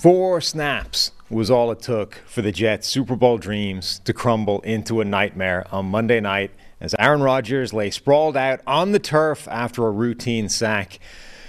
Four 0.00 0.40
snaps 0.40 1.12
was 1.28 1.50
all 1.50 1.70
it 1.70 1.80
took 1.80 2.14
for 2.24 2.40
the 2.40 2.52
Jets' 2.52 2.88
Super 2.88 3.16
Bowl 3.16 3.36
dreams 3.36 3.98
to 4.06 4.14
crumble 4.14 4.62
into 4.62 5.02
a 5.02 5.04
nightmare 5.04 5.66
on 5.70 5.90
Monday 5.90 6.20
night 6.20 6.52
as 6.80 6.94
Aaron 6.98 7.22
Rodgers 7.22 7.74
lay 7.74 7.90
sprawled 7.90 8.34
out 8.34 8.62
on 8.66 8.92
the 8.92 8.98
turf 8.98 9.46
after 9.48 9.86
a 9.86 9.90
routine 9.90 10.48
sack. 10.48 10.98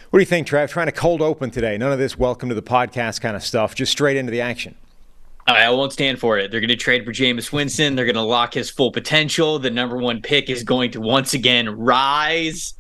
What 0.09 0.19
do 0.19 0.21
you 0.21 0.25
think, 0.25 0.47
Trev? 0.47 0.69
Trying 0.69 0.87
to 0.87 0.91
cold 0.91 1.21
open 1.21 1.49
today. 1.49 1.77
None 1.77 1.93
of 1.93 1.97
this 1.97 2.17
welcome 2.17 2.49
to 2.49 2.55
the 2.55 2.61
podcast 2.61 3.21
kind 3.21 3.37
of 3.37 3.43
stuff. 3.45 3.73
Just 3.73 3.93
straight 3.93 4.17
into 4.17 4.33
the 4.33 4.41
action. 4.41 4.75
I 5.47 5.69
won't 5.69 5.93
stand 5.93 6.19
for 6.19 6.37
it. 6.37 6.51
They're 6.51 6.59
going 6.59 6.67
to 6.67 6.75
trade 6.75 7.05
for 7.05 7.13
Jameis 7.13 7.53
Winston. 7.53 7.95
They're 7.95 8.03
going 8.03 8.15
to 8.15 8.21
lock 8.21 8.53
his 8.53 8.69
full 8.69 8.91
potential. 8.91 9.59
The 9.59 9.69
number 9.69 9.95
one 9.95 10.21
pick 10.21 10.49
is 10.49 10.65
going 10.65 10.91
to 10.91 10.99
once 10.99 11.33
again 11.33 11.69
rise, 11.69 12.73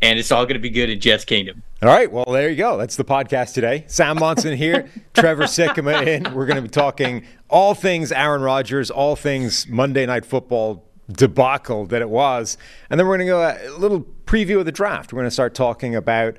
and 0.00 0.16
it's 0.16 0.30
all 0.30 0.44
going 0.44 0.54
to 0.54 0.60
be 0.60 0.70
good 0.70 0.90
in 0.90 1.00
Jets 1.00 1.24
Kingdom. 1.24 1.64
All 1.80 1.88
right, 1.88 2.10
well, 2.10 2.24
there 2.24 2.50
you 2.50 2.56
go. 2.56 2.76
That's 2.76 2.96
the 2.96 3.04
podcast 3.04 3.54
today. 3.54 3.84
Sam 3.86 4.18
Monson 4.18 4.56
here, 4.56 4.90
Trevor 5.14 5.44
Sikkema 5.44 6.04
in. 6.04 6.34
We're 6.34 6.46
going 6.46 6.56
to 6.56 6.62
be 6.62 6.68
talking 6.68 7.24
all 7.48 7.72
things 7.72 8.10
Aaron 8.10 8.42
Rodgers, 8.42 8.90
all 8.90 9.14
things 9.14 9.68
Monday 9.68 10.04
Night 10.04 10.26
Football 10.26 10.84
debacle 11.08 11.86
that 11.86 12.02
it 12.02 12.10
was. 12.10 12.58
And 12.90 12.98
then 12.98 13.06
we're 13.06 13.16
going 13.16 13.28
to 13.28 13.32
go 13.32 13.76
a 13.76 13.78
little 13.78 14.00
preview 14.26 14.58
of 14.58 14.64
the 14.64 14.72
draft. 14.72 15.12
We're 15.12 15.18
going 15.18 15.28
to 15.28 15.30
start 15.30 15.54
talking 15.54 15.94
about 15.94 16.36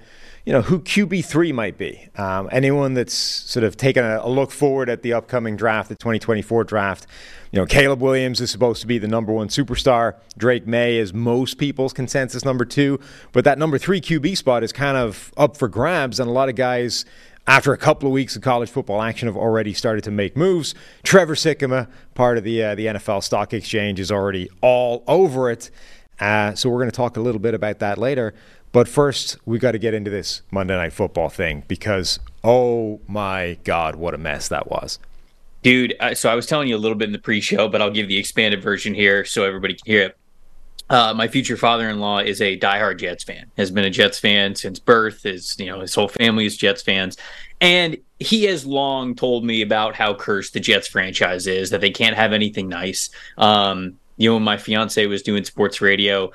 you 0.49 0.53
know 0.53 0.63
who 0.63 0.79
QB 0.79 1.25
three 1.25 1.51
might 1.51 1.77
be. 1.77 2.09
Um, 2.15 2.49
anyone 2.51 2.95
that's 2.95 3.13
sort 3.13 3.63
of 3.63 3.77
taken 3.77 4.03
a, 4.03 4.21
a, 4.23 4.29
look 4.29 4.49
forward 4.49 4.89
at 4.89 5.03
the 5.03 5.13
upcoming 5.13 5.55
draft, 5.55 5.89
the 5.89 5.95
2024 5.95 6.63
draft. 6.63 7.05
You 7.51 7.59
know, 7.59 7.67
Caleb 7.67 8.01
Williams 8.01 8.41
is 8.41 8.49
supposed 8.49 8.81
to 8.81 8.87
be 8.87 8.97
the 8.97 9.07
number 9.07 9.31
one 9.31 9.49
superstar. 9.49 10.15
Drake 10.39 10.65
Maye 10.65 10.97
is 10.97 11.13
most 11.13 11.59
people's 11.59 11.93
consensus 11.93 12.43
number 12.43 12.65
two, 12.65 12.99
but 13.31 13.43
that 13.43 13.59
number 13.59 13.77
three 13.77 14.01
QB 14.01 14.37
spot 14.37 14.63
is 14.63 14.73
kind 14.73 14.97
of 14.97 15.31
up 15.37 15.55
for 15.55 15.67
grabs, 15.67 16.19
and 16.19 16.27
a 16.27 16.33
lot 16.33 16.49
of 16.49 16.55
guys. 16.55 17.05
After 17.45 17.71
a 17.73 17.77
couple 17.77 18.07
of 18.07 18.13
weeks 18.13 18.35
of 18.35 18.43
college 18.43 18.69
football 18.69 19.01
action, 19.01 19.27
have 19.27 19.37
already 19.37 19.73
started 19.73 20.03
to 20.03 20.11
make 20.11 20.35
moves. 20.35 20.75
Trevor 21.03 21.33
Sikkema, 21.35 21.87
part 22.15 22.39
of 22.39 22.43
the 22.43 22.63
uh, 22.63 22.75
the 22.75 22.87
NFL 22.87 23.23
Stock 23.23 23.53
Exchange, 23.53 23.99
is 23.99 24.11
already 24.11 24.49
all 24.61 25.03
over 25.07 25.51
it. 25.51 25.69
Uh, 26.19 26.53
so 26.53 26.69
we're 26.69 26.79
going 26.79 26.91
to 26.91 26.95
talk 26.95 27.17
a 27.17 27.21
little 27.21 27.39
bit 27.39 27.53
about 27.53 27.79
that 27.79 27.97
later. 27.97 28.33
But 28.71 28.87
first, 28.87 29.37
we've 29.45 29.61
got 29.61 29.71
to 29.71 29.79
get 29.79 29.93
into 29.93 30.11
this 30.11 30.41
Monday 30.51 30.75
Night 30.75 30.93
Football 30.93 31.29
thing 31.29 31.63
because, 31.67 32.19
oh 32.43 33.01
my 33.07 33.57
God, 33.63 33.95
what 33.95 34.13
a 34.13 34.17
mess 34.17 34.47
that 34.49 34.69
was. 34.69 34.99
Dude, 35.61 35.95
so 36.13 36.29
I 36.29 36.35
was 36.35 36.45
telling 36.45 36.69
you 36.69 36.77
a 36.77 36.79
little 36.79 36.97
bit 36.97 37.09
in 37.09 37.11
the 37.11 37.19
pre 37.19 37.41
show, 37.41 37.67
but 37.67 37.81
I'll 37.81 37.91
give 37.91 38.07
the 38.07 38.17
expanded 38.17 38.61
version 38.61 38.93
here 38.93 39.25
so 39.25 39.43
everybody 39.43 39.73
can 39.73 39.85
hear 39.85 40.01
it. 40.03 40.17
Uh, 40.89 41.13
my 41.13 41.27
future 41.27 41.57
father-in-law 41.57 42.19
is 42.19 42.41
a 42.41 42.57
diehard 42.57 42.99
Jets 42.99 43.23
fan. 43.23 43.51
Has 43.57 43.69
been 43.69 43.85
a 43.85 43.89
Jets 43.89 44.17
fan 44.17 44.55
since 44.55 44.79
birth. 44.79 45.25
Is 45.25 45.55
you 45.59 45.67
know 45.67 45.81
his 45.81 45.93
whole 45.93 46.07
family 46.07 46.45
is 46.45 46.57
Jets 46.57 46.81
fans, 46.81 47.17
and 47.61 47.97
he 48.19 48.45
has 48.45 48.65
long 48.65 49.15
told 49.15 49.45
me 49.45 49.61
about 49.61 49.95
how 49.95 50.15
cursed 50.15 50.53
the 50.53 50.59
Jets 50.59 50.87
franchise 50.87 51.45
is. 51.45 51.69
That 51.69 51.81
they 51.81 51.91
can't 51.91 52.15
have 52.15 52.33
anything 52.33 52.69
nice. 52.69 53.09
Um, 53.37 53.99
you 54.17 54.29
know, 54.29 54.35
when 54.35 54.43
my 54.43 54.57
fiance 54.57 55.05
was 55.05 55.21
doing 55.21 55.43
sports 55.43 55.79
radio, 55.79 56.31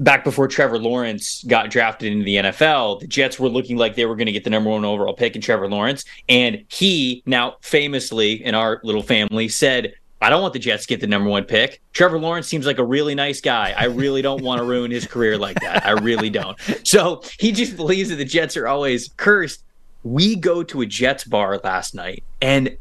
back 0.00 0.24
before 0.24 0.48
Trevor 0.48 0.78
Lawrence 0.78 1.44
got 1.44 1.70
drafted 1.70 2.10
into 2.10 2.24
the 2.24 2.36
NFL, 2.36 3.00
the 3.00 3.06
Jets 3.06 3.38
were 3.38 3.48
looking 3.48 3.76
like 3.76 3.94
they 3.94 4.06
were 4.06 4.16
going 4.16 4.26
to 4.26 4.32
get 4.32 4.44
the 4.44 4.50
number 4.50 4.70
one 4.70 4.84
overall 4.84 5.14
pick 5.14 5.36
in 5.36 5.42
Trevor 5.42 5.68
Lawrence. 5.68 6.04
And 6.28 6.64
he, 6.68 7.22
now 7.26 7.56
famously 7.60 8.42
in 8.44 8.54
our 8.54 8.80
little 8.82 9.02
family, 9.02 9.48
said, 9.48 9.94
I 10.22 10.30
don't 10.30 10.42
want 10.42 10.54
the 10.54 10.58
Jets 10.58 10.84
to 10.84 10.88
get 10.88 11.00
the 11.00 11.06
number 11.06 11.28
one 11.28 11.44
pick. 11.44 11.80
Trevor 11.92 12.18
Lawrence 12.18 12.46
seems 12.46 12.66
like 12.66 12.78
a 12.78 12.84
really 12.84 13.14
nice 13.14 13.40
guy. 13.40 13.74
I 13.76 13.84
really 13.84 14.22
don't 14.22 14.42
want 14.42 14.60
to 14.60 14.64
ruin 14.64 14.90
his 14.90 15.06
career 15.06 15.38
like 15.38 15.60
that. 15.60 15.86
I 15.86 15.92
really 15.92 16.30
don't. 16.30 16.58
So 16.82 17.22
he 17.38 17.52
just 17.52 17.76
believes 17.76 18.10
that 18.10 18.16
the 18.16 18.24
Jets 18.24 18.56
are 18.56 18.68
always 18.68 19.08
cursed. 19.16 19.64
We 20.02 20.34
go 20.34 20.62
to 20.62 20.80
a 20.80 20.86
Jets 20.86 21.24
bar 21.24 21.58
last 21.62 21.94
night, 21.94 22.24
and 22.40 22.76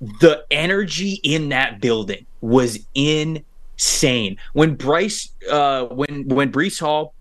the 0.00 0.44
energy 0.50 1.20
in 1.22 1.48
that 1.50 1.80
building 1.80 2.26
was 2.40 2.86
in 2.94 3.44
insane. 3.76 4.38
When 4.52 4.74
Bryce, 4.74 5.30
uh, 5.50 5.84
when 5.86 6.28
when 6.28 6.50
Breece 6.50 6.80
Hall 6.80 7.14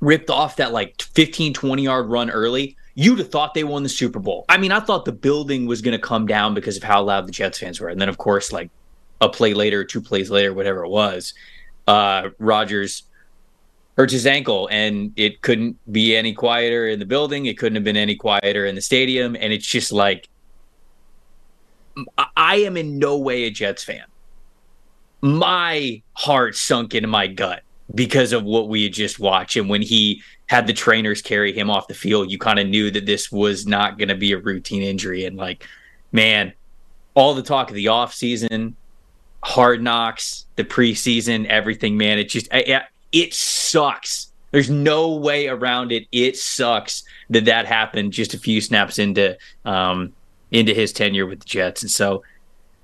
ripped 0.00 0.30
off 0.30 0.56
that 0.56 0.72
like 0.72 1.00
15, 1.02 1.52
20 1.52 1.82
yard 1.82 2.06
run 2.08 2.30
early, 2.30 2.76
you'd 2.94 3.18
have 3.18 3.30
thought 3.30 3.54
they 3.54 3.64
won 3.64 3.82
the 3.82 3.88
Super 3.88 4.18
Bowl. 4.18 4.44
I 4.48 4.56
mean, 4.56 4.72
I 4.72 4.80
thought 4.80 5.04
the 5.04 5.12
building 5.12 5.66
was 5.66 5.82
going 5.82 5.98
to 5.98 6.02
come 6.02 6.26
down 6.26 6.54
because 6.54 6.76
of 6.76 6.82
how 6.82 7.02
loud 7.02 7.26
the 7.26 7.32
Jets 7.32 7.58
fans 7.58 7.80
were. 7.80 7.88
And 7.88 8.00
then, 8.00 8.08
of 8.08 8.18
course, 8.18 8.52
like 8.52 8.70
a 9.20 9.28
play 9.28 9.54
later, 9.54 9.84
two 9.84 10.00
plays 10.00 10.30
later, 10.30 10.54
whatever 10.54 10.84
it 10.84 10.88
was, 10.88 11.34
uh, 11.86 12.30
Rodgers 12.38 13.02
hurt 13.96 14.10
his 14.10 14.26
ankle 14.26 14.68
and 14.70 15.12
it 15.16 15.42
couldn't 15.42 15.76
be 15.92 16.16
any 16.16 16.32
quieter 16.32 16.88
in 16.88 16.98
the 16.98 17.04
building. 17.04 17.46
It 17.46 17.58
couldn't 17.58 17.76
have 17.76 17.84
been 17.84 17.96
any 17.96 18.14
quieter 18.14 18.64
in 18.64 18.74
the 18.74 18.80
stadium. 18.80 19.36
And 19.36 19.52
it's 19.52 19.66
just 19.66 19.92
like, 19.92 20.28
I 22.34 22.56
am 22.56 22.78
in 22.78 22.98
no 22.98 23.18
way 23.18 23.44
a 23.44 23.50
Jets 23.50 23.84
fan 23.84 24.04
my 25.20 26.02
heart 26.14 26.56
sunk 26.56 26.94
into 26.94 27.08
my 27.08 27.26
gut 27.26 27.62
because 27.94 28.32
of 28.32 28.44
what 28.44 28.68
we 28.68 28.84
had 28.84 28.92
just 28.92 29.18
watched. 29.18 29.56
And 29.56 29.68
when 29.68 29.82
he 29.82 30.22
had 30.46 30.66
the 30.66 30.72
trainers 30.72 31.22
carry 31.22 31.52
him 31.52 31.70
off 31.70 31.88
the 31.88 31.94
field, 31.94 32.30
you 32.30 32.38
kind 32.38 32.58
of 32.58 32.68
knew 32.68 32.90
that 32.90 33.06
this 33.06 33.30
was 33.30 33.66
not 33.66 33.98
going 33.98 34.08
to 34.08 34.14
be 34.14 34.32
a 34.32 34.38
routine 34.38 34.82
injury. 34.82 35.24
And 35.24 35.36
like, 35.36 35.66
man, 36.12 36.52
all 37.14 37.34
the 37.34 37.42
talk 37.42 37.68
of 37.68 37.74
the 37.74 37.86
offseason, 37.86 38.74
hard 39.42 39.82
knocks, 39.82 40.46
the 40.56 40.64
preseason, 40.64 41.46
everything, 41.46 41.96
man, 41.96 42.18
it 42.18 42.28
just, 42.28 42.48
it, 42.52 42.82
it 43.12 43.34
sucks. 43.34 44.32
There's 44.50 44.70
no 44.70 45.14
way 45.16 45.48
around 45.48 45.92
it. 45.92 46.06
It 46.10 46.36
sucks 46.36 47.04
that 47.30 47.44
that 47.44 47.66
happened 47.66 48.12
just 48.12 48.34
a 48.34 48.38
few 48.38 48.60
snaps 48.60 48.98
into 48.98 49.38
um, 49.64 50.12
into 50.50 50.74
his 50.74 50.92
tenure 50.92 51.26
with 51.26 51.40
the 51.40 51.44
Jets. 51.44 51.82
And 51.82 51.90
so 51.90 52.24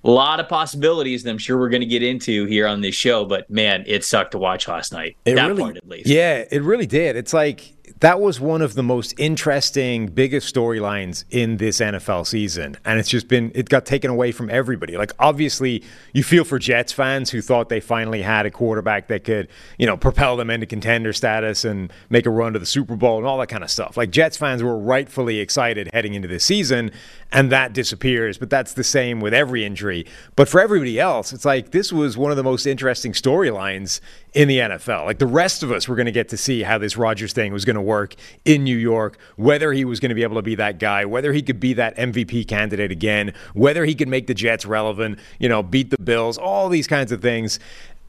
a 0.06 0.10
lot 0.10 0.38
of 0.40 0.48
possibilities 0.48 1.24
that 1.24 1.30
I'm 1.30 1.38
sure 1.38 1.58
we're 1.58 1.68
going 1.68 1.80
to 1.80 1.86
get 1.86 2.02
into 2.02 2.44
here 2.46 2.66
on 2.66 2.80
this 2.80 2.94
show. 2.94 3.24
But 3.24 3.50
man, 3.50 3.84
it 3.86 4.04
sucked 4.04 4.32
to 4.32 4.38
watch 4.38 4.68
last 4.68 4.92
night. 4.92 5.16
It 5.24 5.34
that 5.34 5.48
really, 5.48 5.62
part 5.62 5.76
at 5.76 5.88
least. 5.88 6.08
Yeah, 6.08 6.44
it 6.50 6.62
really 6.62 6.86
did. 6.86 7.16
It's 7.16 7.34
like 7.34 7.74
that 8.00 8.20
was 8.20 8.38
one 8.38 8.60
of 8.60 8.74
the 8.74 8.82
most 8.82 9.18
interesting, 9.18 10.06
biggest 10.06 10.54
storylines 10.54 11.24
in 11.30 11.56
this 11.56 11.80
NFL 11.80 12.26
season. 12.26 12.76
And 12.84 12.98
it's 12.98 13.08
just 13.08 13.26
been, 13.26 13.52
it 13.54 13.68
got 13.68 13.86
taken 13.86 14.10
away 14.10 14.32
from 14.32 14.50
everybody. 14.50 14.96
Like, 14.96 15.12
obviously, 15.18 15.82
you 16.12 16.22
feel 16.22 16.44
for 16.44 16.58
Jets 16.58 16.92
fans 16.92 17.30
who 17.30 17.40
thought 17.40 17.68
they 17.68 17.80
finally 17.80 18.22
had 18.22 18.44
a 18.44 18.50
quarterback 18.50 19.08
that 19.08 19.24
could, 19.24 19.48
you 19.78 19.86
know, 19.86 19.96
propel 19.96 20.36
them 20.36 20.50
into 20.50 20.66
contender 20.66 21.12
status 21.12 21.64
and 21.64 21.92
make 22.10 22.26
a 22.26 22.30
run 22.30 22.52
to 22.52 22.58
the 22.58 22.66
Super 22.66 22.96
Bowl 22.96 23.18
and 23.18 23.26
all 23.26 23.38
that 23.38 23.48
kind 23.48 23.64
of 23.64 23.70
stuff. 23.70 23.96
Like, 23.96 24.10
Jets 24.10 24.36
fans 24.36 24.62
were 24.62 24.78
rightfully 24.78 25.38
excited 25.38 25.88
heading 25.94 26.14
into 26.14 26.28
this 26.28 26.44
season, 26.44 26.90
and 27.32 27.50
that 27.50 27.72
disappears. 27.72 28.36
But 28.36 28.50
that's 28.50 28.74
the 28.74 28.84
same 28.84 29.20
with 29.20 29.32
every 29.32 29.64
injury. 29.64 30.06
But 30.36 30.48
for 30.48 30.60
everybody 30.60 31.00
else, 31.00 31.32
it's 31.32 31.44
like 31.44 31.70
this 31.70 31.92
was 31.92 32.16
one 32.18 32.30
of 32.30 32.36
the 32.36 32.44
most 32.44 32.66
interesting 32.66 33.12
storylines 33.12 34.00
in 34.36 34.48
the 34.48 34.58
NFL. 34.58 35.06
Like, 35.06 35.18
the 35.18 35.26
rest 35.26 35.62
of 35.62 35.72
us 35.72 35.88
were 35.88 35.96
going 35.96 36.06
to 36.06 36.12
get 36.12 36.28
to 36.28 36.36
see 36.36 36.62
how 36.62 36.76
this 36.76 36.98
Rodgers 36.98 37.32
thing 37.32 37.54
was 37.54 37.64
going 37.64 37.74
to 37.74 37.80
work 37.80 38.14
in 38.44 38.64
New 38.64 38.76
York, 38.76 39.16
whether 39.36 39.72
he 39.72 39.86
was 39.86 39.98
going 39.98 40.10
to 40.10 40.14
be 40.14 40.22
able 40.22 40.36
to 40.36 40.42
be 40.42 40.54
that 40.56 40.78
guy, 40.78 41.06
whether 41.06 41.32
he 41.32 41.40
could 41.40 41.58
be 41.58 41.72
that 41.72 41.96
MVP 41.96 42.46
candidate 42.46 42.92
again, 42.92 43.32
whether 43.54 43.86
he 43.86 43.94
could 43.94 44.08
make 44.08 44.26
the 44.26 44.34
Jets 44.34 44.66
relevant, 44.66 45.18
you 45.38 45.48
know, 45.48 45.62
beat 45.62 45.88
the 45.88 45.96
Bills, 45.96 46.36
all 46.36 46.68
these 46.68 46.86
kinds 46.86 47.12
of 47.12 47.22
things. 47.22 47.58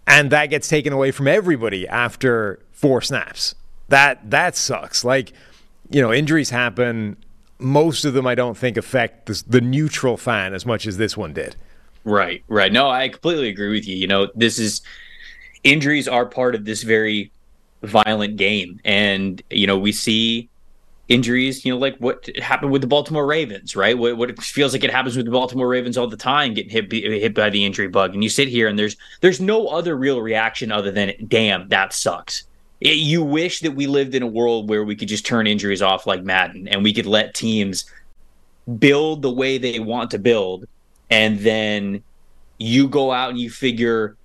And 0.06 0.30
that 0.32 0.48
gets 0.48 0.68
taken 0.68 0.92
away 0.92 1.12
from 1.12 1.30
everybody 1.30 1.88
after 1.88 2.60
four 2.74 3.02
snaps. 3.02 3.56
That 3.88 4.30
that 4.30 4.58
sucks. 4.58 5.06
Like, 5.06 5.32
you 5.90 6.02
know, 6.02 6.12
injuries 6.12 6.50
happen. 6.50 7.16
Most 7.58 8.04
of 8.04 8.14
them 8.14 8.28
I 8.28 8.36
don't 8.36 8.58
think 8.58 8.76
affect 8.76 9.28
the, 9.28 9.44
the 9.48 9.62
neutral 9.62 10.18
fan 10.18 10.54
as 10.54 10.66
much 10.66 10.86
as 10.88 10.98
this 10.98 11.16
one 11.16 11.32
did. 11.32 11.56
Right, 12.04 12.44
right. 12.50 12.72
No, 12.72 12.90
I 12.90 13.08
completely 13.08 13.48
agree 13.48 13.70
with 13.70 13.88
you. 13.88 13.96
You 13.96 14.08
know, 14.08 14.28
this 14.36 14.60
is 14.60 14.82
injuries 15.64 16.08
are 16.08 16.26
part 16.26 16.56
of 16.56 16.66
this 16.66 16.84
very 16.84 17.32
violent 17.84 18.38
game. 18.38 18.80
And, 18.86 19.42
you 19.50 19.68
know, 19.68 19.78
we 19.78 19.92
see 19.92 20.50
injuries, 21.08 21.64
you 21.64 21.72
know, 21.72 21.78
like 21.78 21.98
what 21.98 22.30
happened 22.38 22.72
with 22.72 22.82
the 22.82 22.88
Baltimore 22.88 23.26
Ravens, 23.26 23.76
right? 23.76 23.98
What, 23.98 24.18
what 24.18 24.38
feels 24.44 24.74
like 24.74 24.84
it 24.84 24.92
happens 24.92 25.16
with 25.16 25.26
the 25.26 25.32
Baltimore 25.32 25.68
Ravens 25.68 25.98
all 25.98 26.08
the 26.08 26.18
time, 26.18 26.54
getting 26.54 26.70
hit 26.70 26.92
hit 26.92 27.34
by 27.34 27.50
the 27.50 27.64
injury 27.64 27.88
bug. 27.88 28.14
And 28.14 28.24
you 28.24 28.30
sit 28.30 28.48
here 28.48 28.68
and 28.68 28.78
there's 28.78 28.98
there's 29.22 29.40
no 29.40 29.68
other 29.68 29.96
real 29.96 30.22
reaction 30.22 30.72
other 30.72 30.92
than 30.92 31.14
damn, 31.28 31.70
that 31.70 31.94
sucks. 31.94 32.44
it, 32.82 32.98
you 32.98 33.24
wish 33.24 33.62
that 33.62 33.72
we 33.72 33.88
lived 33.88 34.16
in 34.16 34.24
a 34.24 34.28
world 34.28 34.70
where 34.70 34.84
we 34.84 34.96
could 34.96 35.08
just 35.08 35.26
turn 35.26 35.48
injuries 35.48 35.82
off 35.82 36.06
like 36.06 36.24
Madden 36.24 36.68
and 36.68 36.84
we 36.84 36.94
could 36.94 37.06
let 37.06 37.34
teams 37.34 37.86
build 38.80 39.22
the 39.22 39.32
way 39.32 39.58
they 39.58 39.80
want 39.80 40.12
to 40.12 40.20
build 40.20 40.66
and 41.10 41.40
then 41.40 42.04
you 42.58 42.88
go 42.88 43.12
out 43.12 43.30
and 43.30 43.40
you 43.40 43.50
figure 43.50 44.18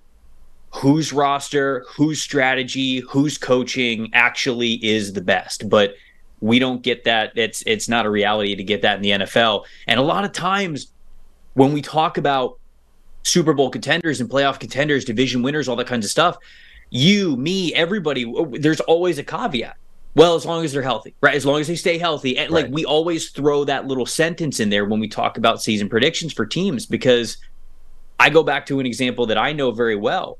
whose 0.73 1.13
roster, 1.13 1.85
whose 1.87 2.21
strategy, 2.21 2.99
whose 2.99 3.37
coaching 3.37 4.09
actually 4.13 4.73
is 4.83 5.13
the 5.13 5.21
best. 5.21 5.69
But 5.69 5.95
we 6.41 6.59
don't 6.59 6.81
get 6.81 7.03
that. 7.05 7.31
It's 7.35 7.63
it's 7.65 7.87
not 7.87 8.05
a 8.05 8.09
reality 8.09 8.55
to 8.55 8.63
get 8.63 8.81
that 8.81 8.97
in 8.97 9.01
the 9.01 9.11
NFL. 9.11 9.65
And 9.87 9.99
a 9.99 10.03
lot 10.03 10.25
of 10.25 10.31
times 10.31 10.87
when 11.53 11.71
we 11.73 11.81
talk 11.81 12.17
about 12.17 12.59
Super 13.23 13.53
Bowl 13.53 13.69
contenders 13.69 14.19
and 14.19 14.29
playoff 14.29 14.59
contenders, 14.59 15.05
division 15.05 15.43
winners, 15.43 15.69
all 15.69 15.75
that 15.77 15.87
kinds 15.87 16.05
of 16.05 16.11
stuff, 16.11 16.37
you, 16.89 17.37
me, 17.37 17.73
everybody, 17.73 18.31
there's 18.51 18.81
always 18.81 19.17
a 19.17 19.23
caveat. 19.23 19.77
Well, 20.15 20.35
as 20.35 20.45
long 20.45 20.63
as 20.63 20.73
they're 20.73 20.83
healthy, 20.83 21.15
right? 21.21 21.33
As 21.33 21.45
long 21.45 21.59
as 21.59 21.67
they 21.67 21.75
stay 21.75 21.97
healthy. 21.97 22.37
And 22.37 22.51
right. 22.51 22.65
like 22.65 22.73
we 22.73 22.85
always 22.85 23.29
throw 23.29 23.63
that 23.63 23.87
little 23.87 24.05
sentence 24.05 24.59
in 24.59 24.69
there 24.69 24.85
when 24.85 24.99
we 24.99 25.07
talk 25.07 25.37
about 25.37 25.61
season 25.61 25.89
predictions 25.89 26.33
for 26.33 26.45
teams 26.45 26.85
because 26.85 27.37
I 28.19 28.29
go 28.29 28.43
back 28.43 28.65
to 28.67 28.79
an 28.79 28.85
example 28.85 29.25
that 29.27 29.37
I 29.37 29.53
know 29.53 29.71
very 29.71 29.95
well. 29.95 30.37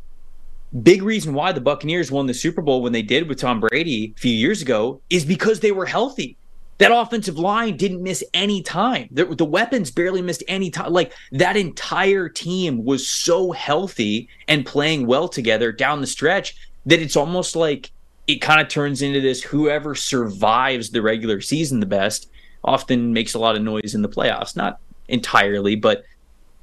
Big 0.82 1.04
reason 1.04 1.36
why 1.36 1.52
the 1.52 1.62
Buccaneers 1.62 2.12
won 2.12 2.26
the 2.26 2.34
Super 2.34 2.62
Bowl 2.62 2.82
when 2.82 2.94
they 2.94 3.04
did 3.04 3.30
with 3.30 3.38
Tom 3.38 3.60
Brady 3.60 4.14
a 4.16 4.20
few 4.20 4.34
years 4.34 4.62
ago 4.62 5.02
is 5.10 5.24
because 5.24 5.60
they 5.60 5.72
were 5.72 5.86
healthy. 5.86 6.36
That 6.80 6.92
offensive 6.92 7.38
line 7.38 7.78
didn't 7.78 8.02
miss 8.02 8.24
any 8.34 8.64
time. 8.64 9.08
The, 9.12 9.26
the 9.26 9.46
weapons 9.46 9.92
barely 9.92 10.24
missed 10.24 10.44
any 10.48 10.72
time. 10.72 10.92
Like 10.92 11.14
that 11.32 11.56
entire 11.56 12.28
team 12.28 12.84
was 12.84 13.08
so 13.08 13.52
healthy 13.52 14.28
and 14.48 14.66
playing 14.66 15.06
well 15.06 15.28
together 15.28 15.72
down 15.72 16.02
the 16.02 16.08
stretch 16.08 16.56
that 16.88 17.00
it's 17.00 17.16
almost 17.16 17.56
like 17.56 17.92
it 18.26 18.42
kind 18.42 18.60
of 18.60 18.68
turns 18.68 19.04
into 19.04 19.22
this 19.22 19.44
whoever 19.44 19.94
survives 19.94 20.90
the 20.90 21.02
regular 21.04 21.40
season 21.40 21.80
the 21.80 21.86
best 21.86 22.30
often 22.64 23.14
makes 23.14 23.36
a 23.36 23.40
lot 23.40 23.56
of 23.56 23.62
noise 23.62 23.94
in 23.94 24.02
the 24.02 24.10
playoffs. 24.10 24.56
Not 24.56 24.80
entirely, 25.08 25.76
but 25.76 26.04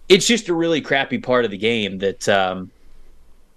it's 0.08 0.26
just 0.26 0.48
a 0.48 0.54
really 0.54 0.80
crappy 0.80 1.18
part 1.18 1.44
of 1.44 1.52
the 1.52 1.58
game 1.58 1.98
that 1.98 2.28
um, 2.28 2.72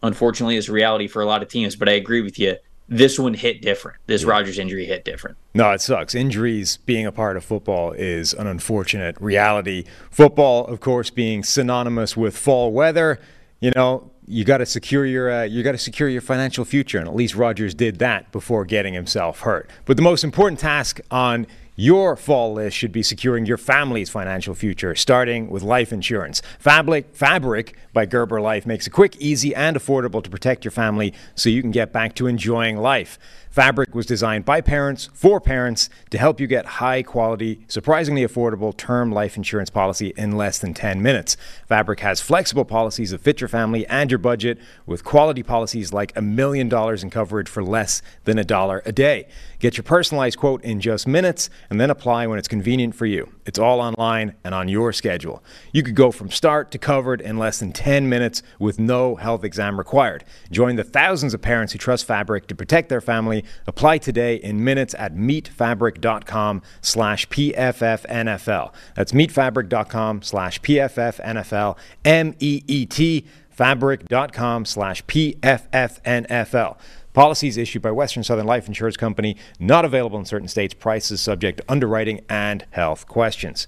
unfortunately 0.03 0.57
is 0.57 0.69
reality 0.69 1.07
for 1.07 1.21
a 1.21 1.25
lot 1.25 1.41
of 1.41 1.47
teams. 1.47 1.75
But 1.75 1.89
I 1.89 1.93
agree 1.93 2.21
with 2.21 2.37
you. 2.37 2.57
This 2.89 3.17
one 3.17 3.33
hit 3.33 3.61
different. 3.61 3.97
This 4.05 4.23
yeah. 4.23 4.29
Rodgers 4.29 4.59
injury 4.59 4.85
hit 4.85 5.05
different. 5.05 5.37
No, 5.55 5.71
it 5.71 5.81
sucks. 5.81 6.13
Injuries 6.13 6.77
being 6.77 7.05
a 7.05 7.11
part 7.11 7.37
of 7.37 7.43
football 7.43 7.93
is 7.93 8.33
an 8.33 8.45
unfortunate 8.45 9.15
reality. 9.19 9.85
Football, 10.11 10.67
of 10.67 10.79
course, 10.79 11.09
being 11.09 11.43
synonymous 11.43 12.17
with 12.17 12.37
fall 12.37 12.71
weather. 12.71 13.19
You 13.61 13.71
know, 13.75 14.11
you 14.27 14.43
got 14.43 14.57
to 14.57 14.65
secure 14.65 15.05
your 15.05 15.31
uh, 15.31 15.43
you 15.43 15.63
got 15.63 15.71
to 15.71 15.77
secure 15.77 16.09
your 16.09 16.21
financial 16.21 16.65
future, 16.65 16.99
and 16.99 17.07
at 17.07 17.15
least 17.15 17.35
Rodgers 17.35 17.73
did 17.73 17.99
that 17.99 18.31
before 18.31 18.65
getting 18.65 18.93
himself 18.93 19.39
hurt. 19.39 19.69
But 19.85 19.95
the 19.95 20.03
most 20.03 20.23
important 20.23 20.59
task 20.59 20.99
on 21.09 21.47
your 21.75 22.15
fall 22.15 22.53
list 22.53 22.77
should 22.77 22.91
be 22.91 23.03
securing 23.03 23.45
your 23.45 23.57
family's 23.57 24.09
financial 24.09 24.53
future, 24.53 24.93
starting 24.95 25.49
with 25.49 25.63
life 25.63 25.91
insurance. 25.91 26.41
Fabric, 26.59 27.15
Fabric 27.15 27.75
by 27.93 28.05
Gerber 28.05 28.39
Life 28.39 28.65
makes 28.65 28.87
it 28.87 28.91
quick, 28.91 29.15
easy, 29.17 29.55
and 29.55 29.75
affordable 29.75 30.23
to 30.23 30.29
protect 30.29 30.63
your 30.63 30.71
family 30.71 31.13
so 31.35 31.49
you 31.49 31.61
can 31.61 31.71
get 31.71 31.91
back 31.91 32.15
to 32.15 32.27
enjoying 32.27 32.77
life. 32.77 33.17
Fabric 33.53 33.93
was 33.93 34.07
designed 34.07 34.45
by 34.45 34.61
parents 34.61 35.11
for 35.13 35.39
parents 35.39 35.87
to 36.09 36.17
help 36.17 36.39
you 36.39 36.47
get 36.47 36.65
high 36.65 37.03
quality, 37.03 37.63
surprisingly 37.67 38.25
affordable 38.25 38.75
term 38.75 39.11
life 39.11 39.37
insurance 39.37 39.69
policy 39.69 40.11
in 40.17 40.31
less 40.31 40.57
than 40.57 40.73
10 40.73 41.03
minutes. 41.03 41.37
Fabric 41.67 41.99
has 41.99 42.19
flexible 42.19 42.65
policies 42.65 43.11
that 43.11 43.21
fit 43.21 43.41
your 43.41 43.47
family 43.47 43.85
and 43.85 44.09
your 44.09 44.17
budget 44.17 44.57
with 44.87 45.03
quality 45.03 45.43
policies 45.43 45.93
like 45.93 46.11
a 46.15 46.21
million 46.23 46.67
dollars 46.67 47.03
in 47.03 47.11
coverage 47.11 47.47
for 47.47 47.63
less 47.63 48.01
than 48.23 48.39
a 48.39 48.43
dollar 48.43 48.81
a 48.87 48.91
day. 48.91 49.27
Get 49.59 49.77
your 49.77 49.83
personalized 49.83 50.39
quote 50.39 50.63
in 50.63 50.81
just 50.81 51.07
minutes 51.07 51.51
and 51.69 51.79
then 51.79 51.91
apply 51.91 52.25
when 52.25 52.39
it's 52.39 52.47
convenient 52.47 52.95
for 52.95 53.05
you. 53.05 53.31
It's 53.45 53.59
all 53.59 53.81
online 53.81 54.33
and 54.43 54.55
on 54.55 54.67
your 54.67 54.91
schedule. 54.93 55.43
You 55.71 55.83
could 55.83 55.95
go 55.95 56.11
from 56.11 56.31
start 56.31 56.71
to 56.71 56.79
covered 56.79 57.21
in 57.21 57.37
less 57.37 57.59
than 57.59 57.71
10 57.71 58.09
minutes 58.09 58.41
with 58.57 58.79
no 58.79 59.15
health 59.15 59.43
exam 59.43 59.77
required. 59.77 60.23
Join 60.49 60.75
the 60.75 60.83
thousands 60.83 61.33
of 61.33 61.41
parents 61.41 61.71
who 61.71 61.79
trust 61.79 62.05
Fabric 62.05 62.47
to 62.47 62.55
protect 62.55 62.89
their 62.89 62.99
family. 62.99 63.42
Apply 63.67 63.97
today 63.97 64.35
in 64.35 64.63
minutes 64.63 64.95
at 64.97 65.15
meetfabric.com 65.15 66.61
slash 66.81 67.27
PFFNFL. 67.29 68.73
That's 68.95 69.11
meetfabric.com 69.11 70.21
slash 70.21 70.61
PFFNFL, 70.61 71.77
M-E-E-T, 72.05 73.25
fabric.com 73.49 74.65
slash 74.65 75.05
PFFNFL. 75.05 76.77
Policies 77.13 77.57
issued 77.57 77.83
by 77.83 77.91
Western 77.91 78.23
Southern 78.23 78.47
Life 78.47 78.67
Insurance 78.67 78.97
Company, 78.97 79.37
not 79.59 79.85
available 79.85 80.17
in 80.17 80.25
certain 80.25 80.47
states, 80.47 80.73
prices 80.73 81.21
subject 81.21 81.59
to 81.59 81.63
underwriting 81.71 82.21
and 82.27 82.65
health 82.71 83.07
questions. 83.07 83.67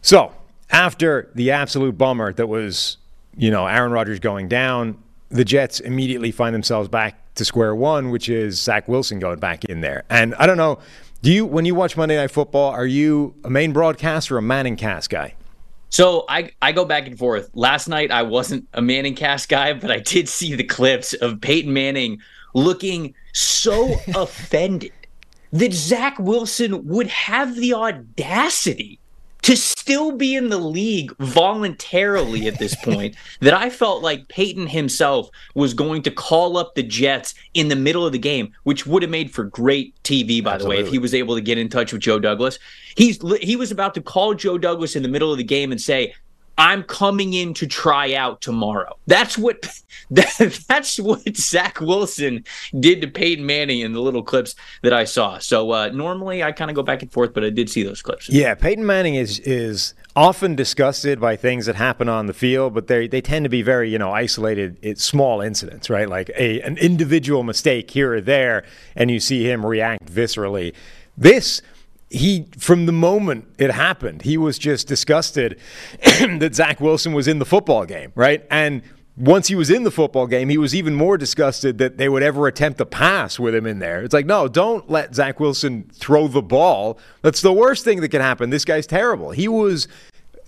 So, 0.00 0.32
after 0.70 1.30
the 1.34 1.50
absolute 1.50 1.98
bummer 1.98 2.32
that 2.32 2.46
was, 2.46 2.98
you 3.36 3.50
know, 3.50 3.66
Aaron 3.66 3.92
Rodgers 3.92 4.20
going 4.20 4.48
down, 4.48 5.02
the 5.28 5.44
Jets 5.44 5.80
immediately 5.80 6.30
find 6.30 6.54
themselves 6.54 6.88
back 6.88 7.18
to 7.34 7.44
square 7.44 7.74
one, 7.74 8.10
which 8.10 8.28
is 8.28 8.60
Zach 8.60 8.88
Wilson 8.88 9.18
going 9.18 9.38
back 9.38 9.64
in 9.64 9.80
there. 9.80 10.04
And 10.10 10.34
I 10.36 10.46
don't 10.46 10.56
know, 10.56 10.78
do 11.22 11.32
you, 11.32 11.46
when 11.46 11.64
you 11.64 11.74
watch 11.74 11.96
Monday 11.96 12.16
Night 12.16 12.30
Football, 12.30 12.70
are 12.70 12.86
you 12.86 13.34
a 13.44 13.50
main 13.50 13.72
broadcast 13.72 14.30
or 14.30 14.38
a 14.38 14.42
Manning 14.42 14.76
cast 14.76 15.08
guy? 15.10 15.34
So 15.88 16.24
I, 16.28 16.50
I 16.62 16.72
go 16.72 16.84
back 16.84 17.06
and 17.06 17.18
forth. 17.18 17.50
Last 17.54 17.86
night 17.86 18.10
I 18.10 18.22
wasn't 18.22 18.66
a 18.72 18.82
Manning 18.82 19.14
cast 19.14 19.48
guy, 19.48 19.72
but 19.74 19.90
I 19.90 19.98
did 19.98 20.28
see 20.28 20.54
the 20.54 20.64
clips 20.64 21.12
of 21.14 21.40
Peyton 21.40 21.72
Manning 21.72 22.20
looking 22.54 23.14
so 23.32 23.94
offended 24.14 24.92
that 25.52 25.72
Zach 25.72 26.18
Wilson 26.18 26.86
would 26.86 27.08
have 27.08 27.56
the 27.56 27.74
audacity 27.74 28.98
to 29.42 29.56
still 29.56 30.12
be 30.12 30.36
in 30.36 30.48
the 30.48 30.58
league 30.58 31.14
voluntarily 31.18 32.46
at 32.46 32.58
this 32.58 32.74
point 32.84 33.16
that 33.40 33.54
I 33.54 33.70
felt 33.70 34.02
like 34.02 34.28
Peyton 34.28 34.66
himself 34.66 35.30
was 35.54 35.74
going 35.74 36.02
to 36.02 36.10
call 36.10 36.56
up 36.56 36.74
the 36.74 36.82
Jets 36.82 37.34
in 37.54 37.68
the 37.68 37.76
middle 37.76 38.06
of 38.06 38.12
the 38.12 38.18
game, 38.18 38.52
which 38.62 38.86
would 38.86 39.02
have 39.02 39.10
made 39.10 39.30
for 39.30 39.44
great 39.44 40.00
TV, 40.02 40.42
by 40.42 40.54
Absolutely. 40.54 40.76
the 40.76 40.82
way, 40.82 40.86
if 40.86 40.92
he 40.92 40.98
was 40.98 41.14
able 41.14 41.34
to 41.34 41.40
get 41.40 41.58
in 41.58 41.68
touch 41.68 41.92
with 41.92 42.02
Joe 42.02 42.18
Douglas. 42.18 42.58
He's 42.96 43.20
he 43.40 43.56
was 43.56 43.70
about 43.70 43.94
to 43.94 44.00
call 44.00 44.34
Joe 44.34 44.58
Douglas 44.58 44.96
in 44.96 45.02
the 45.02 45.08
middle 45.08 45.32
of 45.32 45.38
the 45.38 45.44
game 45.44 45.72
and 45.72 45.80
say, 45.80 46.14
I'm 46.58 46.82
coming 46.82 47.34
in 47.34 47.54
to 47.54 47.66
try 47.66 48.14
out 48.14 48.40
tomorrow. 48.40 48.98
That's 49.06 49.38
what 49.38 49.62
that, 50.10 50.64
that's 50.68 50.98
what 50.98 51.36
Zach 51.36 51.80
Wilson 51.80 52.44
did 52.78 53.00
to 53.02 53.08
Peyton 53.08 53.44
Manning 53.46 53.80
in 53.80 53.92
the 53.92 54.00
little 54.00 54.22
clips 54.22 54.54
that 54.82 54.92
I 54.92 55.04
saw. 55.04 55.38
So 55.38 55.70
uh, 55.72 55.88
normally 55.88 56.42
I 56.42 56.52
kind 56.52 56.70
of 56.70 56.74
go 56.74 56.82
back 56.82 57.02
and 57.02 57.10
forth, 57.10 57.32
but 57.32 57.44
I 57.44 57.50
did 57.50 57.70
see 57.70 57.82
those 57.82 58.02
clips. 58.02 58.28
Yeah, 58.28 58.54
Peyton 58.54 58.84
Manning 58.84 59.14
is 59.14 59.38
is 59.40 59.94
often 60.14 60.54
disgusted 60.54 61.20
by 61.20 61.36
things 61.36 61.66
that 61.66 61.76
happen 61.76 62.08
on 62.08 62.26
the 62.26 62.34
field, 62.34 62.74
but 62.74 62.86
they 62.86 63.06
they 63.08 63.20
tend 63.20 63.44
to 63.44 63.48
be 63.48 63.62
very 63.62 63.90
you 63.90 63.98
know 63.98 64.12
isolated, 64.12 64.76
it's 64.82 65.04
small 65.04 65.40
incidents, 65.40 65.88
right? 65.88 66.08
Like 66.08 66.30
a 66.36 66.60
an 66.60 66.76
individual 66.78 67.42
mistake 67.42 67.90
here 67.90 68.14
or 68.14 68.20
there, 68.20 68.64
and 68.94 69.10
you 69.10 69.20
see 69.20 69.48
him 69.48 69.64
react 69.64 70.06
viscerally. 70.06 70.74
This 71.16 71.62
he 72.12 72.46
from 72.58 72.86
the 72.86 72.92
moment 72.92 73.46
it 73.58 73.70
happened, 73.70 74.22
he 74.22 74.36
was 74.36 74.58
just 74.58 74.86
disgusted 74.86 75.58
that 76.02 76.54
Zach 76.54 76.80
Wilson 76.80 77.12
was 77.14 77.26
in 77.26 77.38
the 77.38 77.46
football 77.46 77.86
game, 77.86 78.12
right? 78.14 78.44
And 78.50 78.82
once 79.16 79.48
he 79.48 79.54
was 79.54 79.70
in 79.70 79.84
the 79.84 79.90
football 79.90 80.26
game, 80.26 80.48
he 80.48 80.58
was 80.58 80.74
even 80.74 80.94
more 80.94 81.18
disgusted 81.18 81.78
that 81.78 81.98
they 81.98 82.08
would 82.08 82.22
ever 82.22 82.46
attempt 82.46 82.80
a 82.80 82.86
pass 82.86 83.38
with 83.38 83.54
him 83.54 83.66
in 83.66 83.78
there. 83.78 84.02
It's 84.02 84.14
like, 84.14 84.26
no, 84.26 84.48
don't 84.48 84.88
let 84.90 85.14
Zach 85.14 85.38
Wilson 85.38 85.90
throw 85.92 86.28
the 86.28 86.42
ball. 86.42 86.98
That's 87.22 87.42
the 87.42 87.52
worst 87.52 87.84
thing 87.84 88.00
that 88.00 88.08
can 88.08 88.22
happen. 88.22 88.50
This 88.50 88.64
guy's 88.64 88.86
terrible. 88.86 89.30
He 89.30 89.48
was 89.48 89.86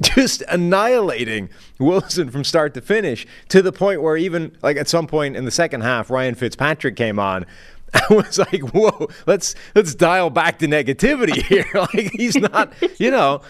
just 0.01 0.43
annihilating 0.49 1.51
Wilson 1.79 2.31
from 2.31 2.43
start 2.43 2.75
to 2.75 2.81
finish 2.81 3.27
to 3.49 3.63
the 3.63 3.73
point 3.73 4.03
where 4.03 4.17
even 4.17 4.57
like 4.63 4.77
at 4.77 4.89
some 4.89 5.07
point 5.07 5.37
in 5.37 5.45
the 5.45 5.51
second 5.51 5.83
half, 5.83 6.11
Ryan 6.11 6.35
Fitzpatrick 6.35 6.97
came 6.97 7.19
on 7.19 7.47
I 8.11 8.13
was 8.13 8.39
like, 8.39 8.61
whoa, 8.75 9.09
let's 9.27 9.55
let's 9.75 9.95
dial 9.95 10.31
back 10.31 10.59
the 10.59 10.67
negativity 10.67 11.43
here. 11.47 11.67
like 11.75 12.11
he's 12.13 12.37
not, 12.37 12.73
you 12.99 13.11
know, 13.11 13.43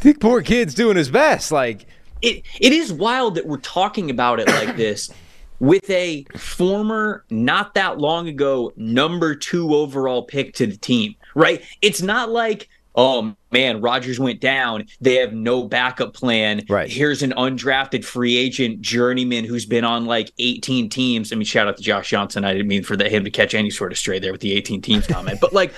the 0.00 0.14
poor 0.14 0.42
kid's 0.42 0.74
doing 0.74 0.96
his 0.96 1.10
best. 1.10 1.52
Like 1.52 1.86
it 2.20 2.42
it 2.60 2.72
is 2.72 2.92
wild 2.92 3.36
that 3.36 3.46
we're 3.46 3.58
talking 3.58 4.10
about 4.10 4.40
it 4.40 4.48
like 4.48 4.76
this 4.76 5.10
with 5.60 5.88
a 5.90 6.24
former, 6.36 7.24
not 7.30 7.74
that 7.74 7.98
long 7.98 8.28
ago, 8.28 8.72
number 8.76 9.34
two 9.34 9.74
overall 9.74 10.24
pick 10.24 10.54
to 10.54 10.66
the 10.66 10.76
team, 10.76 11.14
right? 11.34 11.62
It's 11.80 12.02
not 12.02 12.30
like 12.30 12.68
oh 12.94 13.36
man, 13.52 13.80
Rodgers 13.80 14.18
went 14.18 14.40
down. 14.40 14.86
They 15.00 15.16
have 15.16 15.32
no 15.32 15.64
backup 15.64 16.14
plan. 16.14 16.64
Right. 16.68 16.90
Here's 16.90 17.22
an 17.22 17.32
undrafted 17.32 18.04
free 18.04 18.36
agent 18.36 18.80
journeyman 18.80 19.44
who's 19.44 19.66
been 19.66 19.84
on 19.84 20.06
like 20.06 20.32
18 20.38 20.88
teams. 20.88 21.32
I 21.32 21.36
mean, 21.36 21.44
shout 21.44 21.68
out 21.68 21.76
to 21.76 21.82
Josh 21.82 22.10
Johnson. 22.10 22.44
I 22.44 22.52
didn't 22.52 22.68
mean 22.68 22.82
for 22.82 22.96
the, 22.96 23.08
him 23.08 23.24
to 23.24 23.30
catch 23.30 23.54
any 23.54 23.70
sort 23.70 23.92
of 23.92 23.98
stray 23.98 24.18
there 24.18 24.32
with 24.32 24.40
the 24.40 24.52
18 24.52 24.82
teams 24.82 25.06
comment, 25.06 25.40
but 25.40 25.52
like, 25.52 25.72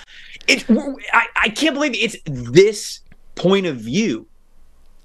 it's 0.47 0.65
I, 1.13 1.27
I 1.37 1.49
can't 1.49 1.75
believe 1.75 1.95
it's 1.95 2.17
this 2.27 3.01
point 3.35 3.67
of 3.67 3.77
view 3.77 4.27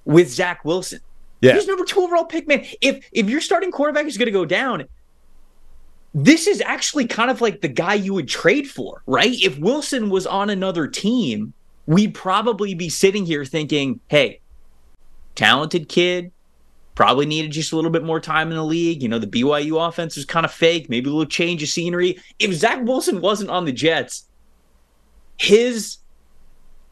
with 0.05 0.29
Zach 0.29 0.65
Wilson. 0.65 0.99
Yeah. 1.41 1.53
He's 1.53 1.67
number 1.67 1.85
two 1.85 2.01
overall 2.01 2.25
pick, 2.25 2.47
man. 2.47 2.65
If 2.81 3.07
if 3.11 3.29
your 3.29 3.41
starting 3.41 3.71
quarterback 3.71 4.05
is 4.05 4.17
going 4.17 4.25
to 4.25 4.31
go 4.31 4.45
down, 4.45 4.85
this 6.13 6.47
is 6.47 6.61
actually 6.61 7.07
kind 7.07 7.31
of 7.31 7.39
like 7.41 7.61
the 7.61 7.67
guy 7.67 7.93
you 7.93 8.13
would 8.13 8.27
trade 8.27 8.69
for, 8.69 9.03
right? 9.05 9.39
If 9.41 9.57
Wilson 9.59 10.09
was 10.09 10.27
on 10.27 10.49
another 10.49 10.87
team, 10.87 11.53
we'd 11.89 12.13
probably 12.13 12.75
be 12.75 12.87
sitting 12.87 13.25
here 13.25 13.43
thinking, 13.43 13.99
hey, 14.09 14.39
talented 15.33 15.89
kid, 15.89 16.31
probably 16.93 17.25
needed 17.25 17.49
just 17.49 17.71
a 17.71 17.75
little 17.75 17.89
bit 17.89 18.03
more 18.03 18.19
time 18.19 18.51
in 18.51 18.57
the 18.57 18.63
league. 18.63 19.01
You 19.01 19.09
know, 19.09 19.17
the 19.17 19.25
BYU 19.25 19.87
offense 19.87 20.15
was 20.15 20.23
kind 20.23 20.45
of 20.45 20.51
fake, 20.51 20.87
maybe 20.87 21.09
a 21.09 21.11
little 21.11 21.25
change 21.25 21.63
of 21.63 21.69
scenery. 21.69 22.19
If 22.37 22.53
Zach 22.53 22.83
Wilson 22.83 23.21
wasn't 23.21 23.49
on 23.49 23.65
the 23.65 23.71
Jets, 23.71 24.29
his 25.39 25.97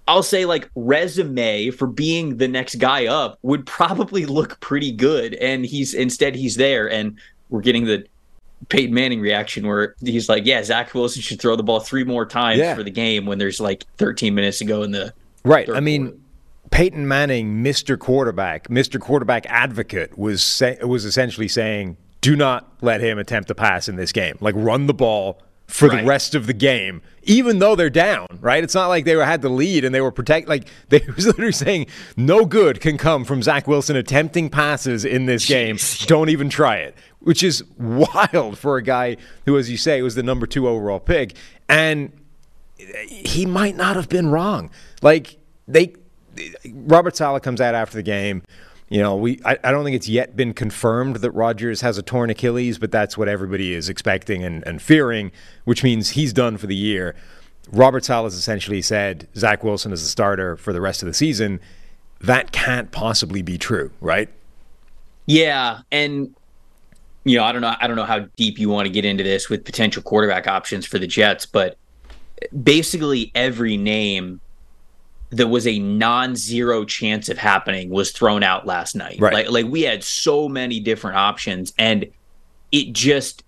I'll 0.07 0.23
say 0.23 0.45
like 0.45 0.67
resume 0.73 1.69
for 1.69 1.85
being 1.85 2.37
the 2.37 2.47
next 2.47 2.75
guy 2.75 3.05
up 3.05 3.37
would 3.43 3.67
probably 3.67 4.25
look 4.25 4.59
pretty 4.61 4.91
good. 4.91 5.35
And 5.35 5.63
he's 5.63 5.93
instead 5.93 6.33
he's 6.33 6.55
there 6.55 6.89
and 6.89 7.19
we're 7.49 7.61
getting 7.61 7.85
the 7.85 8.03
Peyton 8.69 8.93
Manning 8.93 9.19
reaction 9.21 9.65
where 9.67 9.95
he's 10.03 10.27
like, 10.29 10.45
Yeah, 10.45 10.63
Zach 10.63 10.93
Wilson 10.93 11.21
should 11.21 11.39
throw 11.39 11.55
the 11.55 11.63
ball 11.63 11.79
three 11.79 12.03
more 12.03 12.25
times 12.25 12.59
Yeah. 12.59 12.75
for 12.75 12.83
the 12.83 12.91
game 12.91 13.25
when 13.25 13.37
there's 13.37 13.59
like 13.59 13.85
13 13.97 14.33
minutes 14.35 14.57
to 14.59 14.65
go 14.65 14.83
in 14.83 14.91
the 14.91 15.13
Right. 15.43 15.69
I 15.69 15.79
mean, 15.79 16.07
quarter. 16.07 16.19
Peyton 16.71 17.07
Manning, 17.07 17.63
Mr. 17.63 17.97
Quarterback, 17.97 18.67
Mr. 18.67 18.99
Quarterback 18.99 19.45
advocate, 19.47 20.17
was 20.17 20.43
say, 20.43 20.77
was 20.81 21.05
essentially 21.05 21.47
saying, 21.47 21.95
"Do 22.19 22.35
not 22.35 22.69
let 22.81 22.99
him 22.99 23.17
attempt 23.17 23.47
to 23.47 23.55
pass 23.55 23.87
in 23.87 23.95
this 23.95 24.11
game. 24.11 24.37
Like, 24.41 24.53
run 24.57 24.85
the 24.87 24.93
ball 24.93 25.41
for 25.67 25.89
Right. 25.89 26.01
the 26.01 26.07
rest 26.07 26.33
of 26.33 26.47
the 26.47 26.53
game, 26.53 27.01
even 27.23 27.59
though 27.59 27.75
they're 27.75 27.89
down. 27.89 28.27
Right? 28.39 28.63
It's 28.63 28.73
not 28.73 28.87
like 28.87 29.03
they 29.05 29.15
were, 29.15 29.25
had 29.25 29.41
the 29.41 29.49
lead 29.49 29.83
and 29.83 29.93
they 29.93 30.01
were 30.01 30.11
protect. 30.11 30.47
Like, 30.47 30.67
they 30.89 31.01
was 31.15 31.25
literally 31.27 31.51
saying, 31.51 31.87
no 32.15 32.45
good 32.45 32.79
can 32.81 32.97
come 32.97 33.25
from 33.25 33.43
Zach 33.43 33.67
Wilson 33.67 33.95
attempting 33.95 34.49
passes 34.49 35.03
in 35.05 35.25
this 35.25 35.45
game. 35.45 35.77
Don't 36.07 36.29
even 36.29 36.49
try 36.49 36.77
it." 36.77 36.95
Which 37.19 37.43
is 37.43 37.63
wild 37.77 38.57
for 38.57 38.77
a 38.77 38.81
guy 38.81 39.17
who, 39.45 39.57
as 39.57 39.69
you 39.69 39.75
say, 39.77 40.01
was 40.01 40.15
the 40.15 40.23
number 40.23 40.47
two 40.47 40.67
overall 40.67 40.99
pick, 40.99 41.35
and 41.67 42.11
he 42.77 43.45
might 43.45 43.75
not 43.75 43.95
have 43.95 44.07
been 44.07 44.27
wrong. 44.29 44.69
Like 45.01 45.37
they, 45.67 45.93
Robert 46.71 47.17
Saleh 47.17 47.41
comes 47.43 47.59
out 47.59 47.75
after 47.75 47.97
the 47.97 48.03
game. 48.03 48.43
You 48.89 49.01
know, 49.01 49.15
we 49.15 49.39
I, 49.43 49.57
I 49.63 49.71
don't 49.71 49.83
think 49.83 49.95
it's 49.95 50.07
yet 50.07 50.35
been 50.35 50.53
confirmed 50.53 51.17
that 51.17 51.31
Rodgers 51.31 51.81
has 51.81 51.97
a 51.97 52.01
torn 52.01 52.29
Achilles, 52.29 52.77
but 52.77 52.91
that's 52.91 53.17
what 53.17 53.27
everybody 53.27 53.73
is 53.73 53.89
expecting 53.89 54.43
and, 54.43 54.65
and 54.65 54.81
fearing, 54.81 55.31
which 55.65 55.83
means 55.83 56.11
he's 56.11 56.31
done 56.31 56.57
for 56.57 56.67
the 56.67 56.75
year. 56.75 57.15
Robert 57.71 58.05
Saleh 58.05 58.27
has 58.27 58.35
essentially 58.35 58.81
said 58.81 59.27
Zach 59.35 59.63
Wilson 59.63 59.91
is 59.91 60.01
the 60.01 60.07
starter 60.07 60.55
for 60.55 60.71
the 60.71 60.79
rest 60.79 61.01
of 61.01 61.07
the 61.07 61.13
season. 61.13 61.59
That 62.21 62.51
can't 62.53 62.91
possibly 62.91 63.41
be 63.41 63.57
true, 63.57 63.91
right? 63.99 64.29
Yeah, 65.25 65.81
and 65.91 66.33
you 67.25 67.37
know, 67.37 67.43
I 67.43 67.51
don't 67.51 67.61
know 67.61 67.75
I 67.79 67.87
don't 67.87 67.97
know 67.97 68.05
how 68.05 68.19
deep 68.37 68.57
you 68.57 68.69
want 68.69 68.85
to 68.85 68.91
get 68.91 69.03
into 69.03 69.23
this 69.23 69.49
with 69.49 69.65
potential 69.65 70.01
quarterback 70.01 70.47
options 70.47 70.85
for 70.85 70.97
the 70.97 71.07
Jets, 71.07 71.45
but 71.45 71.77
basically 72.63 73.31
every 73.35 73.75
name 73.75 74.39
that 75.31 75.47
was 75.47 75.67
a 75.67 75.79
non-zero 75.79 76.85
chance 76.85 77.29
of 77.29 77.37
happening 77.37 77.89
was 77.89 78.11
thrown 78.11 78.43
out 78.43 78.65
last 78.65 78.95
night. 78.95 79.19
Right. 79.19 79.33
Like 79.33 79.49
like 79.49 79.65
we 79.71 79.81
had 79.81 80.03
so 80.03 80.47
many 80.47 80.79
different 80.79 81.17
options 81.17 81.73
and 81.77 82.05
it 82.71 82.93
just 82.93 83.43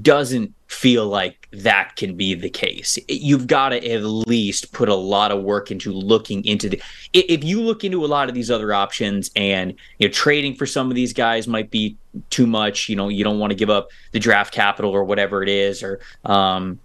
doesn't 0.00 0.54
feel 0.68 1.06
like 1.06 1.48
that 1.52 1.96
can 1.96 2.16
be 2.16 2.34
the 2.34 2.48
case. 2.48 2.98
You've 3.08 3.46
got 3.46 3.70
to 3.70 3.90
at 3.90 4.04
least 4.04 4.72
put 4.72 4.88
a 4.88 4.94
lot 4.94 5.32
of 5.32 5.42
work 5.42 5.70
into 5.70 5.92
looking 5.92 6.44
into 6.44 6.68
the. 6.68 6.82
If 7.12 7.44
you 7.44 7.60
look 7.60 7.84
into 7.84 8.04
a 8.04 8.06
lot 8.06 8.28
of 8.28 8.34
these 8.34 8.50
other 8.50 8.72
options, 8.72 9.30
and 9.36 9.74
you 9.98 10.08
know, 10.08 10.12
trading 10.12 10.54
for 10.54 10.66
some 10.66 10.88
of 10.88 10.94
these 10.94 11.12
guys 11.12 11.46
might 11.48 11.70
be 11.70 11.96
too 12.30 12.46
much. 12.46 12.88
You 12.88 12.96
know, 12.96 13.08
you 13.08 13.24
don't 13.24 13.38
want 13.38 13.50
to 13.50 13.56
give 13.56 13.70
up 13.70 13.90
the 14.12 14.20
draft 14.20 14.54
capital 14.54 14.90
or 14.92 15.04
whatever 15.04 15.42
it 15.42 15.48
is, 15.48 15.82
or 15.82 16.00
um, 16.24 16.78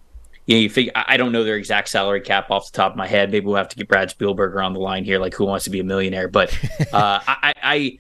you 0.48 0.56
know, 0.56 0.62
you 0.62 0.70
figure. 0.70 0.94
I 0.96 1.18
don't 1.18 1.32
know 1.32 1.44
their 1.44 1.58
exact 1.58 1.90
salary 1.90 2.22
cap 2.22 2.50
off 2.50 2.72
the 2.72 2.78
top 2.78 2.94
of 2.94 2.98
my 2.98 3.06
head. 3.06 3.32
Maybe 3.32 3.46
we'll 3.46 3.58
have 3.58 3.68
to 3.70 3.76
get 3.76 3.88
Brad 3.88 4.10
Spielberger 4.10 4.66
on 4.66 4.74
the 4.74 4.80
line 4.80 5.04
here, 5.04 5.20
like 5.20 5.34
who 5.34 5.46
wants 5.46 5.66
to 5.66 5.70
be 5.70 5.82
a 5.82 5.84
millionaire. 5.84 6.30
But 6.30 6.58
uh, 6.94 7.20
I, 7.28 7.38
I, 7.44 7.54
I 7.62 8.00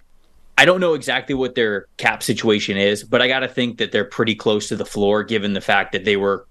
I 0.59 0.65
don't 0.65 0.79
know 0.79 0.95
exactly 0.95 1.35
what 1.35 1.53
their 1.53 1.85
cap 1.97 2.23
situation 2.23 2.77
is, 2.77 3.03
but 3.03 3.21
I 3.21 3.27
got 3.27 3.41
to 3.41 3.47
think 3.47 3.77
that 3.77 3.91
they're 3.91 4.05
pretty 4.05 4.33
close 4.33 4.69
to 4.69 4.75
the 4.75 4.85
floor 4.85 5.23
given 5.23 5.53
the 5.53 5.61
fact 5.61 5.91
that 5.91 6.03
they 6.05 6.17
were 6.17 6.47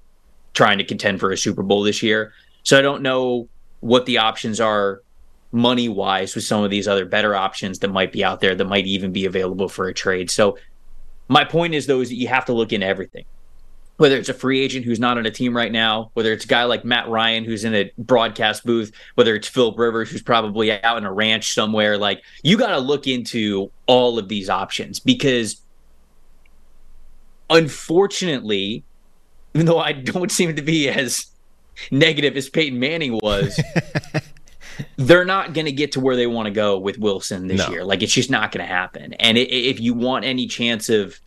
trying 0.53 0.79
to 0.79 0.85
contend 0.85 1.19
for 1.19 1.33
a 1.33 1.37
Super 1.37 1.63
Bowl 1.63 1.83
this 1.83 2.03
year. 2.03 2.33
So 2.63 2.79
I 2.79 2.83
don't 2.83 3.03
know 3.03 3.49
what 3.81 4.07
the 4.07 4.19
options 4.19 4.61
are 4.61 5.03
money 5.51 5.89
wise 5.89 6.35
with 6.35 6.45
some 6.45 6.63
of 6.63 6.71
these 6.71 6.87
other 6.87 7.07
better 7.07 7.35
options 7.35 7.79
that 7.79 7.89
might 7.89 8.13
be 8.13 8.23
out 8.23 8.41
there 8.41 8.55
that 8.55 8.65
might 8.67 8.87
even 8.87 9.13
be 9.13 9.25
available 9.25 9.69
for 9.69 9.89
a 9.89 9.95
trade. 9.95 10.31
So 10.31 10.59
my 11.29 11.45
point 11.45 11.75
is 11.75 11.87
though 11.87 12.01
is 12.01 12.11
that 12.11 12.17
you 12.17 12.29
have 12.29 12.45
to 12.47 12.53
look 12.53 12.73
into 12.73 12.87
everything. 12.87 13.25
Whether 13.99 14.17
it's 14.19 14.29
a 14.29 14.35
free 14.35 14.61
agent 14.61 14.85
who's 14.85 15.01
not 15.01 15.17
on 15.17 15.25
a 15.25 15.31
team 15.31 15.57
right 15.57 15.73
now, 15.73 16.11
whether 16.15 16.31
it's 16.33 16.45
a 16.45 16.49
guy 16.49 16.65
like 16.65 16.85
Matt 16.85 17.09
Ryan 17.09 17.45
who's 17.45 17.65
in 17.65 17.75
a 17.75 17.91
broadcast 17.97 18.67
booth, 18.67 18.93
whether 19.15 19.35
it's 19.35 19.49
Phil 19.49 19.73
Rivers 19.73 20.11
who's 20.11 20.23
probably 20.23 20.71
out 20.83 20.99
in 20.99 21.05
a 21.05 21.13
ranch 21.13 21.55
somewhere, 21.55 21.97
like 21.97 22.23
you 22.43 22.59
got 22.59 22.69
to 22.71 22.79
look 22.79 23.07
into 23.07 23.71
all 23.87 24.19
of 24.19 24.29
these 24.29 24.51
options 24.51 24.99
because 25.01 25.63
unfortunately, 27.51 28.85
even 29.55 29.67
though 29.67 29.79
I 29.79 29.93
don't 29.93 30.31
seem 30.31 30.55
to 30.57 30.63
be 30.63 30.89
as 30.89 31.27
negative 31.91 32.37
as 32.37 32.49
Peyton 32.49 32.79
Manning 32.79 33.19
was, 33.23 33.59
they're 34.97 35.25
not 35.25 35.55
going 35.55 35.67
to 35.67 35.73
get 35.73 35.93
to 35.93 36.01
where 36.01 36.17
they 36.17 36.27
want 36.27 36.47
to 36.47 36.51
go 36.53 36.79
with 36.79 36.99
Wilson 36.99 37.47
this 37.47 37.67
No. 37.67 37.71
year. 37.73 37.85
Like 37.85 38.03
it's 38.03 38.13
just 38.13 38.31
not 38.31 38.53
going 38.53 38.67
to 38.67 38.71
happen. 38.73 39.15
And 39.15 39.39
i- 39.39 39.43
i 39.43 39.45
if 39.45 39.81
you 39.81 39.95
want 39.95 40.25
any 40.25 40.47
chance 40.47 40.89
of 40.89 41.19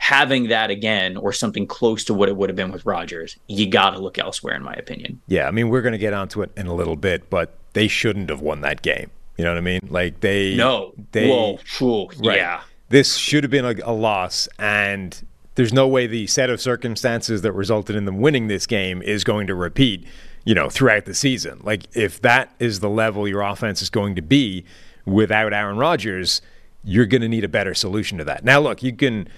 having 0.00 0.48
that 0.48 0.70
again 0.70 1.16
or 1.18 1.30
something 1.30 1.66
close 1.66 2.04
to 2.04 2.14
what 2.14 2.28
it 2.30 2.34
would 2.34 2.48
have 2.48 2.56
been 2.56 2.72
with 2.72 2.86
Rodgers, 2.86 3.36
you 3.48 3.68
got 3.68 3.90
to 3.90 3.98
look 4.00 4.18
elsewhere, 4.18 4.54
in 4.56 4.62
my 4.62 4.72
opinion. 4.72 5.20
Yeah, 5.28 5.46
I 5.46 5.50
mean, 5.50 5.68
we're 5.68 5.82
going 5.82 5.92
to 5.92 5.98
get 5.98 6.14
onto 6.14 6.40
it 6.40 6.50
in 6.56 6.66
a 6.66 6.74
little 6.74 6.96
bit, 6.96 7.28
but 7.28 7.54
they 7.74 7.86
shouldn't 7.86 8.30
have 8.30 8.40
won 8.40 8.62
that 8.62 8.80
game. 8.80 9.10
You 9.36 9.44
know 9.44 9.50
what 9.50 9.58
I 9.58 9.62
mean? 9.62 9.80
Like 9.90 10.20
they 10.20 10.56
No, 10.56 10.94
they 11.12 11.28
whoa, 11.28 11.58
phew, 11.58 12.08
Right. 12.24 12.38
yeah. 12.38 12.62
This 12.88 13.16
should 13.16 13.44
have 13.44 13.50
been 13.50 13.64
a, 13.66 13.74
a 13.84 13.92
loss, 13.92 14.48
and 14.58 15.22
there's 15.54 15.72
no 15.72 15.86
way 15.86 16.06
the 16.06 16.26
set 16.26 16.48
of 16.48 16.60
circumstances 16.62 17.42
that 17.42 17.52
resulted 17.52 17.94
in 17.94 18.06
them 18.06 18.20
winning 18.20 18.48
this 18.48 18.66
game 18.66 19.02
is 19.02 19.22
going 19.22 19.46
to 19.48 19.54
repeat, 19.54 20.06
you 20.44 20.54
know, 20.54 20.70
throughout 20.70 21.04
the 21.04 21.14
season. 21.14 21.60
Like, 21.62 21.84
if 21.94 22.20
that 22.22 22.54
is 22.58 22.80
the 22.80 22.88
level 22.90 23.28
your 23.28 23.42
offense 23.42 23.82
is 23.82 23.90
going 23.90 24.14
to 24.16 24.22
be 24.22 24.64
without 25.04 25.52
Aaron 25.52 25.76
Rodgers, 25.76 26.40
you're 26.82 27.06
going 27.06 27.20
to 27.20 27.28
need 27.28 27.44
a 27.44 27.48
better 27.48 27.74
solution 27.74 28.16
to 28.18 28.24
that. 28.24 28.44
Now, 28.44 28.60
look, 28.60 28.82
you 28.82 28.94
can. 28.96 29.28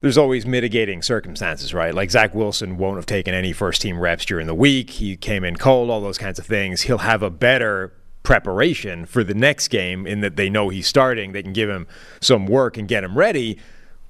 There's 0.00 0.18
always 0.18 0.46
mitigating 0.46 1.02
circumstances, 1.02 1.72
right? 1.72 1.94
Like 1.94 2.10
Zach 2.10 2.34
Wilson 2.34 2.76
won't 2.76 2.96
have 2.96 3.06
taken 3.06 3.34
any 3.34 3.52
first 3.52 3.80
team 3.80 3.98
reps 3.98 4.24
during 4.24 4.46
the 4.46 4.54
week. 4.54 4.90
He 4.90 5.16
came 5.16 5.42
in 5.42 5.56
cold, 5.56 5.90
all 5.90 6.00
those 6.00 6.18
kinds 6.18 6.38
of 6.38 6.46
things. 6.46 6.82
He'll 6.82 6.98
have 6.98 7.22
a 7.22 7.30
better 7.30 7.92
preparation 8.22 9.06
for 9.06 9.24
the 9.24 9.34
next 9.34 9.68
game 9.68 10.06
in 10.06 10.20
that 10.20 10.36
they 10.36 10.50
know 10.50 10.68
he's 10.68 10.86
starting. 10.86 11.32
They 11.32 11.42
can 11.42 11.52
give 11.52 11.70
him 11.70 11.86
some 12.20 12.46
work 12.46 12.76
and 12.76 12.86
get 12.86 13.04
him 13.04 13.16
ready. 13.16 13.58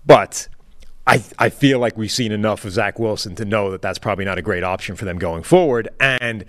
But 0.05 0.49
I, 1.07 1.23
I 1.39 1.51
feel 1.51 1.79
like 1.79 1.97
we've 1.97 2.11
seen 2.11 2.33
enough 2.33 2.65
of 2.65 2.73
Zach 2.73 2.99
Wilson 2.99 3.37
to 3.37 3.45
know 3.45 3.71
that 3.71 3.83
that's 3.83 3.99
probably 3.99 4.25
not 4.25 4.39
a 4.39 4.43
great 4.43 4.65
option 4.65 4.97
for 4.97 5.05
them 5.05 5.19
going 5.19 5.45
forward. 5.45 5.89
And 6.01 6.45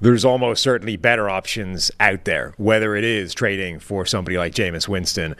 there's 0.00 0.24
almost 0.24 0.62
certainly 0.62 0.96
better 0.96 1.28
options 1.28 1.90
out 2.00 2.24
there, 2.24 2.54
whether 2.56 2.96
it 2.96 3.04
is 3.04 3.34
trading 3.34 3.78
for 3.78 4.06
somebody 4.06 4.38
like 4.38 4.54
Jameis 4.54 4.88
Winston. 4.88 5.36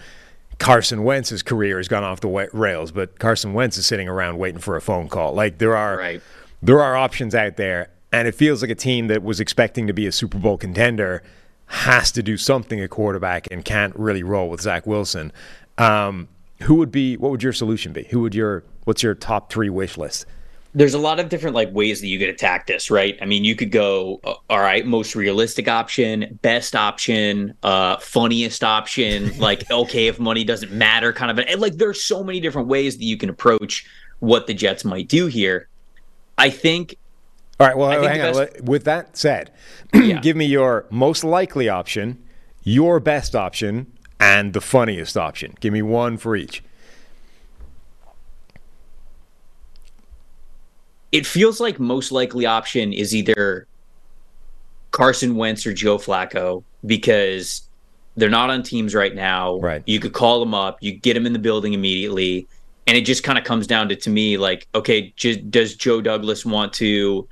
Carson 0.61 1.03
Wentz's 1.03 1.43
career 1.43 1.79
has 1.79 1.89
gone 1.89 2.05
off 2.05 2.21
the 2.21 2.29
rails, 2.53 2.93
but 2.93 3.19
Carson 3.19 3.55
Wentz 3.55 3.77
is 3.79 3.87
sitting 3.87 4.09
around 4.09 4.39
waiting 4.39 4.61
for 4.61 4.77
a 4.77 4.81
phone 4.81 5.09
call. 5.09 5.33
Like 5.35 5.59
there 5.59 5.77
are 5.77 5.97
Right. 5.97 6.23
there 6.63 6.81
are 6.81 6.97
options 6.97 7.35
out 7.35 7.57
there, 7.57 7.89
and 8.13 8.29
it 8.29 8.35
feels 8.37 8.61
like 8.63 8.71
a 8.71 8.75
team 8.77 9.09
that 9.09 9.23
was 9.23 9.41
expecting 9.41 9.87
to 9.89 9.93
be 9.93 10.07
a 10.07 10.13
Super 10.13 10.39
Bowl 10.39 10.57
contender 10.59 11.23
has 11.67 12.13
to 12.13 12.23
do 12.23 12.37
something 12.37 12.81
at 12.81 12.91
quarterback 12.91 13.49
and 13.51 13.65
can't 13.65 13.97
really 13.97 14.23
roll 14.23 14.49
with 14.51 14.61
Zach 14.61 14.87
Wilson. 14.87 15.33
Um, 15.79 16.29
who 16.65 16.75
would 16.75 16.93
be? 16.93 17.17
What 17.17 17.31
would 17.31 17.43
your 17.43 17.53
solution 17.55 17.93
be? 17.93 18.05
Who 18.11 18.21
would 18.21 18.35
your? 18.35 18.63
What's 18.85 19.03
your 19.03 19.15
top 19.15 19.51
three 19.51 19.71
wish 19.71 19.97
list? 19.97 20.27
There's 20.73 20.95
a 20.95 20.99
lot 20.99 21.19
of 21.19 21.29
different 21.29 21.57
like 21.57 21.73
ways 21.73 22.01
that 22.01 22.07
you 22.07 22.19
could 22.19 22.29
attack 22.29 22.67
this 22.67 22.91
right 22.91 23.19
i 23.21 23.25
mean 23.25 23.43
you 23.45 23.57
could 23.57 23.73
go 23.73 24.21
uh, 24.25 24.35
all 24.49 24.61
right 24.61 24.87
most 24.87 25.15
realistic 25.17 25.67
option 25.67 26.39
best 26.43 26.77
option 26.77 27.55
uh 27.65 27.97
funniest 27.99 28.63
option 28.63 29.37
like 29.39 29.69
okay 29.71 30.07
if 30.07 30.21
money 30.21 30.45
doesn't 30.45 30.71
matter 30.73 31.13
kind 31.13 31.31
of 31.31 31.45
and 31.47 31.61
like 31.61 31.75
there's 31.75 32.03
so 32.05 32.23
many 32.23 32.39
different 32.41 32.69
ways 32.69 32.97
that 32.99 33.05
you 33.05 33.17
can 33.17 33.29
approach 33.29 33.85
what 34.21 34.47
the 34.47 34.55
jets 34.55 34.85
might 34.85 35.09
do 35.09 35.27
here 35.27 35.69
i 36.39 36.49
think 36.51 36.95
All 37.59 37.67
right. 37.67 37.77
Well, 37.77 37.91
hang 37.91 38.21
on. 38.23 38.33
best- 38.33 38.61
With 38.63 38.85
that 38.85 39.17
said, 39.17 39.51
Yeah. 39.95 40.21
give 40.21 40.37
me 40.37 40.47
your 40.47 40.87
most 40.91 41.25
likely 41.25 41.69
option, 41.69 42.17
your 42.63 43.01
best 43.01 43.35
option, 43.37 43.87
and 44.19 44.53
the 44.55 44.61
funniest 44.63 45.17
option. 45.19 45.55
Give 45.61 45.73
me 45.73 45.83
one 45.83 46.17
for 46.17 46.37
each. 46.37 46.63
It 51.13 51.27
feels 51.27 51.61
like 51.61 51.81
most 51.81 52.13
likely 52.13 52.47
option 52.47 52.93
is 52.93 53.15
either 53.15 53.67
Carson 54.91 55.37
Wentz 55.37 55.67
or 55.67 55.73
Joe 55.73 55.99
Flacco 55.99 56.63
because 56.87 57.63
they're 58.17 58.29
not 58.31 58.51
on 58.51 58.63
teams 58.63 58.95
right 58.95 59.15
now. 59.15 59.59
Right. 59.59 59.83
You 59.87 60.01
could 60.01 60.13
call 60.13 60.41
them 60.41 60.55
up, 60.55 60.79
you 60.81 60.93
get 60.93 61.15
them 61.15 61.27
in 61.27 61.33
the 61.33 61.39
building 61.39 61.73
immediately. 61.73 62.47
And 62.87 62.97
it 62.97 63.03
just 63.03 63.23
kind 63.23 63.39
of 63.39 63.45
comes 63.45 63.67
down 63.67 63.89
to 63.91 63.97
to 63.97 64.11
me 64.11 64.37
like, 64.37 64.67
okay, 64.75 65.13
j- 65.17 65.37
does 65.37 65.77
Joe 65.77 66.01
Douglas 66.01 66.45
want 66.45 66.73
to 66.75 67.29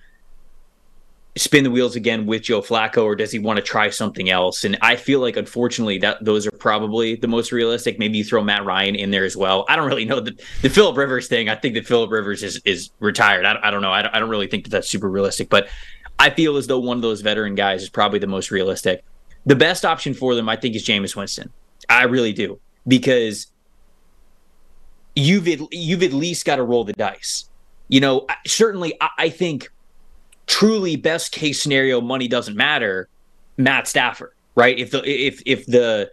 spin 1.38 1.64
the 1.64 1.70
wheels 1.70 1.96
again 1.96 2.26
with 2.26 2.42
Joe 2.42 2.60
Flacco, 2.60 3.04
or 3.04 3.14
does 3.14 3.30
he 3.30 3.38
want 3.38 3.56
to 3.58 3.62
try 3.62 3.90
something 3.90 4.28
else? 4.28 4.64
And 4.64 4.76
I 4.82 4.96
feel 4.96 5.20
like, 5.20 5.36
unfortunately, 5.36 5.98
that 5.98 6.24
those 6.24 6.46
are 6.46 6.50
probably 6.50 7.14
the 7.16 7.28
most 7.28 7.52
realistic. 7.52 7.98
Maybe 7.98 8.18
you 8.18 8.24
throw 8.24 8.42
Matt 8.42 8.64
Ryan 8.64 8.94
in 8.94 9.10
there 9.10 9.24
as 9.24 9.36
well. 9.36 9.64
I 9.68 9.76
don't 9.76 9.86
really 9.86 10.04
know 10.04 10.20
the 10.20 10.38
the 10.62 10.70
Philip 10.70 10.96
Rivers 10.96 11.28
thing. 11.28 11.48
I 11.48 11.54
think 11.54 11.74
that 11.74 11.86
Philip 11.86 12.10
Rivers 12.10 12.42
is 12.42 12.60
is 12.64 12.90
retired. 13.00 13.44
I, 13.44 13.58
I 13.62 13.70
don't 13.70 13.82
know. 13.82 13.92
I 13.92 14.02
don't, 14.02 14.14
I 14.14 14.18
don't 14.18 14.28
really 14.28 14.48
think 14.48 14.64
that 14.64 14.70
that's 14.70 14.88
super 14.88 15.08
realistic, 15.08 15.48
but 15.48 15.68
I 16.18 16.30
feel 16.30 16.56
as 16.56 16.66
though 16.66 16.80
one 16.80 16.98
of 16.98 17.02
those 17.02 17.20
veteran 17.20 17.54
guys 17.54 17.82
is 17.82 17.88
probably 17.88 18.18
the 18.18 18.26
most 18.26 18.50
realistic. 18.50 19.04
The 19.46 19.56
best 19.56 19.84
option 19.84 20.14
for 20.14 20.34
them, 20.34 20.48
I 20.48 20.56
think, 20.56 20.74
is 20.74 20.84
Jameis 20.84 21.14
Winston. 21.14 21.50
I 21.88 22.04
really 22.04 22.32
do 22.32 22.58
because 22.86 23.46
you've 25.14 25.48
you've 25.70 26.02
at 26.02 26.12
least 26.12 26.44
got 26.44 26.56
to 26.56 26.62
roll 26.62 26.84
the 26.84 26.92
dice. 26.92 27.48
You 27.88 28.00
know, 28.00 28.26
certainly, 28.46 28.94
I, 29.00 29.08
I 29.18 29.28
think 29.30 29.70
truly 30.48 30.96
best 30.96 31.30
case 31.30 31.62
scenario, 31.62 32.00
money 32.00 32.26
doesn't 32.26 32.56
matter. 32.56 33.08
Matt 33.56 33.86
Stafford, 33.86 34.32
right? 34.56 34.78
If 34.78 34.90
the 34.90 35.02
if 35.04 35.40
if 35.46 35.66
the 35.66 36.10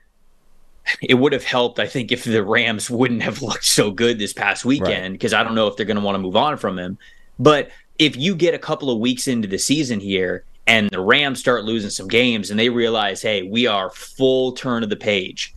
it 1.02 1.16
would 1.16 1.34
have 1.34 1.44
helped, 1.44 1.80
I 1.80 1.88
think, 1.88 2.12
if 2.12 2.26
the 2.26 2.44
Rams 2.44 2.90
wouldn't 2.90 3.24
have 3.24 3.42
looked 3.42 3.66
so 3.66 3.90
good 3.90 4.20
this 4.20 4.34
past 4.34 4.66
weekend, 4.66 5.14
because 5.14 5.34
right. 5.34 5.42
I 5.42 5.44
don't 5.44 5.56
know 5.56 5.68
if 5.68 5.78
they're 5.78 5.86
going 5.86 5.98
to 5.98 6.04
want 6.04 6.16
to 6.16 6.20
move 6.20 6.36
on 6.36 6.58
from 6.58 6.78
him. 6.78 6.98
But 7.40 7.70
if 7.98 8.16
you 8.16 8.36
get 8.36 8.54
a 8.54 8.60
couple 8.60 8.92
of 8.92 9.00
weeks 9.00 9.28
into 9.28 9.48
the 9.48 9.58
season 9.58 10.00
here 10.00 10.44
and 10.68 10.90
the 10.90 11.00
Rams 11.00 11.40
start 11.40 11.64
losing 11.64 11.90
some 11.90 12.08
games 12.08 12.52
and 12.52 12.60
they 12.60 12.70
realize, 12.70 13.22
hey, 13.22 13.44
we 13.44 13.68
are 13.68 13.90
full 13.90 14.52
turn 14.52 14.84
of 14.84 14.90
the 14.90 14.96
page, 14.96 15.55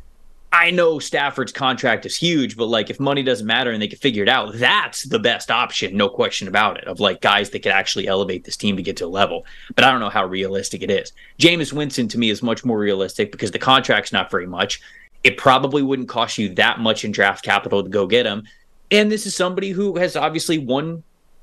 I 0.51 0.71
know 0.71 0.99
Stafford's 0.99 1.53
contract 1.53 2.07
is 2.07 2.17
huge, 2.17 2.57
but 2.57 2.67
like 2.67 2.89
if 2.89 2.99
money 2.99 3.23
doesn't 3.23 3.47
matter 3.47 3.71
and 3.71 3.83
they 3.83 3.89
can 3.89 3.99
figure 3.99 4.23
it 4.23 4.31
out, 4.31 4.55
that's 4.55 5.03
the 5.03 5.19
best 5.19 5.51
option, 5.51 5.97
no 5.97 6.09
question 6.09 6.49
about 6.49 6.79
it, 6.79 6.85
of 6.85 7.01
like 7.01 7.21
guys 7.21 7.51
that 7.51 7.61
could 7.61 7.73
actually 7.73 8.09
elevate 8.09 8.45
this 8.45 8.57
team 8.57 8.77
to 8.77 8.83
get 8.83 8.97
to 8.97 9.05
a 9.05 9.09
level. 9.09 9.45
But 9.75 9.85
I 9.85 9.91
don't 9.91 10.01
know 10.01 10.09
how 10.09 10.25
realistic 10.25 10.83
it 10.83 10.91
is. 10.91 11.13
Jameis 11.39 11.73
Winston 11.73 12.09
to 12.09 12.19
me 12.19 12.31
is 12.31 12.43
much 12.43 12.65
more 12.65 12.79
realistic 12.79 13.31
because 13.31 13.51
the 13.51 13.59
contract's 13.59 14.13
not 14.13 14.31
very 14.31 14.47
much. 14.47 14.81
It 15.23 15.37
probably 15.37 15.83
wouldn't 15.83 16.09
cost 16.09 16.39
you 16.39 16.55
that 16.55 16.81
much 16.81 17.05
in 17.05 17.13
draft 17.13 17.45
capital 17.45 17.83
to 17.83 17.91
go 17.91 18.07
get 18.07 18.25
him. 18.25 18.45
And 18.91 19.13
this 19.13 19.27
is 19.27 19.37
somebody 19.37 19.71
who 19.71 19.99
has 19.99 20.17
obviously 20.17 20.59
won 20.59 21.03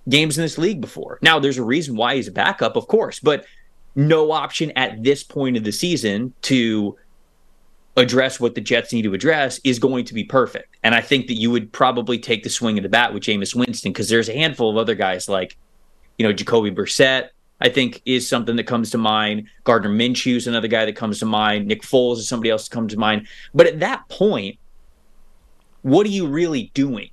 games 0.10 0.38
in 0.38 0.42
this 0.42 0.58
league 0.58 0.82
before. 0.82 1.20
Now, 1.22 1.38
there's 1.38 1.60
a 1.60 1.64
reason 1.64 1.96
why 1.96 2.16
he's 2.16 2.28
a 2.28 2.32
backup, 2.32 2.76
of 2.76 2.88
course, 2.88 3.20
but 3.20 3.46
no 3.96 4.32
option 4.32 4.72
at 4.76 5.04
this 5.04 5.24
point 5.24 5.58
of 5.58 5.64
the 5.64 5.72
season 5.72 6.34
to 6.44 6.98
address 7.98 8.40
what 8.40 8.56
the 8.56 8.62
Jets 8.62 8.92
need 8.92 9.04
to 9.04 9.14
address 9.14 9.60
is 9.64 9.80
going 9.80 10.06
to 10.06 10.14
be 10.14 10.24
perfect. 10.24 10.76
And 10.84 10.94
I 10.94 11.02
think 11.02 11.28
that 11.28 11.36
you 11.36 11.50
would 11.52 11.72
probably 11.72 12.20
take 12.20 12.44
the 12.44 12.50
swing 12.50 12.78
of 12.78 12.84
the 12.84 12.90
bat 12.90 13.14
with 13.14 13.24
Jameis 13.24 13.56
Winston 13.56 13.92
because 13.92 14.10
there's 14.10 14.30
a 14.30 14.34
handful 14.34 14.70
of 14.70 14.78
other 14.78 14.96
guys 14.96 15.30
like, 15.30 15.58
you 16.18 16.26
know, 16.26 16.34
Jacoby 16.34 16.72
Brissett, 16.72 17.30
I 17.62 17.70
think 17.70 18.02
is 18.06 18.28
something 18.28 18.58
that 18.58 18.66
comes 18.66 18.90
to 18.92 18.98
mind. 18.98 19.48
Gardner 19.64 19.90
Minshew 19.90 20.36
is 20.36 20.48
another 20.48 20.68
guy 20.68 20.86
that 20.86 20.96
comes 20.96 21.20
to 21.20 21.26
mind. 21.26 21.68
Nick 21.68 21.84
Foles 21.84 22.18
is 22.18 22.28
somebody 22.28 22.50
else 22.50 22.68
that 22.68 22.74
comes 22.74 22.94
to 22.94 23.00
mind. 23.00 23.28
But 23.54 23.68
at 23.68 23.80
that 23.80 24.08
point, 24.10 24.58
what 25.82 26.06
are 26.06 26.10
you 26.10 26.28
really 26.28 26.72
doing? 26.74 27.10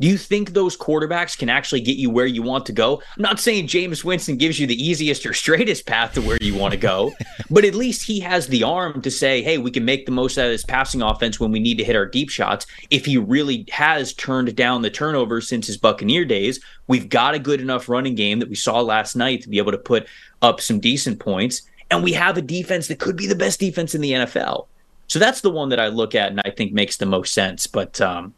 Do 0.00 0.08
you 0.08 0.16
think 0.16 0.54
those 0.54 0.78
quarterbacks 0.78 1.36
can 1.36 1.50
actually 1.50 1.82
get 1.82 1.98
you 1.98 2.08
where 2.08 2.24
you 2.24 2.40
want 2.40 2.64
to 2.66 2.72
go? 2.72 3.02
I'm 3.16 3.22
not 3.22 3.38
saying 3.38 3.66
Jameis 3.66 4.02
Winston 4.02 4.38
gives 4.38 4.58
you 4.58 4.66
the 4.66 4.82
easiest 4.82 5.26
or 5.26 5.34
straightest 5.34 5.84
path 5.84 6.14
to 6.14 6.22
where 6.22 6.38
you 6.40 6.54
want 6.54 6.72
to 6.72 6.78
go, 6.78 7.12
but 7.50 7.66
at 7.66 7.74
least 7.74 8.04
he 8.04 8.18
has 8.20 8.46
the 8.46 8.62
arm 8.62 9.02
to 9.02 9.10
say, 9.10 9.42
hey, 9.42 9.58
we 9.58 9.70
can 9.70 9.84
make 9.84 10.06
the 10.06 10.12
most 10.12 10.38
out 10.38 10.46
of 10.46 10.52
this 10.52 10.64
passing 10.64 11.02
offense 11.02 11.38
when 11.38 11.52
we 11.52 11.60
need 11.60 11.76
to 11.76 11.84
hit 11.84 11.96
our 11.96 12.06
deep 12.06 12.30
shots. 12.30 12.66
If 12.88 13.04
he 13.04 13.18
really 13.18 13.66
has 13.70 14.14
turned 14.14 14.56
down 14.56 14.80
the 14.80 14.88
turnovers 14.88 15.46
since 15.46 15.66
his 15.66 15.76
Buccaneer 15.76 16.24
days, 16.24 16.60
we've 16.86 17.10
got 17.10 17.34
a 17.34 17.38
good 17.38 17.60
enough 17.60 17.86
running 17.86 18.14
game 18.14 18.38
that 18.38 18.48
we 18.48 18.56
saw 18.56 18.80
last 18.80 19.16
night 19.16 19.42
to 19.42 19.50
be 19.50 19.58
able 19.58 19.72
to 19.72 19.78
put 19.78 20.08
up 20.40 20.62
some 20.62 20.80
decent 20.80 21.20
points. 21.20 21.62
And 21.90 22.02
we 22.02 22.14
have 22.14 22.38
a 22.38 22.42
defense 22.42 22.88
that 22.88 23.00
could 23.00 23.16
be 23.16 23.26
the 23.26 23.34
best 23.34 23.60
defense 23.60 23.94
in 23.94 24.00
the 24.00 24.12
NFL. 24.12 24.66
So 25.08 25.18
that's 25.18 25.42
the 25.42 25.50
one 25.50 25.68
that 25.70 25.80
I 25.80 25.88
look 25.88 26.14
at 26.14 26.30
and 26.30 26.40
I 26.42 26.50
think 26.50 26.72
makes 26.72 26.96
the 26.96 27.04
most 27.04 27.34
sense. 27.34 27.66
But 27.66 28.00
um, 28.00 28.32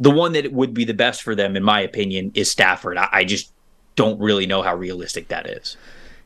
the 0.00 0.10
one 0.10 0.32
that 0.32 0.52
would 0.52 0.74
be 0.74 0.84
the 0.84 0.94
best 0.94 1.22
for 1.22 1.34
them, 1.34 1.56
in 1.56 1.62
my 1.62 1.80
opinion, 1.80 2.32
is 2.34 2.50
Stafford. 2.50 2.96
I, 2.96 3.08
I 3.12 3.24
just 3.24 3.52
don't 3.96 4.20
really 4.20 4.46
know 4.46 4.62
how 4.62 4.74
realistic 4.76 5.28
that 5.28 5.48
is. 5.48 5.76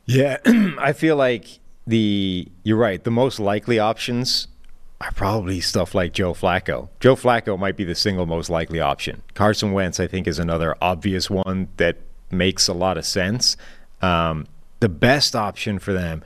Yeah, 0.05 0.37
I 0.79 0.93
feel 0.93 1.15
like 1.15 1.59
the 1.87 2.47
you're 2.63 2.77
right. 2.77 3.03
The 3.03 3.11
most 3.11 3.39
likely 3.39 3.79
options 3.79 4.47
are 5.01 5.11
probably 5.11 5.59
stuff 5.59 5.95
like 5.95 6.13
Joe 6.13 6.33
Flacco. 6.33 6.89
Joe 6.99 7.15
Flacco 7.15 7.57
might 7.57 7.75
be 7.75 7.83
the 7.83 7.95
single 7.95 8.25
most 8.25 8.49
likely 8.49 8.79
option. 8.79 9.21
Carson 9.33 9.73
Wentz, 9.73 9.99
I 9.99 10.07
think, 10.07 10.27
is 10.27 10.39
another 10.39 10.75
obvious 10.81 11.29
one 11.29 11.67
that 11.77 11.97
makes 12.31 12.67
a 12.67 12.73
lot 12.73 12.97
of 12.97 13.05
sense. 13.05 13.57
Um, 14.01 14.47
the 14.79 14.89
best 14.89 15.35
option 15.35 15.79
for 15.79 15.93
them, 15.93 16.23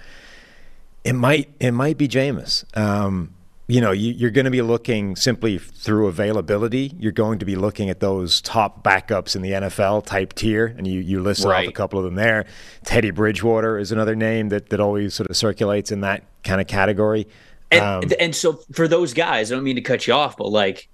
it 1.04 1.14
might 1.14 1.50
it 1.60 1.72
might 1.72 1.98
be 1.98 2.08
Jameis. 2.08 2.66
Um, 2.78 3.34
you 3.68 3.82
know, 3.82 3.92
you, 3.92 4.26
are 4.26 4.32
going 4.32 4.46
to 4.46 4.52
be 4.52 4.62
looking 4.62 5.18
simply 5.18 5.58
through 5.58 6.08
availability. 6.08 6.94
You're 6.98 7.12
going 7.12 7.40
to 7.40 7.46
be 7.46 7.58
looking 7.58 7.90
at 7.90 8.00
those 8.00 8.40
top 8.42 8.82
backups 8.82 9.36
in 9.36 9.42
the 9.42 9.52
NFL 9.52 10.06
type 10.06 10.34
tier, 10.34 10.74
and 10.78 10.88
you 10.88 11.02
you 11.02 11.22
listed 11.22 11.48
right. 11.48 11.66
off 11.66 11.70
a 11.70 11.74
couple 11.74 12.00
of 12.00 12.06
them 12.06 12.16
there. 12.16 12.46
Teddy 12.86 13.12
Bridgewater 13.12 13.78
is 13.78 13.92
another 13.92 14.16
name 14.16 14.50
that 14.50 14.70
that 14.70 14.80
always 14.80 15.14
sort 15.14 15.30
of 15.30 15.36
circulates 15.36 15.92
in 15.92 16.02
that 16.02 16.24
kind 16.46 16.62
of 16.62 16.68
category. 16.68 17.28
And, 17.70 18.06
um, 18.06 18.12
and 18.20 18.34
so 18.34 18.62
for 18.72 18.88
those 18.88 19.14
guys, 19.14 19.52
I 19.52 19.56
don't 19.56 19.66
mean 19.66 19.76
to 19.76 19.82
cut 19.82 20.08
you 20.08 20.14
off, 20.14 20.38
but 20.38 20.48
like 20.48 20.88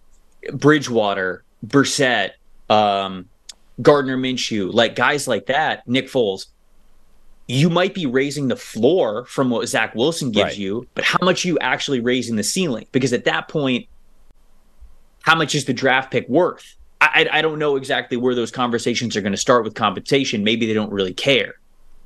Bridgewater, 0.52 1.44
Brissett, 1.66 2.32
um, 2.72 3.30
Gardner 3.82 4.18
Minshew, 4.18 4.74
like 4.74 4.96
guys 4.96 5.28
like 5.28 5.46
that, 5.46 5.88
Nick 5.88 6.08
Foles, 6.08 6.48
you 7.48 7.70
might 7.70 7.94
be 7.94 8.06
raising 8.06 8.48
the 8.48 8.56
floor 8.56 9.26
from 9.26 9.50
what 9.50 9.68
Zach 9.68 9.96
Wilson 9.96 10.32
gives 10.32 10.52
right. 10.52 10.58
you, 10.58 10.88
but 10.96 11.04
how 11.04 11.20
much 11.22 11.44
are 11.44 11.50
you 11.50 11.60
actually 11.60 12.00
raising 12.00 12.36
the 12.36 12.44
ceiling? 12.44 12.88
Because 12.92 13.12
at 13.12 13.26
that 13.26 13.48
point, 13.48 13.88
how 15.24 15.36
much 15.36 15.54
is 15.56 15.66
the 15.66 15.74
draft 15.74 16.12
pick 16.12 16.28
worth? 16.30 16.76
I, 17.02 17.28
I 17.32 17.42
don't 17.42 17.60
know 17.60 17.76
exactly 17.76 18.16
where 18.16 18.34
those 18.34 18.52
conversations 18.52 19.18
are 19.18 19.22
going 19.22 19.34
to 19.34 19.38
start 19.38 19.66
with 19.66 19.76
compensation. 19.76 20.44
Maybe 20.44 20.66
they 20.66 20.74
don't 20.74 20.92
really 20.92 21.14
care. 21.14 21.56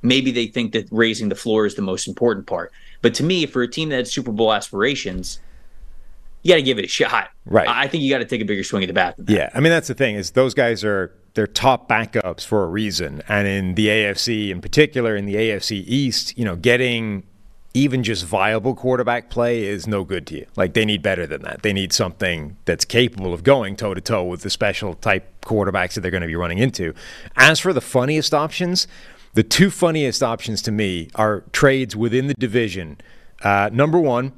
Maybe 0.02 0.32
they 0.32 0.48
think 0.48 0.74
that 0.74 0.88
raising 0.92 1.30
the 1.30 1.36
floor 1.36 1.66
is 1.66 1.76
the 1.76 1.82
most 1.82 2.08
important 2.08 2.48
part. 2.48 2.72
But 3.02 3.14
to 3.16 3.24
me, 3.24 3.46
for 3.46 3.62
a 3.62 3.68
team 3.68 3.90
that 3.90 3.98
had 3.98 4.08
Super 4.08 4.32
Bowl 4.32 4.54
aspirations, 4.54 5.40
you 6.44 6.52
got 6.52 6.58
to 6.58 6.62
give 6.62 6.80
it 6.80 6.86
a 6.86 6.90
shot. 6.90 7.30
Right. 7.46 7.68
I 7.68 7.88
think 7.88 8.04
you 8.04 8.10
got 8.10 8.20
to 8.20 8.26
take 8.26 8.42
a 8.42 8.46
bigger 8.46 8.64
swing 8.64 8.84
at 8.84 8.88
the 8.88 8.94
bat. 8.94 9.16
Yeah. 9.28 9.50
I 9.54 9.60
mean, 9.60 9.72
that's 9.72 9.88
the 9.88 9.94
thing 9.94 10.16
is 10.16 10.32
those 10.32 10.54
guys 10.54 10.84
are 10.84 11.14
they're 11.34 11.48
top 11.48 11.88
backups 11.88 12.46
for 12.46 12.64
a 12.64 12.68
reason. 12.68 13.22
And 13.28 13.48
in 13.48 13.76
the 13.76 13.88
AFC, 13.88 14.50
in 14.50 14.62
particular, 14.62 15.16
in 15.16 15.26
the 15.26 15.36
AFC 15.36 15.84
East, 15.86 16.38
you 16.38 16.46
know, 16.46 16.56
getting 16.56 17.24
even 17.74 18.04
just 18.04 18.26
viable 18.26 18.74
quarterback 18.74 19.30
play 19.30 19.64
is 19.64 19.86
no 19.88 20.04
good 20.04 20.26
to 20.28 20.36
you. 20.36 20.46
Like 20.56 20.74
they 20.74 20.84
need 20.84 21.04
better 21.04 21.28
than 21.28 21.44
that. 21.44 21.62
They 21.62 21.74
need 21.74 21.94
something 21.94 22.58
that's 22.66 22.86
capable 22.86 23.34
of 23.34 23.44
going 23.44 23.76
toe 23.76 23.94
to 23.94 24.02
toe 24.02 24.24
with 24.24 24.42
the 24.42 24.50
special 24.50 24.96
type 24.96 25.42
quarterbacks 25.42 25.94
that 25.94 26.02
they're 26.02 26.12
going 26.12 26.22
to 26.22 26.28
be 26.28 26.36
running 26.36 26.58
into. 26.58 26.94
As 27.36 27.60
for 27.60 27.74
the 27.74 27.82
funniest 27.82 28.34
options, 28.34 28.88
the 29.34 29.44
two 29.44 29.70
funniest 29.70 30.24
options 30.24 30.62
to 30.64 30.72
me 30.72 31.10
are 31.14 31.42
trades 31.52 31.96
within 31.96 32.26
the 32.28 32.34
division. 32.34 33.00
Uh, 33.44 33.70
number 33.72 34.00
one, 34.00 34.34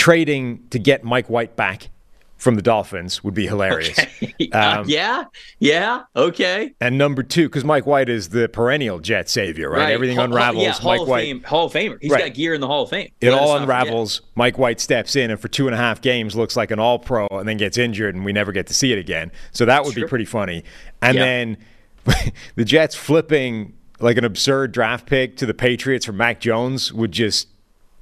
trading 0.00 0.66
to 0.70 0.78
get 0.78 1.04
Mike 1.04 1.28
White 1.28 1.56
back 1.56 1.90
from 2.38 2.54
the 2.54 2.62
Dolphins 2.62 3.22
would 3.22 3.34
be 3.34 3.46
hilarious. 3.46 3.98
Okay. 4.22 4.34
Um, 4.52 4.80
uh, 4.80 4.84
yeah, 4.86 5.24
yeah, 5.58 6.02
okay. 6.16 6.72
And 6.80 6.96
number 6.98 7.22
two, 7.22 7.48
because 7.48 7.64
Mike 7.64 7.86
White 7.86 8.08
is 8.08 8.30
the 8.30 8.48
perennial 8.48 8.98
Jet 8.98 9.28
savior, 9.28 9.70
right? 9.70 9.78
right. 9.78 9.92
Everything 9.92 10.16
Hall, 10.16 10.24
unravels. 10.24 10.62
Yeah, 10.62 10.70
Mike 10.82 10.98
Hall 10.98 11.06
White, 11.06 11.20
Fame, 11.22 11.42
Hall 11.42 11.66
of 11.66 11.72
Famer. 11.72 11.98
He's 12.00 12.10
right. 12.10 12.24
got 12.24 12.34
gear 12.34 12.54
in 12.54 12.60
the 12.60 12.66
Hall 12.66 12.82
of 12.82 12.90
Fame. 12.90 13.10
It 13.20 13.28
all 13.28 13.56
unravels. 13.56 14.22
Mike 14.34 14.58
White 14.58 14.80
steps 14.80 15.14
in, 15.14 15.30
and 15.30 15.38
for 15.38 15.48
two 15.48 15.66
and 15.66 15.74
a 15.74 15.78
half 15.78 16.00
games, 16.00 16.34
looks 16.34 16.56
like 16.56 16.70
an 16.70 16.78
All 16.78 16.98
Pro, 16.98 17.26
and 17.30 17.46
then 17.46 17.58
gets 17.58 17.76
injured, 17.78 18.14
and 18.14 18.24
we 18.24 18.32
never 18.32 18.52
get 18.52 18.66
to 18.68 18.74
see 18.74 18.92
it 18.92 18.98
again. 18.98 19.30
So 19.52 19.66
that 19.66 19.84
would 19.84 19.94
be 19.94 20.04
pretty 20.04 20.24
funny. 20.24 20.64
And 21.02 21.18
then 21.18 21.56
the 22.56 22.64
Jets 22.64 22.94
flipping 22.94 23.74
like 24.00 24.16
an 24.16 24.24
absurd 24.24 24.72
draft 24.72 25.06
pick 25.06 25.36
to 25.36 25.46
the 25.46 25.54
Patriots 25.54 26.06
for 26.06 26.12
Mac 26.12 26.40
Jones 26.40 26.92
would 26.92 27.12
just 27.12 27.48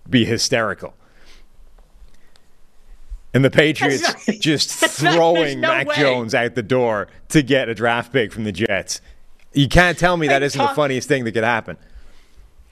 be 0.08 0.24
hysterical 0.24 0.94
and 3.34 3.44
the 3.44 3.50
Patriots 3.50 4.26
not, 4.26 4.36
just 4.40 4.70
throwing 4.70 5.60
Mac. 5.60 5.90
Jones 5.92 6.34
out 6.34 6.54
the 6.54 6.62
door 6.62 7.08
to 7.28 7.42
get 7.42 7.68
a 7.68 7.74
draft 7.74 8.12
pick 8.12 8.32
from 8.32 8.44
the 8.44 8.52
Jets. 8.52 9.00
You 9.52 9.68
can't 9.68 9.98
tell 9.98 10.16
me 10.16 10.28
that 10.28 10.42
isn't 10.42 10.58
Tom, 10.58 10.68
the 10.68 10.74
funniest 10.74 11.08
thing 11.08 11.24
that 11.24 11.32
could 11.32 11.44
happen. 11.44 11.76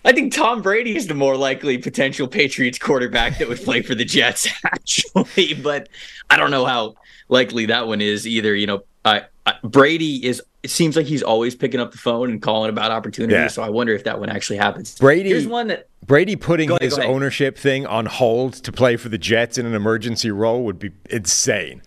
I 0.04 0.12
think 0.12 0.32
Tom 0.32 0.62
Brady 0.62 0.96
is 0.96 1.08
the 1.08 1.14
more 1.14 1.36
likely 1.36 1.78
potential 1.78 2.28
Patriots 2.28 2.78
quarterback 2.78 3.38
that 3.38 3.48
would 3.48 3.58
play 3.58 3.82
for 3.82 3.94
the 3.94 4.04
Jets, 4.04 4.46
actually. 4.64 5.54
But 5.54 5.88
I 6.30 6.36
don't 6.36 6.50
know 6.50 6.64
how 6.64 6.94
likely 7.28 7.66
that 7.66 7.86
one 7.88 8.00
is 8.00 8.26
either. 8.26 8.54
You 8.54 8.66
know, 8.66 8.84
uh, 9.04 9.20
Brady 9.62 10.24
is. 10.26 10.42
It 10.62 10.70
seems 10.70 10.96
like 10.96 11.06
he's 11.06 11.22
always 11.22 11.54
picking 11.54 11.78
up 11.78 11.92
the 11.92 11.98
phone 11.98 12.30
and 12.30 12.42
calling 12.42 12.70
about 12.70 12.90
opportunities. 12.90 13.34
Yeah. 13.36 13.46
So 13.46 13.62
I 13.62 13.68
wonder 13.68 13.94
if 13.94 14.02
that 14.04 14.18
one 14.18 14.28
actually 14.28 14.56
happens. 14.56 14.96
Brady. 14.98 15.28
Here's 15.28 15.46
one 15.46 15.68
that 15.68 15.88
Brady 16.04 16.34
putting 16.34 16.70
ahead, 16.70 16.82
his 16.82 16.98
ownership 16.98 17.56
thing 17.56 17.86
on 17.86 18.06
hold 18.06 18.54
to 18.54 18.72
play 18.72 18.96
for 18.96 19.08
the 19.08 19.18
Jets 19.18 19.58
in 19.58 19.66
an 19.66 19.74
emergency 19.74 20.30
role 20.30 20.64
would 20.64 20.78
be 20.78 20.90
insane. 21.10 21.82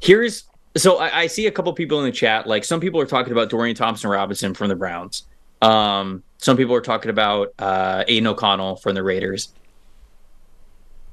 Here's 0.00 0.44
So 0.76 0.98
I, 0.98 1.20
I 1.20 1.26
see 1.26 1.46
a 1.46 1.50
couple 1.50 1.72
people 1.72 1.98
in 1.98 2.04
the 2.04 2.12
chat. 2.12 2.46
Like 2.46 2.64
some 2.64 2.80
people 2.80 3.00
are 3.00 3.06
talking 3.06 3.32
about 3.32 3.50
Dorian 3.50 3.74
Thompson 3.74 4.08
Robinson 4.10 4.54
from 4.54 4.68
the 4.68 4.76
Browns. 4.76 5.24
Um, 5.60 6.22
some 6.38 6.56
people 6.56 6.74
are 6.74 6.80
talking 6.80 7.10
about 7.10 7.52
uh, 7.58 8.04
Aidan 8.08 8.26
O'Connell 8.28 8.76
from 8.76 8.94
the 8.94 9.02
Raiders. 9.02 9.48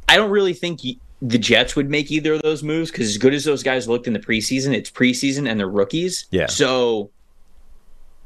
I 0.07 0.15
don't 0.15 0.31
really 0.31 0.53
think 0.53 0.79
y- 0.83 0.95
the 1.21 1.37
Jets 1.37 1.75
would 1.75 1.89
make 1.89 2.11
either 2.11 2.33
of 2.33 2.41
those 2.41 2.63
moves 2.63 2.91
because 2.91 3.09
as 3.09 3.17
good 3.17 3.33
as 3.33 3.43
those 3.43 3.63
guys 3.63 3.87
looked 3.87 4.07
in 4.07 4.13
the 4.13 4.19
preseason, 4.19 4.73
it's 4.73 4.89
preseason 4.89 5.49
and 5.49 5.59
they're 5.59 5.67
rookies. 5.67 6.27
Yeah. 6.31 6.47
So 6.47 7.11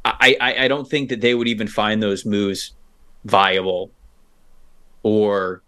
I, 0.05 0.37
I, 0.39 0.65
I 0.65 0.67
don't 0.67 0.87
think 0.87 1.09
that 1.09 1.21
they 1.21 1.33
would 1.33 1.47
even 1.47 1.67
find 1.67 2.03
those 2.03 2.25
moves 2.25 2.73
viable 3.25 3.91
or 5.01 5.63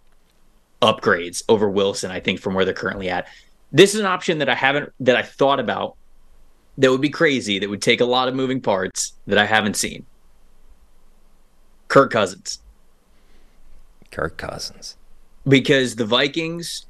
upgrades 0.82 1.44
over 1.50 1.70
Wilson, 1.70 2.12
I 2.12 2.20
think, 2.20 2.40
from 2.40 2.54
where 2.54 2.66
they're 2.66 2.74
currently 2.74 3.10
at. 3.10 3.28
This 3.72 3.94
is 3.94 4.00
an 4.00 4.06
option 4.06 4.38
that 4.38 4.50
I 4.50 4.56
haven't 4.56 4.94
that 5.00 5.16
I 5.16 5.24
thought 5.24 5.60
about 5.60 5.96
that 6.78 6.92
would 6.92 7.02
be 7.02 7.10
crazy, 7.10 7.60
that 7.60 7.70
would 7.70 7.82
take 7.82 8.02
a 8.02 8.06
lot 8.06 8.28
of 8.28 8.36
moving 8.36 8.62
parts 8.62 9.14
that 9.28 9.38
I 9.38 9.46
haven't 9.46 9.76
seen. 9.76 10.06
Kirk 11.88 12.12
Cousins. 12.12 12.60
Kirk 14.12 14.38
Cousins. 14.38 14.98
Because 15.48 15.96
the 15.96 16.06
Vikings, 16.06 16.86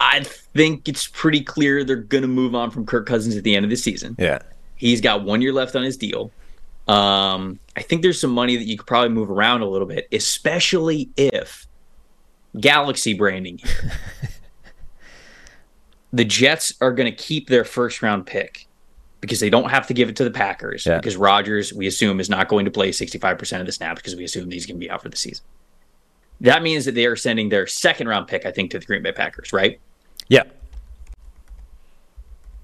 I 0.00 0.20
think 0.22 0.88
it's 0.88 1.06
pretty 1.06 1.42
clear 1.42 1.84
they're 1.84 1.96
gonna 1.96 2.26
move 2.28 2.54
on 2.54 2.70
from 2.70 2.86
Kirk 2.86 3.06
Cousins 3.06 3.36
at 3.36 3.44
the 3.44 3.54
end 3.56 3.64
of 3.64 3.70
the 3.70 3.76
season. 3.76 4.16
Yeah. 4.18 4.40
He's 4.76 5.00
got 5.00 5.24
one 5.24 5.40
year 5.40 5.52
left 5.52 5.76
on 5.76 5.82
his 5.82 5.96
deal. 5.96 6.30
Um, 6.88 7.58
I 7.76 7.82
think 7.82 8.02
there's 8.02 8.20
some 8.20 8.32
money 8.32 8.56
that 8.56 8.64
you 8.64 8.76
could 8.76 8.86
probably 8.86 9.08
move 9.10 9.30
around 9.30 9.62
a 9.62 9.68
little 9.68 9.86
bit, 9.86 10.06
especially 10.12 11.08
if 11.16 11.66
Galaxy 12.60 13.14
branding 13.14 13.60
the 16.12 16.24
Jets 16.24 16.74
are 16.80 16.92
going 16.92 17.10
to 17.10 17.16
keep 17.16 17.48
their 17.48 17.64
first 17.64 18.02
round 18.02 18.26
pick 18.26 18.66
because 19.20 19.40
they 19.40 19.50
don't 19.50 19.70
have 19.70 19.86
to 19.86 19.94
give 19.94 20.08
it 20.08 20.16
to 20.16 20.24
the 20.24 20.30
Packers 20.30 20.86
Yeah. 20.86 20.98
because 20.98 21.16
Rodgers, 21.16 21.72
we 21.72 21.86
assume, 21.86 22.20
is 22.20 22.28
not 22.28 22.48
going 22.48 22.64
to 22.66 22.70
play 22.70 22.90
65% 22.90 23.60
of 23.60 23.66
the 23.66 23.72
snaps 23.72 24.00
because 24.00 24.14
we 24.14 24.24
assume 24.24 24.50
he's 24.50 24.66
going 24.66 24.78
to 24.78 24.84
be 24.84 24.90
out 24.90 25.02
for 25.02 25.08
the 25.08 25.16
season. 25.16 25.44
That 26.40 26.62
means 26.62 26.84
that 26.84 26.94
they 26.94 27.06
are 27.06 27.16
sending 27.16 27.48
their 27.48 27.66
second 27.66 28.08
round 28.08 28.28
pick, 28.28 28.44
I 28.46 28.50
think, 28.52 28.70
to 28.72 28.78
the 28.78 28.84
Green 28.84 29.02
Bay 29.02 29.12
Packers, 29.12 29.52
right? 29.52 29.80
Yeah. 30.28 30.44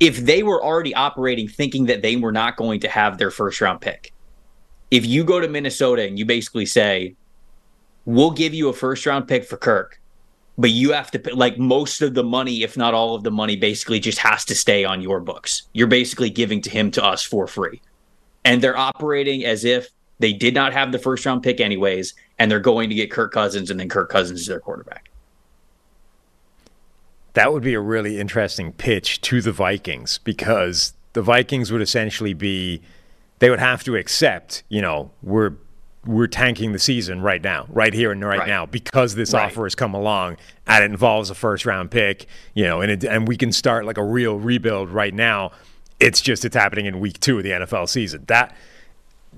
if 0.00 0.16
they 0.16 0.42
were 0.42 0.62
already 0.64 0.94
operating 0.94 1.46
thinking 1.46 1.86
that 1.86 2.02
they 2.02 2.16
were 2.16 2.32
not 2.32 2.56
going 2.56 2.80
to 2.80 2.88
have 2.88 3.18
their 3.18 3.30
first 3.30 3.60
round 3.60 3.80
pick, 3.80 4.12
if 4.90 5.06
you 5.06 5.22
go 5.24 5.40
to 5.40 5.48
Minnesota 5.48 6.02
and 6.02 6.18
you 6.18 6.24
basically 6.24 6.66
say, 6.66 7.14
we'll 8.06 8.30
give 8.30 8.54
you 8.54 8.68
a 8.70 8.72
first 8.72 9.04
round 9.06 9.28
pick 9.28 9.44
for 9.44 9.58
Kirk, 9.58 10.00
but 10.58 10.70
you 10.70 10.92
have 10.92 11.10
to 11.12 11.18
pay, 11.18 11.32
like 11.32 11.58
most 11.58 12.02
of 12.02 12.14
the 12.14 12.24
money, 12.24 12.62
if 12.62 12.76
not 12.76 12.94
all 12.94 13.14
of 13.14 13.22
the 13.22 13.30
money, 13.30 13.56
basically 13.56 14.00
just 14.00 14.18
has 14.18 14.44
to 14.46 14.54
stay 14.54 14.84
on 14.84 15.02
your 15.02 15.20
books. 15.20 15.68
You're 15.74 15.86
basically 15.86 16.30
giving 16.30 16.62
to 16.62 16.70
him 16.70 16.90
to 16.92 17.04
us 17.04 17.22
for 17.22 17.46
free. 17.46 17.80
And 18.44 18.62
they're 18.62 18.76
operating 18.76 19.44
as 19.44 19.64
if 19.64 19.90
they 20.20 20.32
did 20.32 20.54
not 20.54 20.72
have 20.72 20.92
the 20.92 20.98
first 20.98 21.26
round 21.26 21.42
pick 21.42 21.60
anyways, 21.60 22.14
and 22.38 22.50
they're 22.50 22.60
going 22.60 22.88
to 22.90 22.94
get 22.94 23.10
Kirk 23.10 23.32
Cousins, 23.32 23.70
and 23.70 23.80
then 23.80 23.88
Kirk 23.88 24.10
Cousins 24.10 24.40
is 24.42 24.46
their 24.46 24.60
quarterback. 24.60 25.10
That 27.34 27.52
would 27.52 27.62
be 27.62 27.74
a 27.74 27.80
really 27.80 28.18
interesting 28.18 28.72
pitch 28.72 29.20
to 29.22 29.40
the 29.40 29.52
Vikings 29.52 30.18
because 30.18 30.94
the 31.12 31.22
Vikings 31.22 31.70
would 31.70 31.82
essentially 31.82 32.34
be 32.34 32.82
they 33.38 33.50
would 33.50 33.60
have 33.60 33.82
to 33.84 33.96
accept, 33.96 34.62
you 34.68 34.80
know, 34.82 35.10
we're 35.22 35.52
we're 36.06 36.26
tanking 36.26 36.72
the 36.72 36.78
season 36.78 37.20
right 37.20 37.42
now, 37.42 37.66
right 37.68 37.92
here 37.92 38.10
and 38.10 38.24
right, 38.24 38.38
Right. 38.40 38.48
now 38.48 38.64
because 38.64 39.14
this 39.16 39.34
Right. 39.34 39.44
offer 39.44 39.64
has 39.64 39.74
come 39.74 39.92
along 39.92 40.38
and 40.66 40.82
it 40.82 40.90
involves 40.90 41.28
a 41.28 41.34
first 41.34 41.66
round 41.66 41.90
pick, 41.90 42.26
you 42.54 42.64
know, 42.64 42.80
and 42.80 42.90
it, 42.90 43.04
and 43.04 43.28
we 43.28 43.36
can 43.36 43.52
start 43.52 43.84
like 43.84 43.98
a 43.98 44.02
real 44.04 44.38
rebuild 44.38 44.88
right 44.90 45.12
now. 45.12 45.52
It's 46.00 46.22
just 46.22 46.44
it's 46.46 46.56
happening 46.56 46.86
in 46.86 47.00
week 47.00 47.20
2 47.20 47.36
of 47.38 47.44
the 47.44 47.50
NFL 47.50 47.86
season. 47.88 48.24
That 48.28 48.56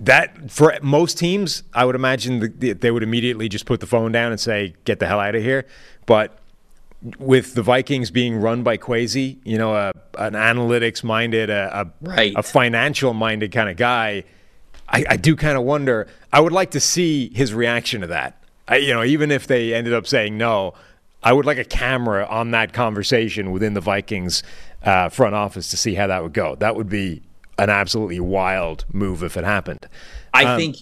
that 0.01 0.51
for 0.51 0.77
most 0.83 1.19
teams, 1.19 1.63
I 1.75 1.85
would 1.85 1.95
imagine 1.95 2.41
the, 2.41 2.49
the, 2.49 2.73
they 2.73 2.91
would 2.91 3.03
immediately 3.03 3.49
just 3.49 3.67
put 3.67 3.81
the 3.81 3.87
phone 3.87 4.13
down 4.13 4.33
and 4.33 4.41
say, 4.41 4.75
"Get 4.85 4.99
the 4.99 5.07
hell 5.07 5.21
out 5.21 5.35
of 5.35 5.43
here." 5.43 5.67
But 6.07 6.39
with 7.19 7.55
the 7.55 7.63
Vikings 7.63 8.11
being 8.11 8.37
run 8.37 8.63
by 8.63 8.77
Kwesi, 8.77 9.39
you 9.45 9.59
know, 9.59 9.75
a, 9.75 9.93
an 10.19 10.35
analytics 10.35 11.03
minded, 11.03 11.51
a, 11.51 11.81
a, 11.83 11.91
Right. 12.01 12.33
a 12.37 12.43
financial 12.43 13.13
minded 13.13 13.51
kind 13.53 13.69
of 13.69 13.77
guy, 13.77 14.25
I, 14.89 15.05
I 15.11 15.17
do 15.17 15.35
kind 15.35 15.57
of 15.57 15.65
wonder. 15.65 16.07
I 16.33 16.41
would 16.41 16.53
like 16.53 16.71
to 16.73 16.81
see 16.81 17.31
his 17.35 17.53
reaction 17.55 18.03
to 18.03 18.07
that. 18.09 18.43
I, 18.69 18.77
you 18.77 18.95
know, 18.95 19.03
even 19.03 19.31
if 19.31 19.47
they 19.47 19.75
ended 19.75 19.93
up 19.93 20.07
saying 20.07 20.39
no, 20.39 20.75
I 21.23 21.33
would 21.33 21.45
like 21.45 21.59
a 21.59 21.65
camera 21.65 22.27
on 22.27 22.53
that 22.53 22.73
conversation 22.73 23.51
within 23.51 23.75
the 23.75 23.81
Vikings 23.81 24.43
uh, 24.85 25.09
front 25.09 25.35
office 25.35 25.69
to 25.71 25.77
see 25.77 25.95
how 25.95 26.07
that 26.07 26.23
would 26.23 26.33
go. 26.33 26.55
That 26.57 26.77
would 26.77 26.89
be 26.89 27.23
an 27.59 27.71
absolutely 27.71 28.21
wild 28.21 28.85
move 28.93 29.23
if 29.23 29.37
it 29.37 29.45
happened. 29.45 29.87
I 30.35 30.45
um, 30.45 30.59
think 30.59 30.77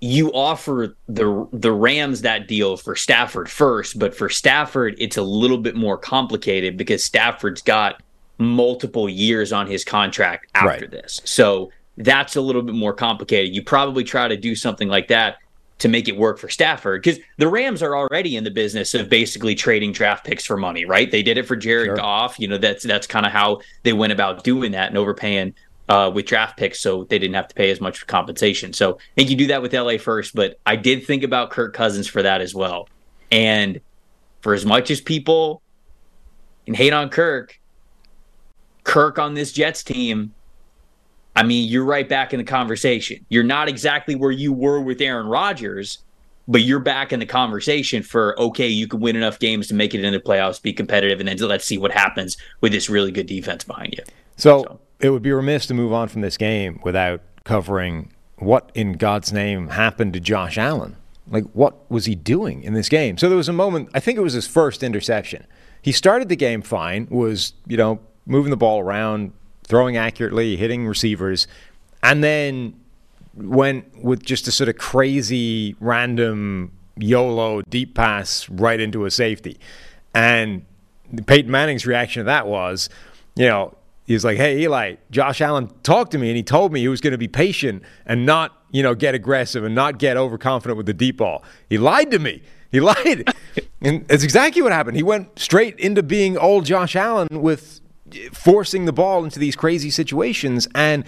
you 0.00 0.32
offer 0.32 0.96
the 1.08 1.46
the 1.52 1.72
Rams 1.72 2.22
that 2.22 2.48
deal 2.48 2.76
for 2.76 2.96
Stafford 2.96 3.48
first, 3.48 3.98
but 3.98 4.14
for 4.14 4.28
Stafford 4.28 4.94
it's 4.98 5.16
a 5.16 5.22
little 5.22 5.58
bit 5.58 5.76
more 5.76 5.96
complicated 5.96 6.76
because 6.76 7.04
Stafford's 7.04 7.62
got 7.62 8.02
multiple 8.38 9.08
years 9.08 9.52
on 9.52 9.66
his 9.66 9.84
contract 9.84 10.48
after 10.54 10.66
Right. 10.66 10.90
this. 10.90 11.20
So 11.24 11.70
that's 11.98 12.36
a 12.36 12.40
little 12.40 12.62
bit 12.62 12.74
more 12.74 12.92
complicated. 12.92 13.54
You 13.54 13.62
probably 13.62 14.02
try 14.02 14.26
to 14.26 14.36
do 14.36 14.54
something 14.56 14.88
like 14.88 15.08
that 15.08 15.36
to 15.78 15.88
make 15.88 16.08
it 16.08 16.16
work 16.16 16.38
for 16.38 16.48
Stafford 16.48 17.02
because 17.02 17.18
the 17.38 17.48
Rams 17.48 17.82
are 17.82 17.96
already 17.96 18.36
in 18.36 18.44
the 18.44 18.50
business 18.50 18.94
of 18.94 19.08
basically 19.08 19.54
trading 19.54 19.92
draft 19.92 20.24
picks 20.24 20.44
for 20.44 20.56
money, 20.56 20.84
right? 20.84 21.10
They 21.10 21.22
did 21.22 21.38
it 21.38 21.46
for 21.46 21.56
Jared 21.56 21.88
Sure. 21.88 21.96
Goff. 21.96 22.38
You 22.38 22.48
know, 22.48 22.58
that's 22.58 22.84
that's 22.84 23.06
kind 23.06 23.26
of 23.26 23.32
how 23.32 23.60
they 23.82 23.92
went 23.92 24.12
about 24.12 24.44
doing 24.44 24.72
that 24.72 24.88
and 24.88 24.98
overpaying 24.98 25.54
uh, 25.88 26.10
with 26.14 26.26
draft 26.26 26.56
picks, 26.56 26.80
so 26.80 27.04
they 27.04 27.18
didn't 27.18 27.34
have 27.34 27.48
to 27.48 27.54
pay 27.54 27.70
as 27.70 27.80
much 27.80 27.98
for 27.98 28.06
compensation. 28.06 28.72
So 28.72 28.94
I 28.94 29.14
think 29.16 29.30
you 29.30 29.36
do 29.36 29.48
that 29.48 29.62
with 29.62 29.74
LA 29.74 29.98
first, 29.98 30.34
but 30.34 30.58
I 30.64 30.76
did 30.76 31.04
think 31.06 31.22
about 31.22 31.50
Kirk 31.50 31.74
Cousins 31.74 32.06
for 32.06 32.22
that 32.22 32.40
as 32.40 32.54
well. 32.54 32.88
And 33.30 33.80
for 34.40 34.54
as 34.54 34.64
much 34.64 34.90
as 34.90 35.00
people 35.00 35.62
can 36.66 36.74
hate 36.74 36.92
on 36.92 37.08
Kirk, 37.08 37.58
Kirk 38.84 39.18
on 39.18 39.34
this 39.34 39.52
Jets 39.52 39.82
team, 39.82 40.34
I 41.34 41.42
mean, 41.42 41.68
you're 41.68 41.84
right 41.84 42.08
back 42.08 42.32
in 42.32 42.38
the 42.38 42.44
conversation. 42.44 43.24
You're 43.28 43.44
not 43.44 43.68
exactly 43.68 44.14
where 44.14 44.30
you 44.30 44.52
were 44.52 44.80
with 44.80 45.00
Aaron 45.00 45.26
Rodgers, 45.26 45.98
but 46.46 46.62
you're 46.62 46.80
back 46.80 47.12
in 47.12 47.20
the 47.20 47.26
conversation 47.26 48.02
for 48.02 48.38
okay, 48.38 48.68
you 48.68 48.86
can 48.86 49.00
win 49.00 49.16
enough 49.16 49.38
games 49.38 49.68
to 49.68 49.74
make 49.74 49.94
it 49.94 50.04
into 50.04 50.18
the 50.18 50.24
playoffs, 50.24 50.60
be 50.60 50.72
competitive, 50.72 51.20
and 51.20 51.28
then 51.28 51.36
let's 51.48 51.64
see 51.64 51.78
what 51.78 51.92
happens 51.92 52.36
with 52.60 52.72
this 52.72 52.90
really 52.90 53.12
good 53.12 53.26
defense 53.26 53.64
behind 53.64 53.94
you. 53.94 54.04
So, 54.36 54.62
So- 54.62 54.80
it 55.02 55.10
would 55.10 55.22
be 55.22 55.32
remiss 55.32 55.66
to 55.66 55.74
move 55.74 55.92
on 55.92 56.08
from 56.08 56.22
this 56.22 56.38
game 56.38 56.80
without 56.84 57.20
covering 57.44 58.12
what 58.38 58.70
in 58.74 58.92
God's 58.92 59.32
name 59.32 59.68
happened 59.68 60.14
to 60.14 60.20
Josh 60.20 60.56
Allen. 60.56 60.96
Like, 61.28 61.44
what 61.52 61.90
was 61.90 62.06
he 62.06 62.14
doing 62.14 62.62
in 62.62 62.72
this 62.72 62.88
game? 62.88 63.18
So 63.18 63.28
there 63.28 63.36
was 63.36 63.48
a 63.48 63.52
moment, 63.52 63.90
I 63.94 64.00
think 64.00 64.16
it 64.16 64.22
was 64.22 64.32
his 64.32 64.46
first 64.46 64.82
interception. 64.82 65.46
He 65.82 65.92
started 65.92 66.28
the 66.28 66.36
game 66.36 66.62
fine, 66.62 67.08
was, 67.10 67.52
you 67.66 67.76
know, 67.76 68.00
moving 68.26 68.50
the 68.50 68.56
ball 68.56 68.80
around, 68.80 69.32
throwing 69.64 69.96
accurately, 69.96 70.56
hitting 70.56 70.86
receivers, 70.86 71.48
and 72.02 72.22
then 72.22 72.74
went 73.34 74.04
with 74.04 74.22
just 74.24 74.46
a 74.46 74.52
sort 74.52 74.68
of 74.68 74.78
crazy, 74.78 75.74
random 75.80 76.70
YOLO 76.96 77.62
deep 77.62 77.94
pass 77.94 78.48
right 78.48 78.78
into 78.78 79.04
a 79.04 79.10
safety. 79.10 79.58
And 80.14 80.64
Peyton 81.26 81.50
Manning's 81.50 81.86
reaction 81.86 82.20
to 82.20 82.24
that 82.24 82.46
was, 82.46 82.88
you 83.34 83.46
know, 83.46 83.74
he 84.04 84.14
was 84.14 84.24
like, 84.24 84.36
"Hey 84.36 84.60
Eli, 84.60 84.96
Josh 85.10 85.40
Allen 85.40 85.70
talked 85.82 86.12
to 86.12 86.18
me 86.18 86.28
and 86.28 86.36
he 86.36 86.42
told 86.42 86.72
me 86.72 86.80
he 86.80 86.88
was 86.88 87.00
going 87.00 87.12
to 87.12 87.18
be 87.18 87.28
patient 87.28 87.82
and 88.06 88.26
not, 88.26 88.56
you 88.70 88.82
know, 88.82 88.94
get 88.94 89.14
aggressive 89.14 89.64
and 89.64 89.74
not 89.74 89.98
get 89.98 90.16
overconfident 90.16 90.76
with 90.76 90.86
the 90.86 90.94
deep 90.94 91.18
ball. 91.18 91.42
He 91.68 91.78
lied 91.78 92.10
to 92.10 92.18
me. 92.18 92.42
He 92.70 92.80
lied." 92.92 93.32
and 93.80 94.06
that's 94.08 94.22
exactly 94.24 94.62
what 94.62 94.72
happened. 94.72 94.96
He 94.96 95.02
went 95.02 95.38
straight 95.38 95.78
into 95.78 96.02
being 96.02 96.36
old 96.38 96.64
Josh 96.64 96.96
Allen 96.96 97.28
with 97.30 97.80
forcing 98.32 98.84
the 98.84 98.92
ball 98.92 99.24
into 99.24 99.38
these 99.38 99.56
crazy 99.56 99.88
situations 99.90 100.68
and 100.74 101.04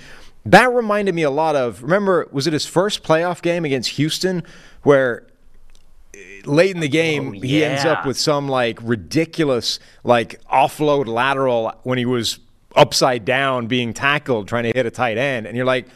that 0.47 0.73
reminded 0.73 1.15
me 1.15 1.23
a 1.23 1.31
lot 1.31 1.55
of 1.55 1.83
remember 1.83 2.27
was 2.33 2.47
it 2.47 2.53
his 2.55 2.65
first 2.65 3.03
playoff 3.03 3.43
game 3.43 3.65
against 3.67 3.91
Houston 3.91 4.43
where 4.85 5.27
eh, 6.15 6.41
late 6.47 6.75
in 6.75 6.81
the 6.81 6.89
game 6.89 7.29
Oh, 7.29 7.41
he 7.41 7.63
ends 7.63 7.85
up 7.85 8.07
with 8.07 8.19
some 8.19 8.49
like 8.49 8.79
ridiculous 8.83 9.79
like 10.03 10.41
offload 10.47 11.07
lateral 11.07 11.73
when 11.83 11.99
he 11.99 12.07
was 12.07 12.39
upside 12.75 13.25
down 13.25 13.67
being 13.67 13.93
tackled 13.93 14.49
trying 14.49 14.65
to 14.65 14.73
hit 14.73 14.87
a 14.87 14.91
tight 14.91 15.17
end 15.17 15.47
and 15.47 15.57
you're 15.57 15.67
like 15.67 15.87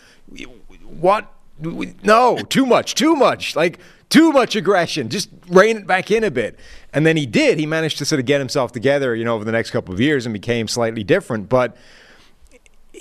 what? 1.00 1.32
No 1.60 2.38
too 2.48 2.66
much 2.66 2.94
too 2.94 3.16
much 3.16 3.56
like 3.56 3.78
too 4.08 4.32
much 4.32 4.56
aggression. 4.56 5.08
Just 5.08 5.28
rein 5.48 5.78
it 5.78 5.86
back 5.86 6.10
in 6.10 6.24
a 6.24 6.30
bit. 6.30 6.58
And 6.94 7.04
then 7.04 7.16
he 7.16 7.26
did. 7.26 7.58
He 7.58 7.66
managed 7.66 7.98
to 7.98 8.06
sort 8.06 8.20
of 8.20 8.26
get 8.26 8.38
himself 8.38 8.72
together 8.72 9.14
you 9.14 9.24
know 9.24 9.34
over 9.34 9.44
the 9.44 9.52
next 9.52 9.70
couple 9.70 9.92
of 9.92 10.00
years 10.00 10.24
and 10.24 10.32
became 10.32 10.68
slightly 10.68 11.04
different 11.04 11.48
but 11.48 11.76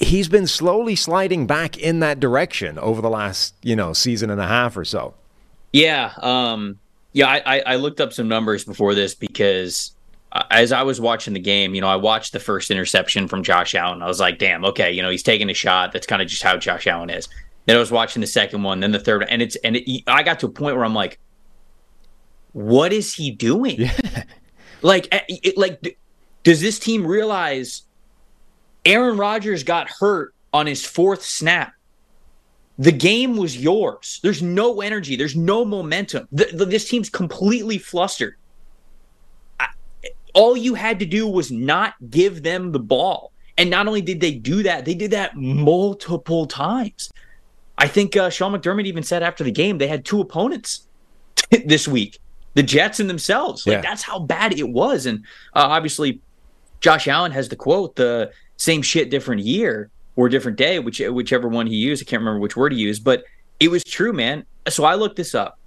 he's 0.02 0.28
been 0.28 0.48
slowly 0.48 0.96
sliding 0.96 1.48
back 1.48 1.78
in 1.78 2.00
that 2.00 2.20
direction 2.20 2.78
over 2.80 3.02
the 3.02 3.10
last 3.10 3.54
you 3.64 3.76
know 3.76 3.94
season 3.94 4.30
and 4.30 4.40
a 4.40 4.48
half 4.48 4.78
or 4.78 4.86
so. 4.86 5.14
Yeah, 5.74 6.14
um, 6.22 6.80
yeah. 7.14 7.28
I, 7.28 7.60
I, 7.60 7.76
looked 7.76 8.00
up 8.00 8.14
some 8.14 8.28
numbers 8.28 8.64
before 8.64 8.96
this 8.96 9.14
because 9.14 9.92
as 10.52 10.72
I 10.72 10.84
was 10.84 11.00
watching 11.00 11.34
the 11.34 11.40
game, 11.40 11.74
you 11.74 11.82
know, 11.82 11.88
I 11.88 11.96
watched 11.96 12.34
the 12.34 12.40
first 12.40 12.70
interception 12.70 13.28
from 13.28 13.44
Josh 13.44 13.76
Allen. 13.76 14.02
I 14.02 14.08
was 14.08 14.20
like, 14.20 14.40
damn, 14.40 14.66
okay, 14.66 14.92
you 14.92 15.02
know, 15.02 15.10
he's 15.10 15.24
taking 15.24 15.50
a 15.50 15.54
shot. 15.54 15.94
That's 15.94 16.08
kind 16.08 16.22
of 16.22 16.28
just 16.28 16.44
how 16.44 16.58
Josh 16.58 16.88
Allen 16.88 17.10
is. 17.10 17.28
Then 17.66 17.76
I 17.76 17.80
was 17.80 17.92
watching 17.92 18.22
the 18.22 18.28
second 18.28 18.64
one, 18.64 18.80
then 18.80 18.92
the 18.92 19.00
third, 19.00 19.26
and 19.30 19.42
it's 19.42 19.56
and 19.58 19.76
it, 19.76 20.04
I 20.08 20.24
got 20.24 20.40
to 20.40 20.48
a 20.48 20.50
point 20.50 20.76
where 20.76 20.86
I'm 20.86 20.94
like, 20.94 21.20
what 22.54 22.94
is 22.94 23.14
he 23.14 23.32
doing? 23.32 23.82
Yeah. 23.82 24.24
Like, 24.84 25.08
eh, 25.12 25.22
it, 25.28 25.58
like, 25.58 25.98
does 26.44 26.62
this 26.62 26.78
team 26.78 27.06
realize 27.06 27.82
Aaron 28.86 29.18
Rodgers 29.18 29.64
got 29.64 29.90
hurt 29.90 30.36
on 30.54 30.68
his 30.68 30.86
fourth 30.86 31.24
snap? 31.24 31.74
The 32.78 32.92
game 32.92 33.38
was 33.38 33.58
yours. 33.58 34.20
There's 34.22 34.44
no 34.44 34.82
energy. 34.82 35.16
There's 35.16 35.36
no 35.36 35.66
momentum. 35.66 36.28
The, 36.32 36.46
the, 36.54 36.66
this 36.66 36.88
team's 36.88 37.10
completely 37.10 37.80
flustered. 37.80 38.36
All 40.38 40.56
you 40.56 40.76
had 40.76 41.00
to 41.00 41.06
do 41.06 41.28
was 41.28 41.52
not 41.52 41.96
give 42.12 42.44
them 42.44 42.72
the 42.72 42.80
ball. 42.80 43.32
And 43.58 43.72
not 43.72 43.88
only 43.88 44.02
did 44.02 44.22
they 44.22 44.34
do 44.34 44.62
that, 44.64 44.86
they 44.86 44.94
did 44.94 45.10
that 45.12 45.36
multiple 45.36 46.46
times. 46.46 47.12
I 47.80 47.88
think 47.88 48.16
uh, 48.16 48.30
Sean 48.30 48.54
McDermott 48.54 48.86
even 48.86 49.02
said 49.02 49.24
after 49.24 49.44
the 49.44 49.52
game 49.52 49.80
they 49.80 49.88
had 49.88 50.06
two 50.06 50.22
opponents 50.22 50.88
this 51.66 51.88
week, 51.88 52.20
the 52.54 52.62
Jets 52.62 53.00
and 53.00 53.10
themselves. 53.10 53.66
Like 53.66 53.78
yeah. 53.78 53.82
that's 53.82 54.04
how 54.04 54.20
bad 54.20 54.54
it 54.54 54.70
was. 54.70 55.08
And 55.08 55.24
uh, 55.56 55.66
obviously, 55.70 56.22
Josh 56.82 57.08
Allen 57.08 57.32
has 57.32 57.50
the 57.50 57.56
quote: 57.56 57.96
"The 57.96 58.32
same 58.58 58.84
shit, 58.84 59.10
different 59.10 59.42
year." 59.42 59.90
or 60.18 60.28
different 60.28 60.58
day, 60.58 60.80
which 60.80 61.00
whichever 61.00 61.48
one 61.48 61.68
he 61.68 61.76
used. 61.76 62.04
I 62.04 62.06
can't 62.10 62.22
remember 62.22 62.40
which 62.40 62.58
word 62.58 62.74
he 62.74 62.80
used, 62.80 63.04
but 63.04 63.24
it 63.60 63.70
was 63.70 63.84
true, 63.84 64.12
man. 64.12 64.46
So 64.68 64.84
I 64.84 64.96
looked 64.96 65.16
this 65.16 65.34
up. 65.34 65.60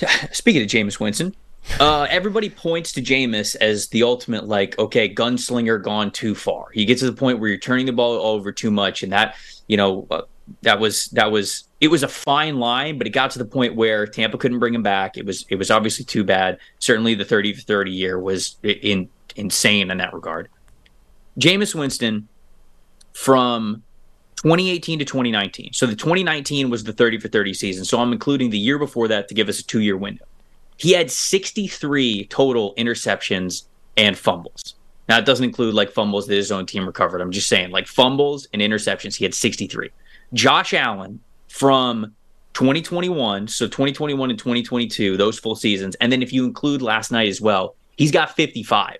Speaking 0.32 0.62
of 0.62 0.68
Jameis 0.68 0.98
Winston, 0.98 1.36
uh, 1.80 2.06
everybody 2.10 2.50
points 2.50 2.92
to 2.92 3.02
Jameis 3.02 3.56
as 3.56 3.88
the 3.88 4.02
ultimate, 4.02 4.46
like, 4.46 4.78
okay, 4.78 5.12
gunslinger 5.12 5.82
gone 5.82 6.10
too 6.10 6.34
far. 6.34 6.66
He 6.72 6.84
gets 6.84 7.00
to 7.00 7.10
the 7.10 7.16
point 7.16 7.38
where 7.38 7.48
you're 7.48 7.58
turning 7.58 7.86
the 7.86 7.92
ball 7.92 8.14
over 8.14 8.52
too 8.52 8.70
much, 8.70 9.02
and 9.02 9.12
that, 9.12 9.36
you 9.66 9.76
know, 9.76 10.06
uh, 10.10 10.22
that 10.62 10.78
was 10.78 11.06
that 11.06 11.30
was 11.32 11.64
it 11.80 11.88
was 11.88 12.02
a 12.02 12.08
fine 12.08 12.58
line, 12.58 12.98
but 12.98 13.06
it 13.06 13.10
got 13.10 13.30
to 13.30 13.38
the 13.38 13.44
point 13.44 13.74
where 13.76 14.06
Tampa 14.06 14.36
couldn't 14.36 14.58
bring 14.58 14.74
him 14.74 14.82
back. 14.82 15.16
It 15.16 15.24
was 15.24 15.46
it 15.48 15.56
was 15.56 15.70
obviously 15.70 16.04
too 16.04 16.22
bad. 16.22 16.58
Certainly, 16.80 17.14
the 17.14 17.24
30 17.24 17.54
for 17.54 17.62
30 17.62 17.90
year 17.90 18.20
was 18.20 18.56
in 18.62 19.08
insane 19.36 19.90
in 19.90 19.98
that 19.98 20.12
regard. 20.12 20.48
Jameis 21.38 21.74
Winston 21.74 22.28
from 23.14 23.82
2018 24.36 24.98
to 24.98 25.04
2019. 25.04 25.72
So 25.72 25.86
the 25.86 25.96
2019 25.96 26.68
was 26.68 26.84
the 26.84 26.92
30 26.92 27.18
for 27.18 27.28
30 27.28 27.54
season. 27.54 27.84
So 27.84 27.98
I'm 27.98 28.12
including 28.12 28.50
the 28.50 28.58
year 28.58 28.78
before 28.78 29.08
that 29.08 29.28
to 29.28 29.34
give 29.34 29.48
us 29.48 29.60
a 29.60 29.64
two 29.64 29.80
year 29.80 29.96
window. 29.96 30.24
He 30.76 30.92
had 30.92 31.10
63 31.10 32.26
total 32.26 32.74
interceptions 32.76 33.64
and 33.96 34.18
fumbles. 34.18 34.74
Now, 35.08 35.18
it 35.18 35.26
doesn't 35.26 35.44
include 35.44 35.74
like 35.74 35.90
fumbles 35.90 36.26
that 36.26 36.34
his 36.34 36.50
own 36.50 36.66
team 36.66 36.86
recovered. 36.86 37.20
I'm 37.20 37.30
just 37.30 37.48
saying, 37.48 37.70
like 37.70 37.86
fumbles 37.86 38.48
and 38.52 38.60
interceptions, 38.62 39.14
he 39.16 39.24
had 39.24 39.34
63. 39.34 39.90
Josh 40.32 40.74
Allen 40.74 41.20
from 41.48 42.14
2021, 42.54 43.48
so 43.48 43.66
2021 43.66 44.30
and 44.30 44.38
2022, 44.38 45.16
those 45.16 45.38
full 45.38 45.54
seasons. 45.54 45.94
And 45.96 46.10
then 46.10 46.22
if 46.22 46.32
you 46.32 46.44
include 46.44 46.82
last 46.82 47.12
night 47.12 47.28
as 47.28 47.40
well, 47.40 47.76
he's 47.96 48.10
got 48.10 48.34
55. 48.34 48.96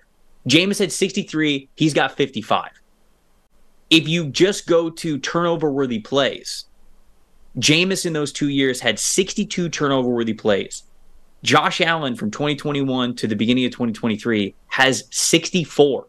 Jameis 0.47 0.79
had 0.79 0.91
63, 0.91 1.67
he's 1.75 1.93
got 1.93 2.15
55 2.15 2.69
if 3.89 4.07
you 4.07 4.27
just 4.27 4.67
go 4.67 4.89
to 4.89 5.19
turnover 5.19 5.71
worthy 5.71 5.99
plays, 5.99 6.65
Jameis 7.57 8.05
in 8.05 8.13
those 8.13 8.31
two 8.31 8.49
years 8.49 8.79
had 8.81 8.99
62 8.99 9.69
turnover 9.69 10.09
worthy 10.09 10.33
plays. 10.33 10.83
Josh 11.45 11.79
Allen 11.79 12.15
from 12.15 12.31
2021 12.31 13.15
to 13.17 13.27
the 13.27 13.35
beginning 13.35 13.65
of 13.65 13.71
2023 13.71 14.55
has 14.67 15.03
64. 15.11 16.07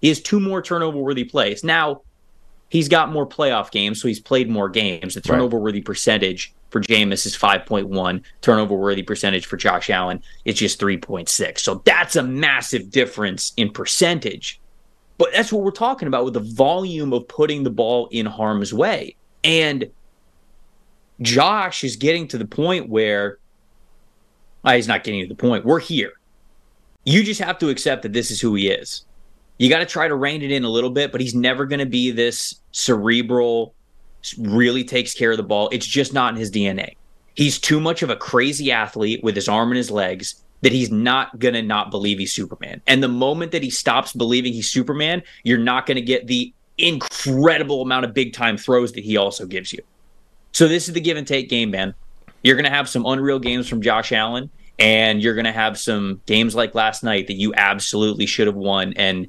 He 0.00 0.08
has 0.08 0.20
two 0.20 0.40
more 0.40 0.62
turnover 0.62 0.98
worthy 0.98 1.24
plays. 1.24 1.62
Now, 1.62 2.00
he's 2.70 2.88
got 2.88 3.12
more 3.12 3.26
playoff 3.26 3.70
games, 3.70 4.00
so 4.00 4.08
he's 4.08 4.18
played 4.18 4.48
more 4.48 4.70
games. 4.70 5.14
The 5.14 5.20
turnover 5.20 5.58
worthy 5.58 5.82
percentage 5.82 6.54
for 6.70 6.80
Jameis 6.80 7.26
is 7.26 7.36
5.1. 7.36 8.22
Turnover 8.40 8.74
worthy 8.74 9.02
percentage 9.02 9.44
for 9.44 9.58
Josh 9.58 9.90
Allen 9.90 10.22
is 10.46 10.54
just 10.54 10.80
3.6. 10.80 11.58
So 11.58 11.82
that's 11.84 12.16
a 12.16 12.22
massive 12.22 12.90
difference 12.90 13.52
in 13.58 13.70
percentage. 13.70 14.58
But 15.18 15.32
that's 15.34 15.52
what 15.52 15.62
we're 15.62 15.70
talking 15.70 16.08
about 16.08 16.24
with 16.24 16.34
the 16.34 16.40
volume 16.40 17.12
of 17.12 17.28
putting 17.28 17.62
the 17.62 17.70
ball 17.70 18.08
in 18.10 18.24
harm's 18.24 18.72
way. 18.72 19.16
And 19.44 19.90
Josh 21.20 21.84
is 21.84 21.96
getting 21.96 22.26
to 22.28 22.38
the 22.38 22.46
point 22.46 22.88
where 22.88 23.38
he's 24.64 24.88
not 24.88 25.04
getting 25.04 25.22
to 25.22 25.28
the 25.28 25.34
point. 25.34 25.64
We're 25.64 25.80
here. 25.80 26.12
You 27.04 27.24
just 27.24 27.40
have 27.40 27.58
to 27.58 27.68
accept 27.68 28.02
that 28.02 28.12
this 28.12 28.30
is 28.30 28.40
who 28.40 28.54
he 28.54 28.68
is. 28.68 29.04
You 29.58 29.68
got 29.68 29.80
to 29.80 29.86
try 29.86 30.08
to 30.08 30.14
rein 30.14 30.42
it 30.42 30.50
in 30.50 30.64
a 30.64 30.68
little 30.68 30.90
bit, 30.90 31.12
but 31.12 31.20
he's 31.20 31.34
never 31.34 31.66
going 31.66 31.80
to 31.80 31.86
be 31.86 32.10
this 32.10 32.60
cerebral, 32.72 33.74
really 34.38 34.84
takes 34.84 35.14
care 35.14 35.32
of 35.32 35.36
the 35.36 35.42
ball. 35.42 35.68
It's 35.72 35.86
just 35.86 36.12
not 36.12 36.32
in 36.32 36.38
his 36.38 36.50
DNA. 36.50 36.96
He's 37.34 37.58
too 37.58 37.80
much 37.80 38.02
of 38.02 38.10
a 38.10 38.16
crazy 38.16 38.70
athlete 38.70 39.22
with 39.22 39.34
his 39.34 39.48
arm 39.48 39.70
and 39.70 39.76
his 39.76 39.90
legs 39.90 40.42
that 40.60 40.72
he's 40.72 40.90
not 40.90 41.38
going 41.38 41.54
to 41.54 41.62
not 41.62 41.90
believe 41.90 42.18
he's 42.18 42.32
Superman. 42.32 42.80
And 42.86 43.02
the 43.02 43.08
moment 43.08 43.52
that 43.52 43.62
he 43.62 43.70
stops 43.70 44.12
believing 44.12 44.52
he's 44.52 44.70
Superman, 44.70 45.22
you're 45.42 45.58
not 45.58 45.86
going 45.86 45.96
to 45.96 46.02
get 46.02 46.28
the 46.28 46.52
incredible 46.78 47.82
amount 47.82 48.04
of 48.04 48.14
big 48.14 48.32
time 48.32 48.56
throws 48.56 48.92
that 48.92 49.04
he 49.04 49.16
also 49.16 49.44
gives 49.46 49.72
you. 49.72 49.80
So 50.52 50.68
this 50.68 50.88
is 50.88 50.94
the 50.94 51.00
give 51.00 51.16
and 51.16 51.26
take 51.26 51.48
game, 51.48 51.70
man. 51.70 51.94
You're 52.42 52.56
going 52.56 52.64
to 52.64 52.70
have 52.70 52.88
some 52.88 53.06
unreal 53.06 53.38
games 53.38 53.68
from 53.68 53.82
Josh 53.82 54.12
Allen, 54.12 54.50
and 54.78 55.22
you're 55.22 55.34
going 55.34 55.44
to 55.44 55.52
have 55.52 55.78
some 55.78 56.20
games 56.26 56.54
like 56.54 56.74
last 56.74 57.02
night 57.02 57.26
that 57.28 57.34
you 57.34 57.54
absolutely 57.54 58.26
should 58.26 58.46
have 58.46 58.56
won. 58.56 58.92
And 58.96 59.28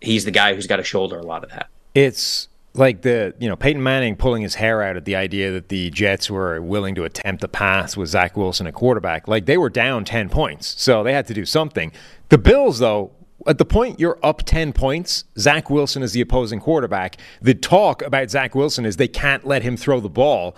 he's 0.00 0.24
the 0.24 0.30
guy 0.30 0.54
who's 0.54 0.66
got 0.66 0.76
to 0.76 0.84
shoulder 0.84 1.18
a 1.18 1.24
lot 1.24 1.44
of 1.44 1.50
that. 1.50 1.68
It's 1.94 2.48
like 2.74 3.02
the 3.02 3.34
you 3.38 3.48
know 3.48 3.56
Peyton 3.56 3.82
Manning 3.82 4.16
pulling 4.16 4.42
his 4.42 4.56
hair 4.56 4.82
out 4.82 4.96
at 4.96 5.04
the 5.06 5.16
idea 5.16 5.50
that 5.52 5.70
the 5.70 5.90
Jets 5.90 6.30
were 6.30 6.60
willing 6.60 6.94
to 6.96 7.04
attempt 7.04 7.40
the 7.40 7.48
pass 7.48 7.96
with 7.96 8.10
Zach 8.10 8.36
Wilson 8.36 8.66
at 8.66 8.74
quarterback. 8.74 9.26
Like 9.26 9.46
they 9.46 9.56
were 9.56 9.70
down 9.70 10.04
ten 10.04 10.28
points, 10.28 10.80
so 10.80 11.02
they 11.02 11.12
had 11.12 11.26
to 11.28 11.34
do 11.34 11.44
something. 11.44 11.92
The 12.28 12.38
Bills, 12.38 12.80
though, 12.80 13.12
at 13.46 13.58
the 13.58 13.64
point 13.64 14.00
you're 14.00 14.18
up 14.22 14.42
10 14.44 14.72
points, 14.72 15.24
Zach 15.38 15.70
Wilson 15.70 16.02
is 16.02 16.12
the 16.12 16.20
opposing 16.20 16.60
quarterback. 16.60 17.16
The 17.40 17.54
talk 17.54 18.02
about 18.02 18.30
Zach 18.30 18.54
Wilson 18.54 18.84
is 18.84 18.96
they 18.96 19.08
can't 19.08 19.46
let 19.46 19.62
him 19.62 19.76
throw 19.76 20.00
the 20.00 20.08
ball. 20.08 20.56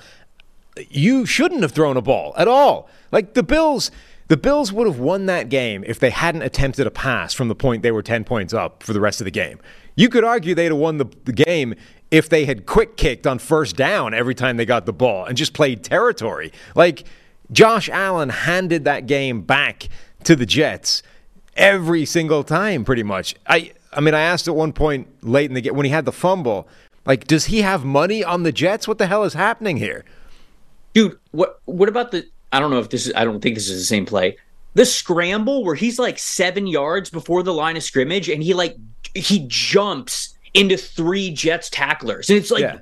You 0.90 1.26
shouldn't 1.26 1.62
have 1.62 1.72
thrown 1.72 1.96
a 1.96 2.02
ball 2.02 2.34
at 2.36 2.48
all. 2.48 2.88
Like 3.12 3.34
the 3.34 3.42
Bills, 3.42 3.90
the 4.28 4.36
Bills 4.36 4.72
would 4.72 4.86
have 4.86 4.98
won 4.98 5.26
that 5.26 5.48
game 5.48 5.84
if 5.86 5.98
they 5.98 6.10
hadn't 6.10 6.42
attempted 6.42 6.86
a 6.86 6.90
pass 6.90 7.32
from 7.32 7.48
the 7.48 7.54
point 7.54 7.82
they 7.82 7.92
were 7.92 8.02
10 8.02 8.24
points 8.24 8.52
up 8.52 8.82
for 8.82 8.92
the 8.92 9.00
rest 9.00 9.20
of 9.20 9.24
the 9.24 9.30
game. 9.30 9.58
You 9.96 10.08
could 10.08 10.24
argue 10.24 10.54
they'd 10.54 10.66
have 10.66 10.76
won 10.76 10.98
the, 10.98 11.06
the 11.24 11.32
game 11.32 11.74
if 12.10 12.28
they 12.28 12.44
had 12.44 12.66
quick 12.66 12.96
kicked 12.96 13.26
on 13.26 13.38
first 13.38 13.76
down 13.76 14.14
every 14.14 14.34
time 14.34 14.56
they 14.56 14.66
got 14.66 14.86
the 14.86 14.92
ball 14.92 15.24
and 15.24 15.36
just 15.36 15.52
played 15.52 15.82
territory. 15.82 16.52
Like 16.74 17.04
Josh 17.50 17.88
Allen 17.88 18.28
handed 18.28 18.84
that 18.84 19.06
game 19.06 19.42
back 19.42 19.88
to 20.24 20.36
the 20.36 20.46
Jets 20.46 21.02
every 21.56 22.04
single 22.04 22.44
time, 22.44 22.84
pretty 22.84 23.02
much. 23.02 23.34
I 23.46 23.72
I 23.92 24.00
mean, 24.00 24.14
I 24.14 24.20
asked 24.20 24.48
at 24.48 24.54
one 24.54 24.72
point 24.72 25.08
late 25.22 25.50
in 25.50 25.54
the 25.54 25.60
game 25.60 25.74
when 25.74 25.86
he 25.86 25.90
had 25.90 26.04
the 26.04 26.12
fumble, 26.12 26.68
like, 27.06 27.26
does 27.26 27.46
he 27.46 27.62
have 27.62 27.84
money 27.84 28.22
on 28.22 28.42
the 28.42 28.52
Jets? 28.52 28.86
What 28.86 28.98
the 28.98 29.06
hell 29.06 29.24
is 29.24 29.32
happening 29.32 29.78
here? 29.78 30.04
What 31.32 31.60
what 31.64 31.88
about 31.88 32.10
the 32.10 32.26
I 32.52 32.60
don't 32.60 32.70
know 32.70 32.78
if 32.78 32.90
this 32.90 33.06
is 33.06 33.12
I 33.14 33.24
don't 33.24 33.40
think 33.40 33.54
this 33.54 33.68
is 33.68 33.78
the 33.78 33.86
same 33.86 34.06
play. 34.06 34.36
The 34.74 34.86
scramble 34.86 35.64
where 35.64 35.74
he's 35.74 35.98
like 35.98 36.18
seven 36.18 36.66
yards 36.66 37.10
before 37.10 37.42
the 37.42 37.52
line 37.52 37.76
of 37.76 37.82
scrimmage 37.82 38.28
and 38.28 38.42
he 38.42 38.54
like 38.54 38.76
he 39.14 39.44
jumps 39.48 40.34
into 40.54 40.76
three 40.76 41.30
Jets 41.30 41.70
tacklers. 41.70 42.28
And 42.30 42.38
it's 42.38 42.50
like, 42.50 42.62
yeah. 42.62 42.78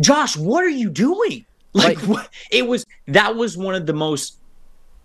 Josh, 0.00 0.36
what 0.36 0.64
are 0.64 0.68
you 0.68 0.90
doing? 0.90 1.46
Like, 1.72 2.06
like 2.06 2.30
it 2.50 2.66
was 2.66 2.86
that 3.08 3.36
was 3.36 3.56
one 3.56 3.74
of 3.74 3.86
the 3.86 3.92
most. 3.92 4.38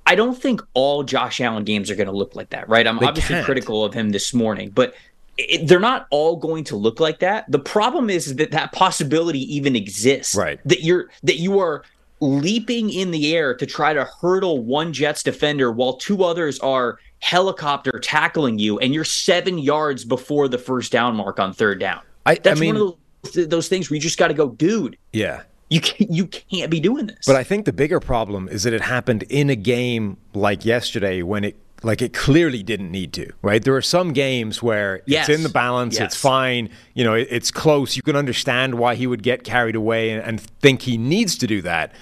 I 0.06 0.16
don't 0.16 0.40
think 0.40 0.62
all 0.74 1.04
Josh 1.04 1.40
Allen 1.42 1.64
games 1.64 1.90
are 1.92 1.96
going 1.96 2.08
to 2.08 2.16
look 2.16 2.36
like 2.36 2.50
that, 2.52 2.68
right? 2.70 2.86
I'm 2.86 3.00
obviously 3.00 3.36
can't. 3.36 3.46
critical 3.46 3.84
of 3.84 3.94
him 3.94 4.10
this 4.10 4.34
morning, 4.34 4.70
but 4.70 4.96
it, 5.38 5.68
they're 5.68 5.80
not 5.80 6.08
all 6.10 6.36
going 6.36 6.64
to 6.66 6.76
look 6.76 7.00
like 7.00 7.20
that. 7.20 7.50
The 7.50 7.60
problem 7.60 8.10
is, 8.10 8.28
is 8.28 8.36
that 8.36 8.52
that 8.52 8.72
possibility 8.72 9.40
even 9.56 9.76
exists. 9.76 10.36
Right. 10.36 10.60
That 10.66 10.84
you're 10.84 11.10
that 11.24 11.38
you 11.38 11.60
are 11.60 11.84
leaping 12.20 12.90
in 12.90 13.12
the 13.12 13.36
air 13.36 13.54
to 13.56 13.66
try 13.66 13.94
to 13.94 14.06
hurdle 14.22 14.64
one 14.64 14.94
Jets 14.94 15.24
defender 15.24 15.72
while 15.72 15.94
two 15.94 16.24
others 16.24 16.60
are 16.60 17.00
helicopter 17.20 18.00
tackling 18.00 18.60
you 18.60 18.80
and 18.80 18.94
you're 18.94 19.04
seven 19.04 19.58
yards 19.58 20.06
before 20.06 20.48
the 20.48 20.58
first 20.58 20.92
down 20.92 21.16
mark 21.16 21.40
on 21.40 21.54
third 21.54 21.80
down. 21.80 22.02
I, 22.26 22.36
That's 22.36 22.60
I 22.60 22.62
mean, 22.62 22.76
one 22.76 22.82
of 22.82 22.96
those, 23.34 23.48
those 23.48 23.68
things 23.68 23.90
where 23.90 23.96
you 23.96 24.02
just 24.02 24.18
got 24.18 24.30
to 24.30 24.34
go, 24.34 24.50
dude. 24.50 24.98
Yeah. 25.14 25.44
You 25.70 25.82
can't, 25.82 26.12
you 26.12 26.26
can't 26.26 26.72
be 26.72 26.80
doing 26.80 27.08
this. 27.08 27.26
But 27.28 27.36
I 27.36 27.44
think 27.44 27.66
the 27.66 27.74
bigger 27.74 28.00
problem 28.00 28.48
is 28.50 28.64
that 28.64 28.74
it 28.74 28.82
happened 28.82 29.24
in 29.30 29.50
a 29.50 29.56
game 29.56 30.18
like 30.34 30.66
yesterday 30.66 31.22
when 31.22 31.44
it 31.44 31.58
like 31.84 32.02
it 32.02 32.14
clearly 32.14 32.62
didn't 32.64 32.92
need 32.92 33.14
to, 33.14 33.32
right? 33.42 33.64
There 33.64 33.76
are 33.76 33.82
some 33.82 34.12
games 34.12 34.62
where 34.62 35.02
yes. 35.06 35.30
it's 35.30 35.38
in 35.38 35.44
the 35.44 35.50
balance, 35.50 35.96
yes. 35.96 36.14
it's 36.14 36.16
fine, 36.16 36.70
you 36.94 37.04
know, 37.04 37.14
it, 37.14 37.28
it's 37.32 37.52
close. 37.52 37.96
You 37.96 38.02
can 38.02 38.16
understand 38.16 38.76
why 38.76 38.96
he 38.96 39.08
would 39.08 39.24
get 39.24 39.44
carried 39.44 39.76
away 39.76 40.12
and, 40.12 40.22
and 40.24 40.42
think 40.42 40.82
he 40.84 40.98
needs 40.98 41.38
to 41.38 41.48
do 41.48 41.62
that. 41.62 41.94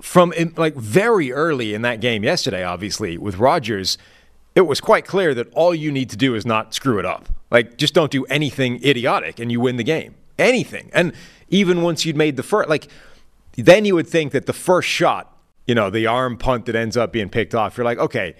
From 0.00 0.32
in, 0.34 0.54
like 0.56 0.74
very 0.74 1.32
early 1.32 1.74
in 1.74 1.82
that 1.82 2.00
game 2.00 2.22
yesterday, 2.22 2.62
obviously 2.62 3.18
with 3.18 3.38
Rodgers, 3.38 3.98
it 4.54 4.62
was 4.62 4.80
quite 4.80 5.04
clear 5.04 5.34
that 5.34 5.52
all 5.52 5.74
you 5.74 5.90
need 5.90 6.10
to 6.10 6.16
do 6.16 6.34
is 6.34 6.46
not 6.46 6.74
screw 6.74 6.98
it 6.98 7.04
up. 7.04 7.28
Like, 7.50 7.76
just 7.76 7.94
don't 7.94 8.10
do 8.10 8.24
anything 8.26 8.82
idiotic 8.84 9.38
and 9.38 9.50
you 9.50 9.60
win 9.60 9.76
the 9.76 9.84
game. 9.84 10.14
Anything. 10.38 10.90
And 10.92 11.12
even 11.48 11.82
once 11.82 12.04
you'd 12.04 12.16
made 12.16 12.36
the 12.36 12.42
first, 12.42 12.68
like, 12.68 12.88
then 13.56 13.84
you 13.84 13.94
would 13.94 14.06
think 14.06 14.32
that 14.32 14.46
the 14.46 14.52
first 14.52 14.88
shot, 14.88 15.36
you 15.66 15.74
know, 15.74 15.90
the 15.90 16.06
arm 16.06 16.36
punt 16.36 16.66
that 16.66 16.76
ends 16.76 16.96
up 16.96 17.12
being 17.12 17.28
picked 17.28 17.54
off, 17.54 17.76
you're 17.76 17.84
like, 17.84 17.98
okay, 17.98 18.36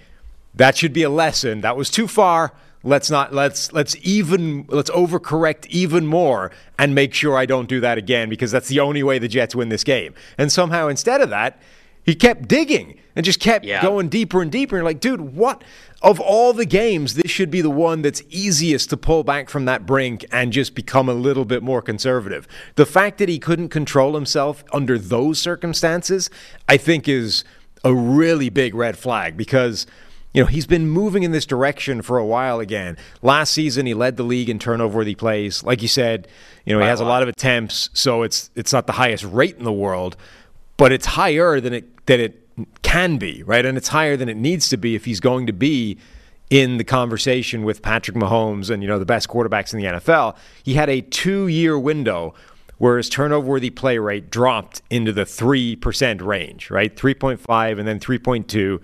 that 0.55 0.77
should 0.77 0.93
be 0.93 1.03
a 1.03 1.11
lesson. 1.11 1.61
That 1.61 1.77
was 1.77 1.91
too 1.91 2.09
far. 2.09 2.53
Let's 2.85 3.11
not 3.11 3.35
let's 3.35 3.73
let's 3.73 3.97
even 4.03 4.65
let's 4.69 4.91
overcorrect 4.91 5.67
even 5.67 6.07
more 6.07 6.53
and 6.79 6.95
make 6.95 7.13
sure 7.13 7.37
I 7.37 7.45
don't 7.45 7.69
do 7.69 7.81
that 7.81 7.99
again 7.99 8.29
because 8.29 8.53
that's 8.53 8.69
the 8.69 8.81
only 8.81 9.03
way 9.03 9.19
the 9.19 9.29
Jets 9.29 9.55
win 9.55 9.69
this 9.69 9.83
game. 9.85 10.15
And 10.39 10.51
somehow 10.53 10.87
instead 10.87 11.21
of 11.21 11.29
that, 11.31 11.61
he 12.05 12.15
kept 12.15 12.47
digging 12.47 12.99
and 13.17 13.25
just 13.25 13.41
kept 13.41 13.65
Yeah. 13.65 13.83
going 13.83 14.09
deeper 14.09 14.41
and 14.41 14.51
deeper. 14.51 14.77
And 14.77 14.85
like, 14.85 15.01
dude, 15.01 15.21
what 15.35 15.65
of 16.03 16.21
all 16.21 16.53
the 16.53 16.65
games, 16.65 17.15
this 17.15 17.31
should 17.33 17.51
be 17.51 17.61
the 17.61 17.69
one 17.69 18.03
that's 18.03 18.23
easiest 18.31 18.91
to 18.91 18.97
pull 18.97 19.25
back 19.25 19.51
from 19.51 19.65
that 19.65 19.85
brink 19.85 20.25
and 20.31 20.53
just 20.53 20.77
become 20.77 21.09
a 21.09 21.15
little 21.15 21.45
bit 21.45 21.65
more 21.65 21.83
conservative. 21.83 22.47
The 22.77 22.87
fact 22.87 23.19
that 23.19 23.29
he 23.29 23.41
couldn't 23.41 23.71
control 23.71 24.15
himself 24.15 24.63
under 24.73 24.97
those 24.99 25.41
circumstances, 25.41 26.31
I 26.69 26.77
think 26.77 27.09
is 27.09 27.43
a 27.85 27.93
really 27.93 28.49
big 28.51 28.77
red 28.77 28.97
flag 28.97 29.37
because 29.37 29.85
you 30.35 30.43
know, 30.43 30.47
he's 30.47 30.67
been 30.67 30.89
moving 30.89 31.23
in 31.23 31.33
this 31.33 31.47
direction 31.47 32.03
for 32.03 32.19
a 32.19 32.25
while 32.25 32.61
again. 32.61 32.97
Last 33.23 33.53
season, 33.53 33.87
he 33.87 33.95
led 33.95 34.17
the 34.17 34.23
league 34.23 34.51
in 34.51 34.59
turnover-worthy 34.59 35.15
plays. 35.15 35.65
Like 35.65 35.81
you 35.81 35.89
said, 35.89 36.29
you 36.65 36.75
know, 36.75 36.81
he 36.81 36.87
has 36.87 37.01
a 37.01 37.05
lot 37.05 37.23
of 37.23 37.29
attempts, 37.29 37.89
so 37.95 38.23
it's 38.23 38.51
it's 38.55 38.73
not 38.73 38.87
the 38.87 38.93
highest 38.93 39.25
rate 39.25 39.57
in 39.57 39.65
the 39.65 39.73
world, 39.73 40.17
but 40.77 40.93
it's 40.93 41.07
higher 41.07 41.61
than 41.61 41.73
it 41.73 42.07
than 42.07 42.21
it 42.21 42.47
can 42.83 43.17
be, 43.17 43.43
right? 43.43 43.65
And 43.65 43.79
it's 43.79 43.89
higher 43.89 44.17
than 44.17 44.29
it 44.29 44.37
needs 44.37 44.69
to 44.69 44.77
be 44.77 44.95
if 44.95 45.05
he's 45.07 45.21
going 45.21 45.47
to 45.47 45.53
be 45.53 45.99
in 46.51 46.79
the 46.79 46.85
conversation 46.85 47.63
with 47.63 47.83
Patrick 47.83 48.17
Mahomes 48.17 48.71
and 48.71 48.83
you 48.83 48.89
know 48.89 48.99
the 48.99 49.07
best 49.07 49.29
quarterbacks 49.29 49.73
in 49.73 49.81
the 49.81 49.87
NFL. 49.87 50.37
He 50.63 50.75
had 50.75 50.89
a 50.91 51.01
two-year 51.01 51.79
window 51.79 52.35
where 52.79 52.97
his 52.97 53.09
turnover-worthy 53.09 53.71
play 53.71 53.99
rate 53.99 54.31
dropped 54.31 54.83
into 54.91 55.13
the 55.13 55.25
three 55.25 55.75
percent 55.75 56.21
range, 56.21 56.71
right? 56.71 56.95
Three 56.95 57.15
point 57.15 57.41
five 57.41 57.79
and 57.79 57.89
then 57.89 57.99
three 57.99 58.19
point 58.19 58.49
two. 58.49 58.81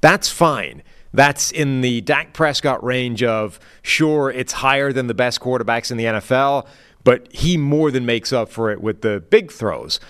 That's 0.00 0.28
fine. 0.28 0.82
That's 1.12 1.50
in 1.50 1.80
the 1.80 2.00
Dak 2.02 2.32
Prescott 2.32 2.82
range 2.84 3.22
of 3.22 3.58
sure, 3.82 4.30
it's 4.30 4.52
higher 4.52 4.92
than 4.92 5.06
the 5.06 5.14
best 5.14 5.40
quarterbacks 5.40 5.90
in 5.90 5.96
the 5.96 6.04
NFL, 6.04 6.66
but 7.04 7.32
he 7.32 7.56
more 7.56 7.90
than 7.90 8.04
makes 8.04 8.32
up 8.32 8.50
for 8.50 8.70
it 8.70 8.80
with 8.80 9.00
the 9.00 9.20
big 9.30 9.50
throws. 9.50 10.00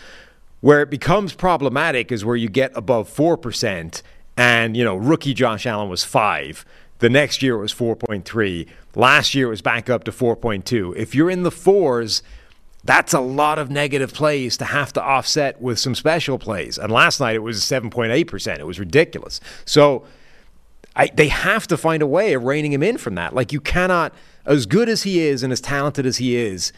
Where 0.60 0.82
it 0.82 0.90
becomes 0.90 1.34
problematic 1.34 2.10
is 2.10 2.24
where 2.24 2.34
you 2.34 2.48
get 2.48 2.72
above 2.76 3.08
4%, 3.08 4.02
and, 4.36 4.76
you 4.76 4.84
know, 4.84 4.96
rookie 4.96 5.34
Josh 5.34 5.66
Allen 5.66 5.88
was 5.88 6.02
5. 6.02 6.64
The 6.98 7.08
next 7.08 7.42
year 7.42 7.54
it 7.54 7.60
was 7.60 7.72
4.3. 7.72 8.66
Last 8.96 9.34
year 9.34 9.46
it 9.46 9.50
was 9.50 9.62
back 9.62 9.88
up 9.88 10.02
to 10.04 10.10
4.2. 10.10 10.96
If 10.96 11.14
you're 11.14 11.30
in 11.30 11.44
the 11.44 11.52
fours, 11.52 12.22
that's 12.88 13.12
a 13.12 13.20
lot 13.20 13.58
of 13.58 13.70
negative 13.70 14.14
plays 14.14 14.56
to 14.56 14.64
have 14.64 14.94
to 14.94 15.02
offset 15.02 15.60
with 15.60 15.78
some 15.78 15.94
special 15.94 16.38
plays. 16.38 16.78
And 16.78 16.90
last 16.90 17.20
night 17.20 17.36
it 17.36 17.40
was 17.40 17.60
7.8%. 17.60 18.58
It 18.58 18.66
was 18.66 18.80
ridiculous. 18.80 19.40
So 19.66 20.06
I, 20.96 21.08
they 21.08 21.28
have 21.28 21.66
to 21.66 21.76
find 21.76 22.02
a 22.02 22.06
way 22.06 22.32
of 22.32 22.44
reining 22.44 22.72
him 22.72 22.82
in 22.82 22.96
from 22.96 23.14
that. 23.16 23.34
Like 23.34 23.52
you 23.52 23.60
cannot, 23.60 24.14
as 24.46 24.64
good 24.64 24.88
as 24.88 25.02
he 25.02 25.20
is 25.20 25.42
and 25.42 25.52
as 25.52 25.60
talented 25.60 26.06
as 26.06 26.16
he 26.16 26.36
is, 26.36 26.72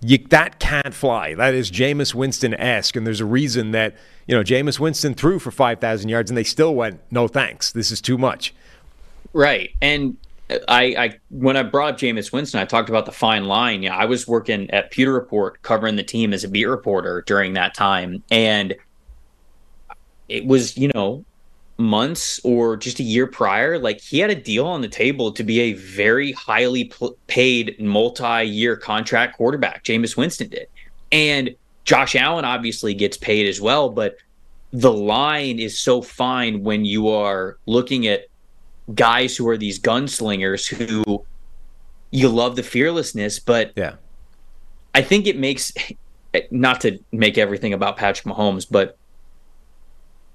you, 0.00 0.16
that 0.30 0.58
can't 0.58 0.94
fly. 0.94 1.34
That 1.34 1.52
is 1.52 1.70
Jameis 1.70 2.14
Winston 2.14 2.54
esque, 2.54 2.96
and 2.96 3.06
there's 3.06 3.20
a 3.20 3.26
reason 3.26 3.72
that 3.72 3.94
you 4.26 4.34
know 4.34 4.42
Jameis 4.42 4.80
Winston 4.80 5.12
threw 5.12 5.38
for 5.38 5.50
five 5.50 5.80
thousand 5.80 6.08
yards, 6.08 6.30
and 6.30 6.36
they 6.36 6.44
still 6.44 6.74
went, 6.74 6.98
"No 7.12 7.28
thanks, 7.28 7.70
this 7.70 7.92
is 7.92 8.00
too 8.00 8.18
much." 8.18 8.52
Right. 9.32 9.70
And 9.80 10.16
I, 10.68 10.82
I 10.96 11.18
when 11.30 11.56
I 11.56 11.62
brought 11.62 11.94
up 11.94 11.98
Jameis 11.98 12.32
Winston, 12.32 12.60
I 12.60 12.64
talked 12.64 12.88
about 12.88 13.06
the 13.06 13.12
fine 13.12 13.44
line. 13.44 13.82
Yeah, 13.82 13.96
I 13.96 14.04
was 14.04 14.26
working 14.26 14.70
at 14.70 14.90
Pewter 14.90 15.12
Report 15.12 15.60
covering 15.62 15.96
the 15.96 16.02
team 16.02 16.32
as 16.32 16.44
a 16.44 16.48
beat 16.48 16.66
reporter 16.66 17.22
during 17.26 17.54
that 17.54 17.74
time. 17.74 18.22
And 18.30 18.74
it 20.28 20.46
was, 20.46 20.76
you 20.76 20.90
know, 20.94 21.24
months 21.78 22.40
or 22.44 22.76
just 22.76 23.00
a 23.00 23.02
year 23.02 23.26
prior, 23.26 23.78
like 23.78 24.00
he 24.00 24.18
had 24.18 24.30
a 24.30 24.34
deal 24.34 24.66
on 24.66 24.80
the 24.80 24.88
table 24.88 25.32
to 25.32 25.42
be 25.42 25.60
a 25.60 25.72
very 25.74 26.32
highly 26.32 26.84
pl- 26.84 27.16
paid 27.26 27.78
multi-year 27.80 28.76
contract 28.76 29.36
quarterback. 29.36 29.84
Jameis 29.84 30.16
Winston 30.16 30.48
did. 30.48 30.68
And 31.10 31.54
Josh 31.84 32.14
Allen 32.14 32.44
obviously 32.44 32.94
gets 32.94 33.16
paid 33.16 33.48
as 33.48 33.60
well, 33.60 33.90
but 33.90 34.16
the 34.72 34.92
line 34.92 35.58
is 35.58 35.78
so 35.78 36.00
fine 36.00 36.62
when 36.62 36.84
you 36.84 37.08
are 37.08 37.58
looking 37.66 38.06
at 38.06 38.26
guys 38.94 39.36
who 39.36 39.48
are 39.48 39.56
these 39.56 39.78
gunslingers 39.78 40.68
who 40.68 41.24
you 42.10 42.28
love 42.28 42.56
the 42.56 42.62
fearlessness, 42.62 43.38
but 43.38 43.72
Yeah, 43.76 43.94
I 44.94 45.02
think 45.02 45.26
it 45.26 45.38
makes 45.38 45.72
not 46.50 46.80
to 46.82 46.98
make 47.12 47.38
everything 47.38 47.72
about 47.72 47.96
Patrick 47.96 48.34
Mahomes, 48.34 48.66
but 48.70 48.96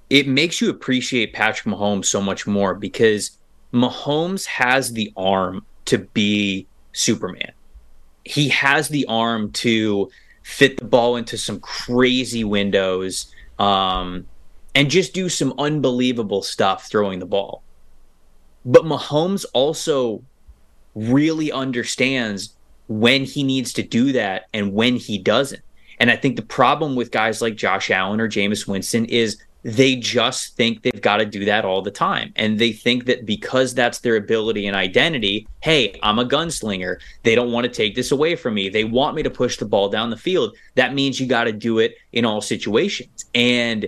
it 0.10 0.28
makes 0.28 0.62
you 0.62 0.70
appreciate 0.70 1.34
Patrick 1.34 1.74
Mahomes 1.74 2.06
so 2.06 2.22
much 2.22 2.48
more 2.48 2.74
because 2.74 3.38
Mahomes 3.74 4.46
has 4.46 4.94
the 4.94 5.12
arm 5.18 5.66
to 5.86 5.98
be 5.98 6.68
Superman. 6.94 7.52
He 8.24 8.50
has 8.50 8.90
the 8.90 9.06
arm 9.08 9.52
to 9.54 10.10
fit 10.44 10.78
the 10.78 10.86
ball 10.86 11.18
into 11.18 11.38
some 11.38 11.60
crazy 11.60 12.44
windows 12.44 13.34
um, 13.60 14.26
and 14.76 14.90
just 14.90 15.14
do 15.14 15.30
some 15.30 15.54
unbelievable 15.58 16.42
stuff 16.42 16.90
throwing 16.90 17.20
the 17.20 17.26
ball. 17.26 17.64
But 18.68 18.84
Mahomes 18.84 19.46
also 19.54 20.22
really 20.94 21.52
understands 21.52 22.54
when 22.88 23.24
he 23.24 23.42
needs 23.42 23.72
to 23.74 23.84
do 23.84 24.12
that 24.12 24.48
and 24.54 24.74
when 24.74 24.98
he 24.98 25.18
doesn't. 25.18 25.62
And 26.00 26.12
I 26.12 26.18
think 26.18 26.36
the 26.36 26.44
problem 26.44 26.96
with 26.96 27.12
guys 27.12 27.42
like 27.42 27.56
Josh 27.56 27.90
Allen 27.90 28.20
or 28.20 28.28
Jameis 28.28 28.68
Winston 28.68 29.06
is 29.06 29.38
they 29.64 29.96
just 29.96 30.56
think 30.56 30.82
they've 30.82 31.02
got 31.02 31.18
to 31.18 31.26
do 31.26 31.46
that 31.46 31.66
all 31.66 31.82
the 31.82 31.92
time. 31.92 32.34
And 32.36 32.60
they 32.60 32.72
think 32.72 33.06
that 33.06 33.26
because 33.26 33.74
that's 33.74 34.00
their 34.00 34.16
ability 34.18 34.68
and 34.68 34.76
identity, 34.76 35.48
hey, 35.62 35.98
I'm 36.04 36.20
a 36.20 36.26
gunslinger. 36.26 36.98
They 37.24 37.36
don't 37.36 37.52
want 37.52 37.66
to 37.66 37.72
take 37.72 37.96
this 37.96 38.12
away 38.12 38.36
from 38.36 38.54
me. 38.54 38.70
They 38.70 38.84
want 38.84 39.16
me 39.16 39.24
to 39.24 39.30
push 39.30 39.58
the 39.58 39.66
ball 39.66 39.90
down 39.90 40.10
the 40.10 40.18
field. 40.18 40.56
That 40.76 40.94
means 40.94 41.20
you 41.20 41.26
got 41.26 41.46
to 41.46 41.54
do 41.54 41.80
it 41.80 41.96
in 42.12 42.26
all 42.26 42.42
situations. 42.42 43.26
And 43.34 43.88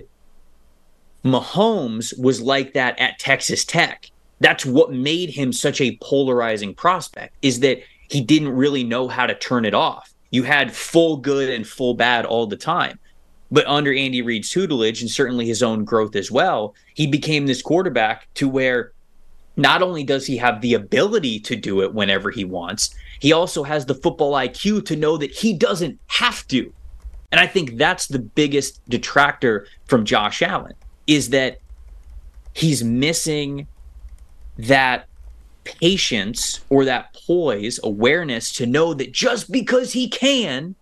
Mahomes 1.24 2.18
was 2.18 2.40
like 2.40 2.72
that 2.74 2.98
at 2.98 3.18
Texas 3.18 3.64
Tech. 3.64 4.10
That's 4.40 4.64
what 4.64 4.92
made 4.92 5.30
him 5.30 5.52
such 5.52 5.80
a 5.80 5.96
polarizing 6.00 6.74
prospect 6.74 7.34
is 7.42 7.60
that 7.60 7.80
he 8.10 8.20
didn't 8.20 8.50
really 8.50 8.82
know 8.82 9.06
how 9.06 9.26
to 9.26 9.34
turn 9.34 9.64
it 9.64 9.74
off. 9.74 10.12
You 10.30 10.42
had 10.44 10.74
full 10.74 11.16
good 11.18 11.50
and 11.50 11.66
full 11.66 11.94
bad 11.94 12.24
all 12.24 12.46
the 12.46 12.56
time. 12.56 12.98
But 13.52 13.66
under 13.66 13.92
Andy 13.92 14.22
Reid's 14.22 14.50
tutelage 14.50 15.00
and 15.00 15.10
certainly 15.10 15.46
his 15.46 15.62
own 15.62 15.84
growth 15.84 16.14
as 16.14 16.30
well, 16.30 16.74
he 16.94 17.06
became 17.06 17.46
this 17.46 17.62
quarterback 17.62 18.32
to 18.34 18.48
where 18.48 18.92
not 19.56 19.82
only 19.82 20.04
does 20.04 20.26
he 20.26 20.36
have 20.36 20.60
the 20.60 20.74
ability 20.74 21.40
to 21.40 21.56
do 21.56 21.82
it 21.82 21.92
whenever 21.92 22.30
he 22.30 22.44
wants, 22.44 22.94
he 23.18 23.32
also 23.32 23.64
has 23.64 23.84
the 23.84 23.94
football 23.94 24.32
IQ 24.32 24.86
to 24.86 24.96
know 24.96 25.16
that 25.16 25.32
he 25.32 25.52
doesn't 25.52 25.98
have 26.06 26.46
to. 26.48 26.72
And 27.32 27.40
I 27.40 27.46
think 27.46 27.76
that's 27.76 28.06
the 28.06 28.18
biggest 28.18 28.80
detractor 28.88 29.66
from 29.86 30.04
Josh 30.04 30.42
Allen 30.42 30.74
is 31.06 31.30
that 31.30 31.58
he's 32.54 32.82
missing 32.82 33.66
that 34.66 35.06
patience 35.64 36.60
or 36.68 36.84
that 36.84 37.14
poise, 37.26 37.78
awareness 37.82 38.52
to 38.54 38.66
know 38.66 38.94
that 38.94 39.12
just 39.12 39.50
because 39.50 39.92
he 39.92 40.08
can 40.08 40.74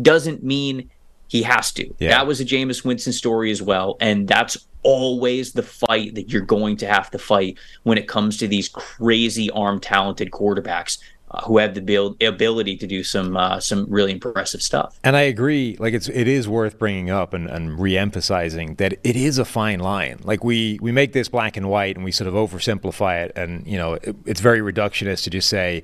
doesn't 0.00 0.42
mean 0.42 0.90
he 1.28 1.42
has 1.42 1.72
to. 1.72 1.94
Yeah. 1.98 2.10
That 2.10 2.26
was 2.26 2.40
a 2.40 2.44
Jameis 2.44 2.84
Winston 2.84 3.12
story 3.12 3.50
as 3.50 3.60
well. 3.60 3.96
And 4.00 4.26
that's 4.26 4.56
always 4.82 5.52
the 5.52 5.62
fight 5.62 6.14
that 6.14 6.30
you're 6.30 6.42
going 6.42 6.76
to 6.78 6.86
have 6.86 7.10
to 7.10 7.18
fight 7.18 7.58
when 7.82 7.98
it 7.98 8.08
comes 8.08 8.38
to 8.38 8.48
these 8.48 8.68
crazy 8.68 9.50
arm 9.50 9.80
talented 9.80 10.30
quarterbacks 10.30 10.98
uh, 11.30 11.42
who 11.42 11.58
have 11.58 11.74
the 11.74 11.80
abil- 11.80 12.16
ability 12.20 12.76
to 12.76 12.86
do 12.86 13.02
some 13.02 13.36
uh, 13.36 13.60
some 13.60 13.86
really 13.88 14.12
impressive 14.12 14.62
stuff. 14.62 14.98
And 15.04 15.16
I 15.16 15.22
agree. 15.22 15.76
Like 15.78 15.94
it's 15.94 16.08
it 16.08 16.28
is 16.28 16.48
worth 16.48 16.78
bringing 16.78 17.10
up 17.10 17.34
and, 17.34 17.48
and 17.48 17.78
re-emphasizing 17.78 18.76
that 18.76 18.94
it 19.04 19.16
is 19.16 19.38
a 19.38 19.44
fine 19.44 19.80
line. 19.80 20.20
Like 20.24 20.44
we 20.44 20.78
we 20.80 20.92
make 20.92 21.12
this 21.12 21.28
black 21.28 21.56
and 21.56 21.68
white 21.68 21.96
and 21.96 22.04
we 22.04 22.12
sort 22.12 22.28
of 22.28 22.34
oversimplify 22.34 23.24
it, 23.24 23.32
and 23.36 23.66
you 23.66 23.76
know 23.76 23.94
it, 23.94 24.16
it's 24.24 24.40
very 24.40 24.60
reductionist 24.60 25.24
to 25.24 25.30
just 25.30 25.48
say 25.48 25.82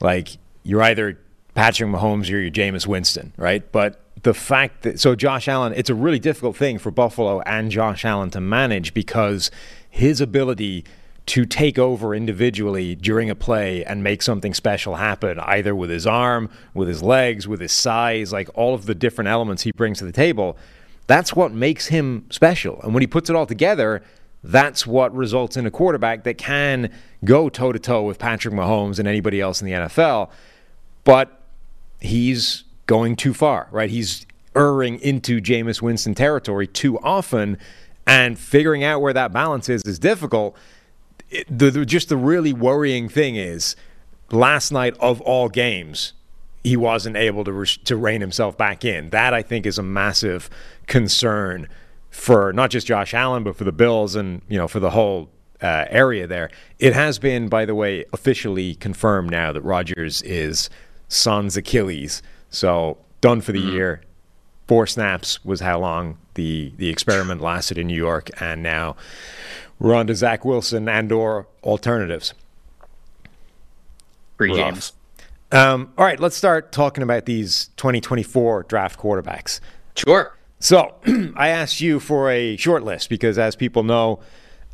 like 0.00 0.28
you're 0.62 0.82
either 0.82 1.18
Patrick 1.54 1.90
Mahomes 1.90 2.30
or 2.32 2.38
you're 2.38 2.50
Jameis 2.50 2.86
Winston, 2.86 3.32
right? 3.36 3.70
But 3.72 4.00
the 4.22 4.34
fact 4.34 4.82
that 4.82 5.00
so 5.00 5.14
Josh 5.14 5.48
Allen, 5.48 5.72
it's 5.74 5.90
a 5.90 5.94
really 5.94 6.18
difficult 6.18 6.56
thing 6.56 6.78
for 6.78 6.90
Buffalo 6.90 7.40
and 7.42 7.70
Josh 7.70 8.04
Allen 8.04 8.30
to 8.30 8.40
manage 8.40 8.94
because 8.94 9.50
his 9.90 10.20
ability 10.20 10.84
to 11.24 11.44
take 11.44 11.78
over 11.78 12.14
individually 12.14 12.94
during 12.94 13.30
a 13.30 13.34
play 13.34 13.84
and 13.84 14.02
make 14.02 14.22
something 14.22 14.52
special 14.52 14.96
happen, 14.96 15.38
either 15.40 15.74
with 15.74 15.88
his 15.88 16.06
arm, 16.06 16.50
with 16.74 16.88
his 16.88 17.02
legs, 17.02 17.46
with 17.46 17.60
his 17.60 17.72
size, 17.72 18.32
like 18.32 18.48
all 18.54 18.74
of 18.74 18.86
the 18.86 18.94
different 18.94 19.28
elements 19.28 19.62
he 19.62 19.72
brings 19.72 19.98
to 19.98 20.04
the 20.04 20.12
table, 20.12 20.56
that's 21.06 21.34
what 21.34 21.52
makes 21.52 21.88
him 21.88 22.26
special. 22.30 22.80
And 22.82 22.92
when 22.92 23.02
he 23.02 23.06
puts 23.06 23.30
it 23.30 23.36
all 23.36 23.46
together, 23.46 24.02
that's 24.42 24.86
what 24.86 25.14
results 25.14 25.56
in 25.56 25.66
a 25.66 25.70
quarterback 25.70 26.24
that 26.24 26.38
can 26.38 26.92
go 27.24 27.48
toe 27.48 27.72
to 27.72 27.78
toe 27.78 28.02
with 28.02 28.18
Patrick 28.18 28.54
Mahomes 28.54 28.98
and 28.98 29.06
anybody 29.06 29.40
else 29.40 29.62
in 29.62 29.66
the 29.66 29.72
NFL. 29.72 30.30
But 31.04 31.40
he's 32.00 32.64
going 32.86 33.16
too 33.16 33.34
far, 33.34 33.68
right? 33.70 33.90
He's 33.90 34.26
erring 34.54 34.98
into 35.00 35.40
Jameis 35.40 35.80
Winston 35.80 36.14
territory 36.14 36.66
too 36.66 36.98
often, 36.98 37.58
and 38.06 38.36
figuring 38.38 38.82
out 38.82 39.00
where 39.00 39.12
that 39.12 39.32
balance 39.32 39.68
is 39.68 39.82
is 39.84 39.98
difficult. 39.98 40.56
It, 41.32 41.58
the, 41.58 41.70
the, 41.70 41.86
just 41.86 42.08
the 42.08 42.16
really 42.16 42.52
worrying 42.52 43.08
thing 43.08 43.36
is, 43.36 43.74
last 44.30 44.70
night 44.70 44.94
of 45.00 45.20
all 45.22 45.48
games, 45.48 46.12
he 46.64 46.76
wasn't 46.76 47.16
able 47.16 47.44
to 47.44 47.64
to 47.64 47.96
rein 47.96 48.20
himself 48.20 48.56
back 48.56 48.84
in. 48.84 49.10
That 49.10 49.34
I 49.34 49.42
think 49.42 49.66
is 49.66 49.78
a 49.78 49.82
massive 49.82 50.48
concern 50.86 51.68
for 52.10 52.52
not 52.52 52.70
just 52.70 52.86
Josh 52.86 53.14
Allen, 53.14 53.42
but 53.42 53.56
for 53.56 53.64
the 53.64 53.72
Bills 53.72 54.14
and 54.14 54.42
you 54.48 54.58
know 54.58 54.68
for 54.68 54.80
the 54.80 54.90
whole 54.90 55.30
uh, 55.62 55.86
area 55.88 56.26
there. 56.26 56.50
It 56.78 56.92
has 56.92 57.18
been, 57.18 57.48
by 57.48 57.64
the 57.64 57.74
way, 57.74 58.04
officially 58.12 58.74
confirmed 58.74 59.30
now 59.30 59.52
that 59.52 59.62
Rodgers 59.62 60.22
is 60.22 60.68
son's 61.08 61.56
Achilles. 61.56 62.22
So 62.50 62.98
done 63.20 63.40
for 63.40 63.52
the 63.52 63.60
mm-hmm. 63.60 63.72
year. 63.72 64.02
Four 64.68 64.86
snaps 64.86 65.44
was 65.44 65.60
how 65.60 65.80
long 65.80 66.18
the 66.34 66.72
the 66.76 66.88
experiment 66.88 67.40
lasted 67.40 67.78
in 67.78 67.88
New 67.88 67.96
York, 67.96 68.30
and 68.40 68.62
now 68.62 68.96
we're 69.82 69.94
on 69.94 70.06
to 70.06 70.14
Zach 70.14 70.44
Wilson 70.44 70.88
and 70.88 71.10
or 71.10 71.48
alternatives. 71.64 72.34
Three 74.38 74.54
games. 74.54 74.92
Um, 75.50 75.92
all 75.98 76.04
right, 76.04 76.20
let's 76.20 76.36
start 76.36 76.70
talking 76.70 77.02
about 77.02 77.26
these 77.26 77.68
2024 77.76 78.62
draft 78.64 78.98
quarterbacks. 78.98 79.58
Sure. 79.96 80.36
So 80.60 80.94
I 81.36 81.48
asked 81.48 81.80
you 81.80 81.98
for 81.98 82.30
a 82.30 82.56
short 82.56 82.84
list 82.84 83.10
because, 83.10 83.38
as 83.38 83.56
people 83.56 83.82
know, 83.82 84.20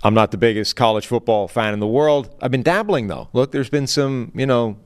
I'm 0.05 0.13
not 0.13 0.31
the 0.31 0.37
biggest 0.37 0.77
college 0.77 1.07
football 1.07 1.49
fan 1.49 1.73
in 1.73 1.81
the 1.81 1.87
world. 1.87 2.29
I've 2.43 2.51
been 2.51 2.63
dabbling 2.63 3.07
though. 3.09 3.29
Look, 3.33 3.51
there's 3.51 3.71
been 3.71 3.87
some, 3.87 4.31
you 4.35 4.47
know, 4.47 4.77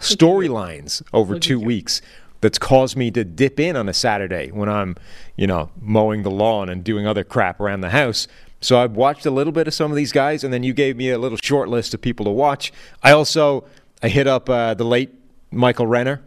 storylines 0.00 1.02
over 1.12 1.38
two 1.38 1.60
weeks 1.60 2.02
that's 2.40 2.58
caused 2.58 2.96
me 2.96 3.10
to 3.12 3.24
dip 3.24 3.58
in 3.58 3.76
on 3.76 3.88
a 3.88 3.94
Saturday 3.94 4.50
when 4.50 4.68
I'm, 4.68 4.96
you 5.36 5.46
know, 5.46 5.70
mowing 5.80 6.24
the 6.24 6.30
lawn 6.30 6.68
and 6.68 6.82
doing 6.82 7.06
other 7.06 7.24
crap 7.24 7.60
around 7.60 7.80
the 7.80 7.90
house. 7.90 8.26
So 8.60 8.80
I've 8.80 8.92
watched 8.92 9.24
a 9.24 9.30
little 9.30 9.52
bit 9.52 9.68
of 9.68 9.74
some 9.74 9.90
of 9.90 9.96
these 9.96 10.12
guys, 10.12 10.42
and 10.42 10.52
then 10.52 10.62
you 10.62 10.72
gave 10.72 10.96
me 10.96 11.10
a 11.10 11.18
little 11.18 11.38
short 11.40 11.68
list 11.68 11.94
of 11.94 12.00
people 12.00 12.24
to 12.26 12.32
watch. 12.32 12.72
I 13.02 13.12
also 13.12 13.64
I 14.02 14.08
hit 14.08 14.26
up 14.26 14.50
uh, 14.50 14.74
the 14.74 14.84
late 14.84 15.14
Michael 15.50 15.86
Renner 15.86 16.22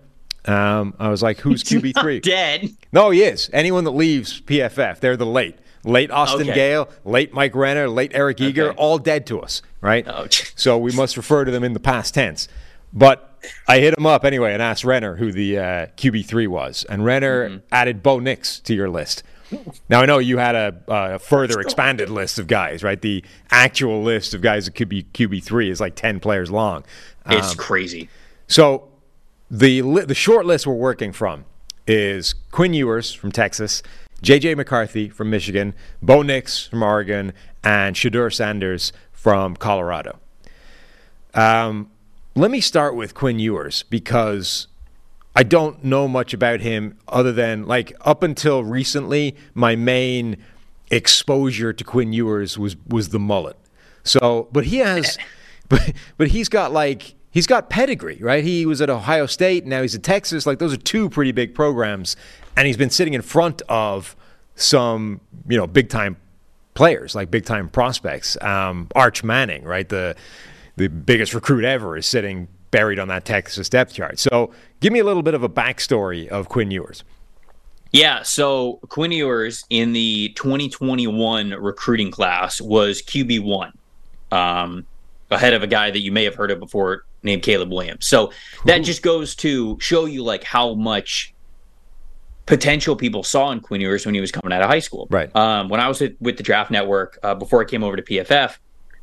um, 0.45 0.95
I 0.99 1.09
was 1.09 1.21
like, 1.21 1.39
"Who's 1.39 1.63
QB 1.63 1.99
three? 1.99 2.19
Dead? 2.19 2.69
No, 2.91 3.09
he 3.09 3.23
is. 3.23 3.49
Anyone 3.53 3.83
that 3.83 3.91
leaves 3.91 4.41
PFF, 4.41 4.99
they're 4.99 5.17
the 5.17 5.25
late, 5.25 5.57
late 5.83 6.11
Austin 6.11 6.49
okay. 6.49 6.53
Gayle, 6.53 6.89
late 7.05 7.33
Mike 7.33 7.55
Renner, 7.55 7.87
late 7.87 8.11
Eric 8.13 8.41
Eager, 8.41 8.69
okay. 8.69 8.77
all 8.77 8.97
dead 8.97 9.25
to 9.27 9.39
us, 9.39 9.61
right? 9.81 10.07
Oh, 10.07 10.27
so 10.29 10.77
we 10.77 10.91
must 10.93 11.17
refer 11.17 11.45
to 11.45 11.51
them 11.51 11.63
in 11.63 11.73
the 11.73 11.79
past 11.79 12.13
tense. 12.13 12.47
But 12.93 13.39
I 13.67 13.79
hit 13.79 13.97
him 13.97 14.05
up 14.05 14.25
anyway 14.25 14.53
and 14.53 14.61
asked 14.61 14.83
Renner 14.83 15.15
who 15.15 15.31
the 15.31 15.57
uh, 15.57 15.85
QB 15.97 16.25
three 16.25 16.47
was, 16.47 16.85
and 16.89 17.05
Renner 17.05 17.49
mm-hmm. 17.49 17.65
added 17.71 18.03
Bo 18.03 18.19
Nix 18.19 18.59
to 18.61 18.73
your 18.73 18.89
list. 18.89 19.23
Now 19.89 20.01
I 20.01 20.05
know 20.05 20.19
you 20.19 20.37
had 20.37 20.55
a, 20.55 20.75
a 20.87 21.19
further 21.19 21.59
expanded 21.59 22.09
list 22.09 22.39
of 22.39 22.47
guys, 22.47 22.83
right? 22.83 23.01
The 23.01 23.23
actual 23.49 24.03
list 24.03 24.33
of 24.33 24.41
guys 24.41 24.65
that 24.65 24.75
could 24.75 24.89
be 24.89 25.03
QB 25.03 25.43
three 25.43 25.69
is 25.69 25.79
like 25.79 25.95
ten 25.95 26.19
players 26.19 26.49
long. 26.49 26.83
It's 27.27 27.51
um, 27.51 27.57
crazy. 27.57 28.09
So 28.47 28.89
the 29.49 29.81
li- 29.81 30.05
the 30.05 30.15
short 30.15 30.45
list 30.45 30.65
we're 30.65 30.73
working 30.73 31.11
from 31.11 31.45
is 31.87 32.33
Quinn 32.51 32.73
Ewers 32.73 33.13
from 33.13 33.31
Texas, 33.31 33.83
J.J. 34.21 34.55
McCarthy 34.55 35.09
from 35.09 35.29
Michigan, 35.29 35.73
Bo 36.01 36.21
Nix 36.21 36.67
from 36.67 36.83
Oregon, 36.83 37.33
and 37.63 37.95
Shedeur 37.95 38.33
Sanders 38.33 38.93
from 39.11 39.55
Colorado. 39.55 40.19
Um, 41.33 41.91
let 42.35 42.51
me 42.51 42.61
start 42.61 42.95
with 42.95 43.13
Quinn 43.13 43.39
Ewers 43.39 43.83
because 43.83 44.67
I 45.35 45.43
don't 45.43 45.83
know 45.83 46.07
much 46.07 46.33
about 46.33 46.59
him 46.59 46.97
other 47.07 47.31
than 47.31 47.65
like 47.65 47.93
up 48.01 48.23
until 48.23 48.63
recently, 48.63 49.35
my 49.53 49.75
main 49.75 50.37
exposure 50.89 51.71
to 51.71 51.83
Quinn 51.83 52.11
Ewers 52.13 52.57
was 52.57 52.75
was 52.87 53.09
the 53.09 53.19
mullet. 53.19 53.57
So, 54.03 54.49
but 54.51 54.65
he 54.65 54.77
has, 54.77 55.17
but 55.69 55.93
but 56.17 56.29
he's 56.29 56.49
got 56.49 56.71
like 56.73 57.15
he's 57.29 57.47
got 57.47 57.69
pedigree, 57.69 58.19
right? 58.21 58.43
He 58.43 58.65
was 58.65 58.81
at 58.81 58.89
Ohio 58.89 59.25
State, 59.25 59.65
now 59.65 59.81
he's 59.81 59.95
at 59.95 60.03
Texas. 60.03 60.45
Like 60.45 60.59
those 60.59 60.73
are 60.73 60.77
two 60.77 61.09
pretty 61.09 61.31
big 61.31 61.55
programs, 61.55 62.15
and 62.57 62.67
he's 62.67 62.77
been 62.77 62.89
sitting 62.89 63.13
in 63.13 63.21
front 63.21 63.61
of 63.69 64.15
some, 64.55 65.21
you 65.47 65.57
know, 65.57 65.65
big 65.65 65.89
time 65.89 66.17
players, 66.73 67.15
like 67.15 67.31
big 67.31 67.45
time 67.45 67.69
prospects. 67.69 68.37
Um, 68.41 68.89
Arch 68.95 69.23
Manning, 69.23 69.63
right? 69.63 69.87
The 69.87 70.15
the 70.75 70.89
biggest 70.89 71.33
recruit 71.33 71.63
ever 71.63 71.97
is 71.97 72.05
sitting 72.05 72.47
buried 72.71 72.99
on 72.99 73.07
that 73.09 73.25
Texas 73.25 73.69
depth 73.69 73.93
chart. 73.93 74.19
So, 74.19 74.51
give 74.79 74.91
me 74.91 74.99
a 74.99 75.03
little 75.03 75.23
bit 75.23 75.33
of 75.33 75.43
a 75.43 75.49
backstory 75.49 76.27
of 76.27 76.49
Quinn 76.49 76.71
Ewers. 76.71 77.03
Yeah, 77.91 78.23
so 78.23 78.79
Quinn 78.87 79.11
Ewers 79.11 79.65
in 79.69 79.91
the 79.91 80.29
2021 80.35 81.51
recruiting 81.51 82.09
class 82.09 82.61
was 82.61 83.01
QB 83.01 83.43
one, 83.43 83.73
um, 84.31 84.85
ahead 85.29 85.53
of 85.53 85.61
a 85.61 85.67
guy 85.67 85.91
that 85.91 85.99
you 85.99 86.11
may 86.11 86.23
have 86.23 86.35
heard 86.35 86.51
of 86.51 86.59
before, 86.59 87.03
named 87.21 87.43
Caleb 87.43 87.69
Williams. 87.69 88.05
So 88.05 88.31
that 88.65 88.79
just 88.79 89.01
goes 89.01 89.35
to 89.37 89.77
show 89.81 90.05
you 90.05 90.23
like 90.23 90.43
how 90.43 90.73
much 90.73 91.33
potential 92.45 92.95
people 92.95 93.23
saw 93.23 93.51
in 93.51 93.59
Quinn 93.59 93.81
Ewers 93.81 94.05
when 94.05 94.15
he 94.15 94.21
was 94.21 94.31
coming 94.31 94.53
out 94.53 94.61
of 94.61 94.69
high 94.69 94.79
school. 94.79 95.07
Right. 95.09 95.33
Um, 95.35 95.67
when 95.67 95.81
I 95.81 95.87
was 95.89 95.99
with, 95.99 96.15
with 96.21 96.37
the 96.37 96.43
Draft 96.43 96.71
Network 96.71 97.19
uh, 97.23 97.35
before 97.35 97.61
I 97.61 97.65
came 97.65 97.83
over 97.83 97.97
to 97.97 98.01
PFF, 98.01 98.57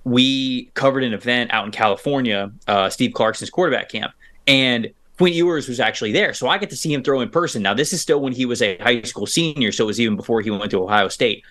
we 0.04 0.66
covered 0.74 1.04
an 1.04 1.12
event 1.12 1.52
out 1.52 1.64
in 1.66 1.72
California, 1.72 2.50
uh, 2.66 2.88
Steve 2.88 3.12
Clarkson's 3.14 3.50
quarterback 3.50 3.88
camp, 3.88 4.12
and 4.46 4.92
Quinn 5.18 5.32
Ewers 5.32 5.68
was 5.68 5.80
actually 5.80 6.12
there, 6.12 6.32
so 6.32 6.48
I 6.48 6.58
get 6.58 6.70
to 6.70 6.76
see 6.76 6.92
him 6.92 7.02
throw 7.02 7.20
in 7.20 7.28
person. 7.28 7.62
Now 7.62 7.74
this 7.74 7.92
is 7.92 8.00
still 8.00 8.20
when 8.20 8.32
he 8.32 8.46
was 8.46 8.62
a 8.62 8.78
high 8.78 9.02
school 9.02 9.26
senior, 9.26 9.72
so 9.72 9.84
it 9.84 9.88
was 9.88 10.00
even 10.00 10.16
before 10.16 10.40
he 10.40 10.50
went 10.50 10.70
to 10.70 10.82
Ohio 10.82 11.08
State. 11.08 11.44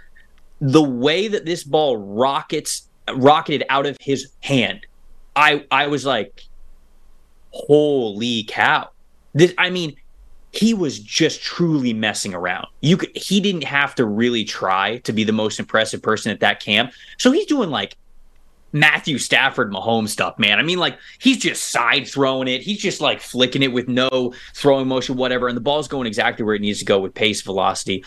The 0.61 0.81
way 0.81 1.27
that 1.27 1.45
this 1.45 1.63
ball 1.63 1.97
rockets 1.97 2.87
rocketed 3.13 3.65
out 3.69 3.85
of 3.85 3.97
his 3.99 4.31
hand, 4.39 4.87
I 5.35 5.65
I 5.69 5.87
was 5.87 6.05
like, 6.05 6.43
holy 7.51 8.43
cow. 8.43 8.89
This, 9.33 9.53
I 9.57 9.69
mean, 9.69 9.95
he 10.51 10.73
was 10.73 10.97
just 10.99 11.43
truly 11.43 11.93
messing 11.93 12.33
around. 12.33 12.67
You 12.81 12.97
could, 12.97 13.15
he 13.15 13.39
didn't 13.39 13.65
have 13.65 13.93
to 13.95 14.05
really 14.05 14.43
try 14.43 14.97
to 14.99 15.13
be 15.13 15.23
the 15.23 15.33
most 15.33 15.59
impressive 15.59 16.01
person 16.01 16.31
at 16.31 16.39
that 16.39 16.59
camp. 16.59 16.93
So 17.17 17.31
he's 17.31 17.45
doing 17.45 17.69
like 17.69 17.97
Matthew 18.79 19.17
Stafford 19.17 19.71
Mahomes 19.71 20.09
stuff, 20.09 20.37
man. 20.37 20.59
I 20.59 20.63
mean, 20.63 20.79
like 20.79 20.97
he's 21.19 21.37
just 21.37 21.69
side 21.69 22.07
throwing 22.07 22.47
it. 22.47 22.61
He's 22.61 22.79
just 22.79 23.01
like 23.01 23.21
flicking 23.21 23.63
it 23.63 23.71
with 23.71 23.87
no 23.87 24.33
throwing 24.53 24.87
motion, 24.87 25.15
whatever. 25.15 25.47
And 25.47 25.57
the 25.57 25.61
ball's 25.61 25.87
going 25.87 26.07
exactly 26.07 26.43
where 26.45 26.55
it 26.55 26.61
needs 26.61 26.79
to 26.79 26.85
go 26.85 26.99
with 26.99 27.13
pace, 27.13 27.41
velocity. 27.41 28.03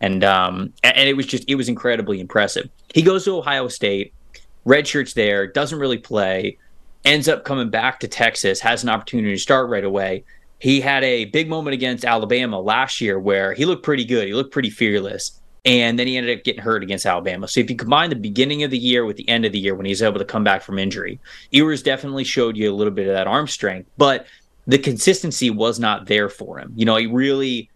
And 0.00 0.24
um 0.24 0.72
and 0.84 1.08
it 1.08 1.16
was 1.16 1.26
just 1.26 1.44
it 1.48 1.54
was 1.56 1.68
incredibly 1.68 2.20
impressive. 2.20 2.68
He 2.94 3.02
goes 3.02 3.24
to 3.24 3.36
Ohio 3.36 3.68
State, 3.68 4.12
red 4.64 4.86
shirts 4.86 5.12
there, 5.14 5.46
doesn't 5.46 5.78
really 5.78 5.98
play 5.98 6.58
ends 7.04 7.28
up 7.28 7.44
coming 7.44 7.70
back 7.70 8.00
to 8.00 8.08
Texas, 8.08 8.60
has 8.60 8.82
an 8.82 8.88
opportunity 8.88 9.34
to 9.34 9.40
start 9.40 9.70
right 9.70 9.84
away. 9.84 10.24
He 10.58 10.80
had 10.80 11.04
a 11.04 11.26
big 11.26 11.48
moment 11.48 11.74
against 11.74 12.04
Alabama 12.04 12.60
last 12.60 13.00
year 13.00 13.18
where 13.18 13.54
he 13.54 13.64
looked 13.64 13.84
pretty 13.84 14.04
good. 14.04 14.26
He 14.26 14.34
looked 14.34 14.52
pretty 14.52 14.70
fearless. 14.70 15.37
And 15.68 15.98
then 15.98 16.06
he 16.06 16.16
ended 16.16 16.38
up 16.38 16.44
getting 16.44 16.62
hurt 16.62 16.82
against 16.82 17.04
Alabama. 17.04 17.46
So 17.46 17.60
if 17.60 17.68
you 17.68 17.76
combine 17.76 18.08
the 18.08 18.16
beginning 18.16 18.62
of 18.62 18.70
the 18.70 18.78
year 18.78 19.04
with 19.04 19.18
the 19.18 19.28
end 19.28 19.44
of 19.44 19.52
the 19.52 19.58
year 19.58 19.74
when 19.74 19.84
he's 19.84 20.00
able 20.00 20.18
to 20.18 20.24
come 20.24 20.42
back 20.42 20.62
from 20.62 20.78
injury, 20.78 21.20
Ewers 21.50 21.82
definitely 21.82 22.24
showed 22.24 22.56
you 22.56 22.72
a 22.72 22.74
little 22.74 22.92
bit 22.92 23.06
of 23.06 23.12
that 23.12 23.26
arm 23.26 23.46
strength, 23.46 23.90
but 23.98 24.26
the 24.66 24.78
consistency 24.78 25.50
was 25.50 25.78
not 25.78 26.06
there 26.06 26.30
for 26.30 26.58
him. 26.58 26.72
You 26.74 26.86
know, 26.86 26.96
he 26.96 27.06
really 27.06 27.68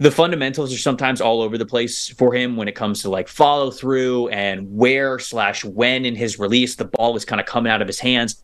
the 0.00 0.10
fundamentals 0.10 0.74
are 0.74 0.78
sometimes 0.78 1.22
all 1.22 1.40
over 1.40 1.56
the 1.56 1.64
place 1.64 2.08
for 2.08 2.34
him 2.34 2.56
when 2.56 2.68
it 2.68 2.74
comes 2.74 3.02
to 3.02 3.08
like 3.08 3.28
follow 3.28 3.70
through 3.70 4.28
and 4.28 4.76
where 4.76 5.18
slash 5.18 5.64
when 5.64 6.04
in 6.04 6.14
his 6.14 6.38
release 6.38 6.74
the 6.74 6.84
ball 6.84 7.14
was 7.14 7.24
kind 7.24 7.40
of 7.40 7.46
coming 7.46 7.72
out 7.72 7.80
of 7.80 7.86
his 7.88 8.00
hands 8.00 8.42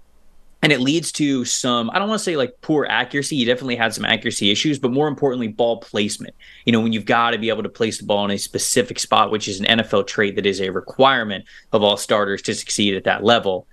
and 0.62 0.72
it 0.72 0.80
leads 0.80 1.12
to 1.12 1.44
some 1.44 1.90
i 1.90 1.98
don't 1.98 2.08
want 2.08 2.18
to 2.18 2.24
say 2.24 2.36
like 2.36 2.52
poor 2.60 2.86
accuracy 2.88 3.36
he 3.36 3.44
definitely 3.44 3.76
had 3.76 3.94
some 3.94 4.04
accuracy 4.04 4.50
issues 4.50 4.78
but 4.78 4.92
more 4.92 5.08
importantly 5.08 5.48
ball 5.48 5.78
placement. 5.80 6.34
You 6.64 6.72
know 6.72 6.80
when 6.80 6.92
you've 6.92 7.04
got 7.04 7.30
to 7.30 7.38
be 7.38 7.48
able 7.48 7.62
to 7.62 7.68
place 7.68 7.98
the 7.98 8.06
ball 8.06 8.24
in 8.24 8.30
a 8.30 8.38
specific 8.38 8.98
spot 8.98 9.30
which 9.30 9.48
is 9.48 9.60
an 9.60 9.66
nfl 9.78 10.06
trait 10.06 10.36
that 10.36 10.46
is 10.46 10.60
a 10.60 10.70
requirement 10.70 11.44
of 11.72 11.82
all 11.82 11.96
starters 11.96 12.42
to 12.42 12.54
succeed 12.54 12.94
at 12.94 13.04
that 13.04 13.24
level 13.24 13.66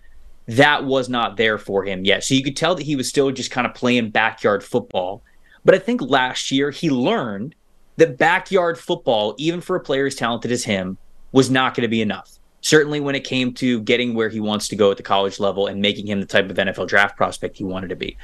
that 0.48 0.86
was 0.86 1.10
not 1.10 1.38
there 1.38 1.58
for 1.58 1.84
him 1.84 2.06
yet. 2.06 2.24
So 2.24 2.36
you 2.36 2.44
could 2.44 2.56
tell 2.56 2.76
that 2.76 2.86
he 2.86 2.96
was 2.96 3.10
still 3.10 3.32
just 3.32 3.52
kind 3.52 3.66
of 3.66 3.74
playing 3.74 4.12
backyard 4.12 4.64
football. 4.64 5.24
But 5.64 5.76
i 5.76 5.80
think 5.80 6.02
last 6.02 6.52
year 6.52 6.70
he 6.72 6.90
learned 6.90 7.56
that 7.98 8.18
backyard 8.18 8.78
football, 8.78 9.36
even 9.38 9.62
for 9.62 9.76
a 9.76 9.80
player 9.80 10.06
as 10.06 10.16
talented 10.16 10.52
as 10.52 10.66
him, 10.66 10.98
was 11.32 11.50
not 11.50 11.74
going 11.74 11.84
to 11.84 11.88
be 11.88 12.02
enough. 12.02 12.38
Certainly 12.66 13.00
when 13.00 13.14
it 13.14 13.24
came 13.24 13.54
to 13.54 13.80
getting 13.82 14.16
where 14.16 14.28
he 14.28 14.40
wants 14.40 14.68
to 14.70 14.76
go 14.76 14.90
at 14.90 14.98
the 14.98 15.04
college 15.04 15.40
level 15.40 15.68
and 15.68 15.80
making 15.80 16.08
him 16.08 16.20
the 16.20 16.26
type 16.26 16.50
of 16.50 16.58
NFL 16.58 16.88
draft 16.88 17.16
prospect 17.16 17.58
he 17.58 17.64
wanted 17.64 17.90
to 17.90 17.96
be. 17.96 18.18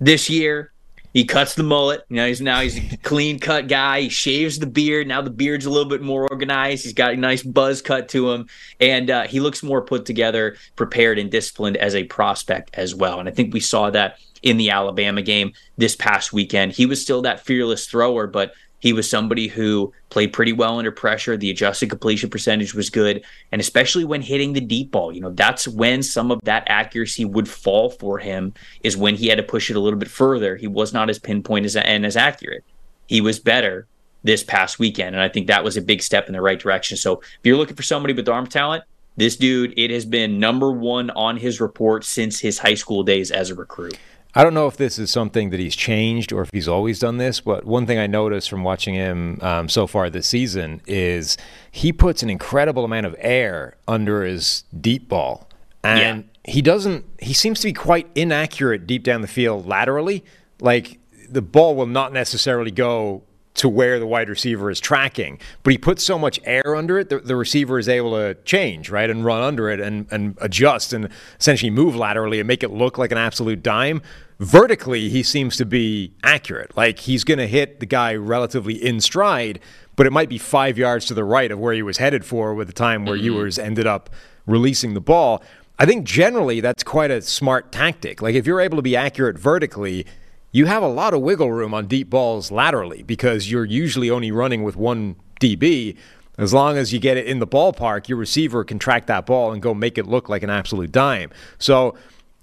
This 0.00 0.30
year, 0.30 0.72
He 1.12 1.26
cuts 1.26 1.54
the 1.54 1.62
mullet. 1.62 2.00
You 2.08 2.16
know, 2.16 2.26
he's 2.26 2.40
now 2.40 2.60
he's 2.62 2.78
a 2.78 2.96
clean 3.02 3.38
cut 3.38 3.68
guy. 3.68 4.00
He 4.00 4.08
shaves 4.08 4.58
the 4.58 4.66
beard. 4.66 5.06
Now 5.06 5.20
the 5.20 5.28
beard's 5.28 5.66
a 5.66 5.70
little 5.70 5.90
bit 5.90 6.00
more 6.00 6.26
organized. 6.26 6.84
He's 6.84 6.94
got 6.94 7.12
a 7.12 7.16
nice 7.18 7.42
buzz 7.42 7.82
cut 7.82 8.08
to 8.10 8.30
him, 8.30 8.48
and 8.80 9.10
uh, 9.10 9.26
he 9.26 9.38
looks 9.40 9.62
more 9.62 9.82
put 9.82 10.06
together, 10.06 10.56
prepared, 10.74 11.18
and 11.18 11.30
disciplined 11.30 11.76
as 11.76 11.94
a 11.94 12.04
prospect 12.04 12.70
as 12.72 12.94
well. 12.94 13.20
And 13.20 13.28
I 13.28 13.32
think 13.32 13.52
we 13.52 13.60
saw 13.60 13.90
that 13.90 14.18
in 14.42 14.56
the 14.56 14.70
Alabama 14.70 15.20
game 15.20 15.52
this 15.76 15.94
past 15.94 16.32
weekend. 16.32 16.72
He 16.72 16.86
was 16.86 17.02
still 17.02 17.20
that 17.22 17.44
fearless 17.44 17.86
thrower, 17.86 18.26
but 18.26 18.54
he 18.82 18.92
was 18.92 19.08
somebody 19.08 19.46
who 19.46 19.92
played 20.10 20.32
pretty 20.32 20.52
well 20.52 20.76
under 20.76 20.90
pressure. 20.90 21.36
The 21.36 21.50
adjusted 21.50 21.88
completion 21.88 22.28
percentage 22.28 22.74
was 22.74 22.90
good. 22.90 23.24
And 23.52 23.60
especially 23.60 24.04
when 24.04 24.22
hitting 24.22 24.54
the 24.54 24.60
deep 24.60 24.90
ball, 24.90 25.12
you 25.12 25.20
know, 25.20 25.30
that's 25.30 25.68
when 25.68 26.02
some 26.02 26.32
of 26.32 26.40
that 26.42 26.64
accuracy 26.66 27.24
would 27.24 27.48
fall 27.48 27.90
for 27.90 28.18
him, 28.18 28.52
is 28.82 28.96
when 28.96 29.14
he 29.14 29.28
had 29.28 29.36
to 29.36 29.44
push 29.44 29.70
it 29.70 29.76
a 29.76 29.80
little 29.80 30.00
bit 30.00 30.10
further. 30.10 30.56
He 30.56 30.66
was 30.66 30.92
not 30.92 31.08
as 31.08 31.20
pinpoint 31.20 31.64
as, 31.64 31.76
and 31.76 32.04
as 32.04 32.16
accurate. 32.16 32.64
He 33.06 33.20
was 33.20 33.38
better 33.38 33.86
this 34.24 34.42
past 34.42 34.80
weekend. 34.80 35.14
And 35.14 35.22
I 35.22 35.28
think 35.28 35.46
that 35.46 35.62
was 35.62 35.76
a 35.76 35.80
big 35.80 36.02
step 36.02 36.26
in 36.26 36.32
the 36.32 36.42
right 36.42 36.58
direction. 36.58 36.96
So 36.96 37.20
if 37.20 37.40
you're 37.44 37.56
looking 37.56 37.76
for 37.76 37.84
somebody 37.84 38.14
with 38.14 38.28
arm 38.28 38.48
talent, 38.48 38.82
this 39.16 39.36
dude, 39.36 39.74
it 39.76 39.92
has 39.92 40.04
been 40.04 40.40
number 40.40 40.72
one 40.72 41.10
on 41.10 41.36
his 41.36 41.60
report 41.60 42.02
since 42.02 42.40
his 42.40 42.58
high 42.58 42.74
school 42.74 43.04
days 43.04 43.30
as 43.30 43.50
a 43.50 43.54
recruit. 43.54 43.96
I 44.34 44.42
don't 44.42 44.54
know 44.54 44.66
if 44.66 44.78
this 44.78 44.98
is 44.98 45.10
something 45.10 45.50
that 45.50 45.60
he's 45.60 45.76
changed 45.76 46.32
or 46.32 46.42
if 46.42 46.50
he's 46.52 46.68
always 46.68 46.98
done 46.98 47.18
this, 47.18 47.40
but 47.40 47.66
one 47.66 47.86
thing 47.86 47.98
I 47.98 48.06
noticed 48.06 48.48
from 48.48 48.64
watching 48.64 48.94
him 48.94 49.38
um, 49.42 49.68
so 49.68 49.86
far 49.86 50.08
this 50.08 50.26
season 50.26 50.80
is 50.86 51.36
he 51.70 51.92
puts 51.92 52.22
an 52.22 52.30
incredible 52.30 52.84
amount 52.84 53.04
of 53.04 53.14
air 53.18 53.76
under 53.86 54.24
his 54.24 54.64
deep 54.78 55.08
ball. 55.08 55.48
And 55.84 56.24
yeah. 56.24 56.52
he 56.52 56.62
doesn't, 56.62 57.04
he 57.18 57.34
seems 57.34 57.60
to 57.60 57.68
be 57.68 57.72
quite 57.74 58.08
inaccurate 58.14 58.86
deep 58.86 59.02
down 59.02 59.20
the 59.20 59.28
field 59.28 59.66
laterally. 59.66 60.24
Like 60.60 60.98
the 61.28 61.42
ball 61.42 61.76
will 61.76 61.86
not 61.86 62.12
necessarily 62.14 62.70
go 62.70 63.24
to 63.54 63.68
where 63.68 63.98
the 63.98 64.06
wide 64.06 64.28
receiver 64.28 64.70
is 64.70 64.80
tracking. 64.80 65.38
But 65.62 65.72
he 65.72 65.78
puts 65.78 66.02
so 66.02 66.18
much 66.18 66.40
air 66.44 66.74
under 66.74 66.98
it, 66.98 67.10
the, 67.10 67.18
the, 67.18 67.36
receiver 67.36 67.78
is 67.78 67.88
able 67.88 68.12
to 68.12 68.34
change, 68.44 68.88
right, 68.88 69.10
and 69.10 69.24
run 69.24 69.42
under 69.42 69.68
it 69.68 69.78
and, 69.78 70.06
and 70.10 70.36
adjust 70.40 70.92
and 70.92 71.08
essentially 71.38 71.70
move 71.70 71.94
laterally 71.94 72.40
and 72.40 72.46
make 72.46 72.62
it 72.62 72.70
look 72.70 72.96
like 72.96 73.12
an 73.12 73.18
absolute 73.18 73.62
dime. 73.62 74.00
Vertically, 74.38 75.08
he 75.08 75.22
seems 75.22 75.56
to 75.56 75.66
be 75.66 76.14
accurate. 76.24 76.76
Like 76.76 77.00
he's 77.00 77.24
going 77.24 77.38
to 77.38 77.46
hit 77.46 77.80
the 77.80 77.86
guy 77.86 78.14
relatively 78.14 78.74
in 78.74 79.00
stride, 79.00 79.60
but 79.96 80.06
it 80.06 80.12
might 80.12 80.28
be 80.28 80.38
five 80.38 80.78
yards 80.78 81.04
to 81.06 81.14
the 81.14 81.24
right 81.24 81.52
of 81.52 81.58
where 81.58 81.74
he 81.74 81.82
was 81.82 81.98
headed 81.98 82.24
for 82.24 82.54
with 82.54 82.68
the 82.68 82.72
time 82.72 83.04
where 83.04 83.16
mm-hmm. 83.16 83.26
Ewers 83.26 83.58
ended 83.58 83.86
up 83.86 84.10
releasing 84.46 84.94
the 84.94 85.00
ball. 85.00 85.42
I 85.78 85.86
think 85.86 86.04
generally 86.04 86.60
that's 86.60 86.82
quite 86.82 87.10
a 87.10 87.20
smart 87.20 87.70
tactic. 87.70 88.22
Like 88.22 88.34
if 88.34 88.46
you're 88.46 88.60
able 88.60 88.76
to 88.76 88.82
be 88.82 88.96
accurate 88.96 89.38
vertically, 89.38 90.06
you 90.52 90.66
have 90.66 90.82
a 90.82 90.88
lot 90.88 91.14
of 91.14 91.22
wiggle 91.22 91.50
room 91.50 91.72
on 91.72 91.86
deep 91.86 92.10
balls 92.10 92.50
laterally 92.50 93.02
because 93.02 93.50
you're 93.50 93.64
usually 93.64 94.10
only 94.10 94.30
running 94.30 94.62
with 94.62 94.76
one 94.76 95.16
DB. 95.40 95.96
As 96.38 96.52
long 96.52 96.76
as 96.76 96.92
you 96.92 96.98
get 96.98 97.16
it 97.16 97.26
in 97.26 97.38
the 97.38 97.46
ballpark, 97.46 98.08
your 98.08 98.18
receiver 98.18 98.62
can 98.62 98.78
track 98.78 99.06
that 99.06 99.26
ball 99.26 99.52
and 99.52 99.60
go 99.62 99.74
make 99.74 99.96
it 99.98 100.06
look 100.06 100.28
like 100.28 100.42
an 100.42 100.50
absolute 100.50 100.92
dime. 100.92 101.30
So, 101.58 101.96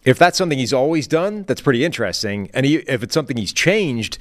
if 0.05 0.17
that's 0.17 0.37
something 0.37 0.57
he's 0.57 0.71
always 0.71 1.07
done, 1.07 1.43
that's 1.43 1.59
pretty 1.59 1.83
interesting. 1.83 2.49
And 2.53 2.65
he, 2.65 2.77
if 2.77 3.03
it's 3.03 3.13
something 3.13 3.35
he's 3.35 3.51
changed, 3.51 4.17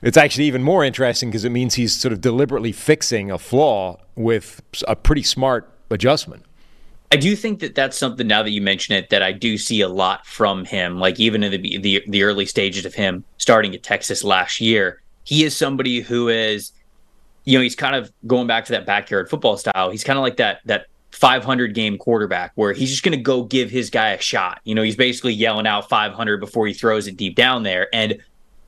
it's 0.00 0.16
actually 0.16 0.44
even 0.44 0.62
more 0.62 0.84
interesting 0.84 1.28
because 1.28 1.44
it 1.44 1.50
means 1.50 1.74
he's 1.74 1.96
sort 1.96 2.12
of 2.12 2.20
deliberately 2.20 2.70
fixing 2.70 3.30
a 3.30 3.38
flaw 3.38 3.98
with 4.14 4.62
a 4.86 4.94
pretty 4.94 5.24
smart 5.24 5.72
adjustment. 5.90 6.44
I 7.10 7.16
do 7.16 7.34
think 7.34 7.60
that 7.60 7.74
that's 7.74 7.96
something 7.96 8.26
now 8.26 8.42
that 8.42 8.50
you 8.50 8.60
mention 8.60 8.94
it 8.94 9.10
that 9.10 9.22
I 9.22 9.32
do 9.32 9.56
see 9.56 9.80
a 9.80 9.88
lot 9.88 10.26
from 10.26 10.64
him. 10.64 10.98
Like 10.98 11.18
even 11.18 11.42
in 11.42 11.50
the 11.50 11.78
the, 11.78 12.04
the 12.06 12.22
early 12.22 12.44
stages 12.44 12.84
of 12.84 12.94
him 12.94 13.24
starting 13.38 13.74
at 13.74 13.82
Texas 13.82 14.22
last 14.22 14.60
year, 14.60 15.00
he 15.24 15.44
is 15.44 15.56
somebody 15.56 16.00
who 16.00 16.28
is, 16.28 16.72
you 17.44 17.56
know, 17.56 17.62
he's 17.62 17.76
kind 17.76 17.96
of 17.96 18.12
going 18.26 18.46
back 18.46 18.66
to 18.66 18.72
that 18.72 18.84
backyard 18.84 19.30
football 19.30 19.56
style. 19.56 19.90
He's 19.90 20.04
kind 20.04 20.18
of 20.18 20.22
like 20.22 20.36
that 20.36 20.60
that 20.66 20.86
500 21.12 21.74
game 21.74 21.96
quarterback 21.96 22.52
where 22.54 22.74
he's 22.74 22.90
just 22.90 23.02
going 23.02 23.16
to 23.16 23.22
go 23.22 23.42
give 23.42 23.70
his 23.70 23.88
guy 23.88 24.10
a 24.10 24.20
shot. 24.20 24.60
You 24.64 24.74
know, 24.74 24.82
he's 24.82 24.96
basically 24.96 25.32
yelling 25.32 25.66
out 25.66 25.88
500 25.88 26.38
before 26.40 26.66
he 26.66 26.74
throws 26.74 27.06
it 27.06 27.16
deep 27.16 27.34
down 27.34 27.62
there. 27.62 27.88
And 27.94 28.18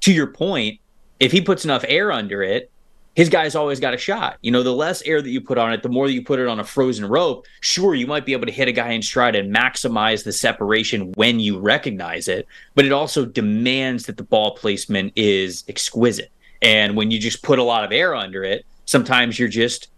to 0.00 0.12
your 0.12 0.28
point, 0.28 0.80
if 1.20 1.30
he 1.30 1.42
puts 1.42 1.64
enough 1.64 1.84
air 1.86 2.10
under 2.10 2.42
it, 2.42 2.70
his 3.16 3.28
guy's 3.28 3.54
always 3.54 3.80
got 3.80 3.92
a 3.92 3.98
shot. 3.98 4.38
You 4.40 4.50
know, 4.50 4.62
the 4.62 4.72
less 4.72 5.02
air 5.02 5.20
that 5.20 5.28
you 5.28 5.40
put 5.40 5.58
on 5.58 5.72
it, 5.72 5.82
the 5.82 5.88
more 5.88 6.06
that 6.06 6.12
you 6.12 6.22
put 6.22 6.38
it 6.38 6.46
on 6.46 6.60
a 6.60 6.64
frozen 6.64 7.04
rope, 7.06 7.46
sure, 7.60 7.94
you 7.94 8.06
might 8.06 8.24
be 8.24 8.32
able 8.32 8.46
to 8.46 8.52
hit 8.52 8.68
a 8.68 8.72
guy 8.72 8.92
in 8.92 9.02
stride 9.02 9.34
and 9.34 9.54
maximize 9.54 10.24
the 10.24 10.32
separation 10.32 11.12
when 11.12 11.40
you 11.40 11.58
recognize 11.58 12.28
it, 12.28 12.46
but 12.74 12.84
it 12.84 12.92
also 12.92 13.26
demands 13.26 14.06
that 14.06 14.16
the 14.16 14.22
ball 14.22 14.54
placement 14.54 15.12
is 15.16 15.64
exquisite. 15.68 16.30
And 16.62 16.96
when 16.96 17.10
you 17.10 17.18
just 17.18 17.42
put 17.42 17.58
a 17.58 17.64
lot 17.64 17.84
of 17.84 17.92
air 17.92 18.14
under 18.14 18.44
it, 18.44 18.64
sometimes 18.84 19.38
you're 19.38 19.48
just 19.48 19.88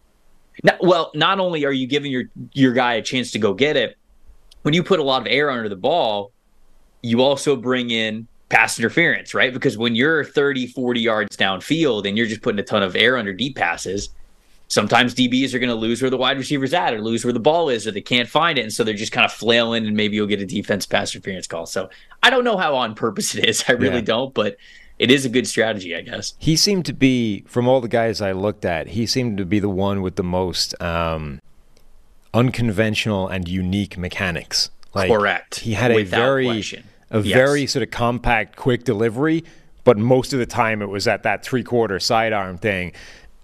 well, 0.80 1.10
not 1.14 1.40
only 1.40 1.64
are 1.64 1.72
you 1.72 1.86
giving 1.86 2.12
your 2.12 2.24
your 2.52 2.72
guy 2.72 2.94
a 2.94 3.02
chance 3.02 3.30
to 3.32 3.38
go 3.38 3.54
get 3.54 3.76
it, 3.76 3.96
when 4.62 4.74
you 4.74 4.82
put 4.82 5.00
a 5.00 5.02
lot 5.02 5.22
of 5.22 5.28
air 5.28 5.50
under 5.50 5.68
the 5.68 5.76
ball, 5.76 6.32
you 7.02 7.22
also 7.22 7.56
bring 7.56 7.90
in 7.90 8.28
pass 8.52 8.78
interference, 8.78 9.34
right? 9.34 9.52
Because 9.52 9.78
when 9.78 9.94
you're 9.96 10.22
30, 10.22 10.68
40 10.68 11.00
yards 11.00 11.36
downfield 11.36 12.06
and 12.06 12.16
you're 12.16 12.26
just 12.26 12.42
putting 12.42 12.60
a 12.60 12.62
ton 12.62 12.82
of 12.82 12.94
air 12.94 13.16
under 13.16 13.32
deep 13.32 13.56
passes, 13.56 14.10
sometimes 14.68 15.14
DBs 15.14 15.54
are 15.54 15.58
going 15.58 15.70
to 15.70 15.74
lose 15.74 16.02
where 16.02 16.10
the 16.10 16.18
wide 16.18 16.36
receiver's 16.36 16.74
at 16.74 16.92
or 16.92 17.00
lose 17.00 17.24
where 17.24 17.32
the 17.32 17.40
ball 17.40 17.70
is 17.70 17.86
or 17.86 17.90
they 17.90 18.02
can't 18.02 18.28
find 18.28 18.58
it. 18.58 18.62
And 18.62 18.72
so 18.72 18.84
they're 18.84 18.94
just 18.94 19.10
kind 19.10 19.24
of 19.24 19.32
flailing 19.32 19.86
and 19.86 19.96
maybe 19.96 20.16
you'll 20.16 20.26
get 20.26 20.40
a 20.40 20.46
defense 20.46 20.84
pass 20.84 21.14
interference 21.14 21.46
call. 21.46 21.64
So 21.64 21.88
I 22.22 22.28
don't 22.28 22.44
know 22.44 22.58
how 22.58 22.76
on 22.76 22.94
purpose 22.94 23.34
it 23.34 23.48
is. 23.48 23.64
I 23.68 23.72
really 23.72 23.96
yeah. 23.96 24.02
don't, 24.02 24.34
but 24.34 24.58
it 24.98 25.10
is 25.10 25.24
a 25.24 25.30
good 25.30 25.48
strategy, 25.48 25.96
I 25.96 26.02
guess. 26.02 26.34
He 26.38 26.54
seemed 26.54 26.84
to 26.86 26.92
be, 26.92 27.44
from 27.46 27.66
all 27.66 27.80
the 27.80 27.88
guys 27.88 28.20
I 28.20 28.32
looked 28.32 28.66
at, 28.66 28.88
he 28.88 29.06
seemed 29.06 29.38
to 29.38 29.46
be 29.46 29.60
the 29.60 29.70
one 29.70 30.02
with 30.02 30.16
the 30.16 30.22
most 30.22 30.80
um, 30.80 31.40
unconventional 32.34 33.28
and 33.28 33.48
unique 33.48 33.96
mechanics. 33.96 34.68
Like, 34.92 35.10
Correct. 35.10 35.60
He 35.60 35.72
had 35.72 35.90
a 35.90 35.94
Without 35.94 36.18
very. 36.18 36.44
Question 36.44 36.84
a 37.12 37.20
yes. 37.20 37.36
very 37.36 37.66
sort 37.66 37.82
of 37.84 37.90
compact, 37.90 38.56
quick 38.56 38.84
delivery. 38.84 39.44
But 39.84 39.98
most 39.98 40.32
of 40.32 40.38
the 40.38 40.46
time, 40.46 40.82
it 40.82 40.86
was 40.86 41.06
at 41.06 41.22
that 41.22 41.44
three 41.44 41.62
quarter 41.62 42.00
sidearm 42.00 42.58
thing, 42.58 42.92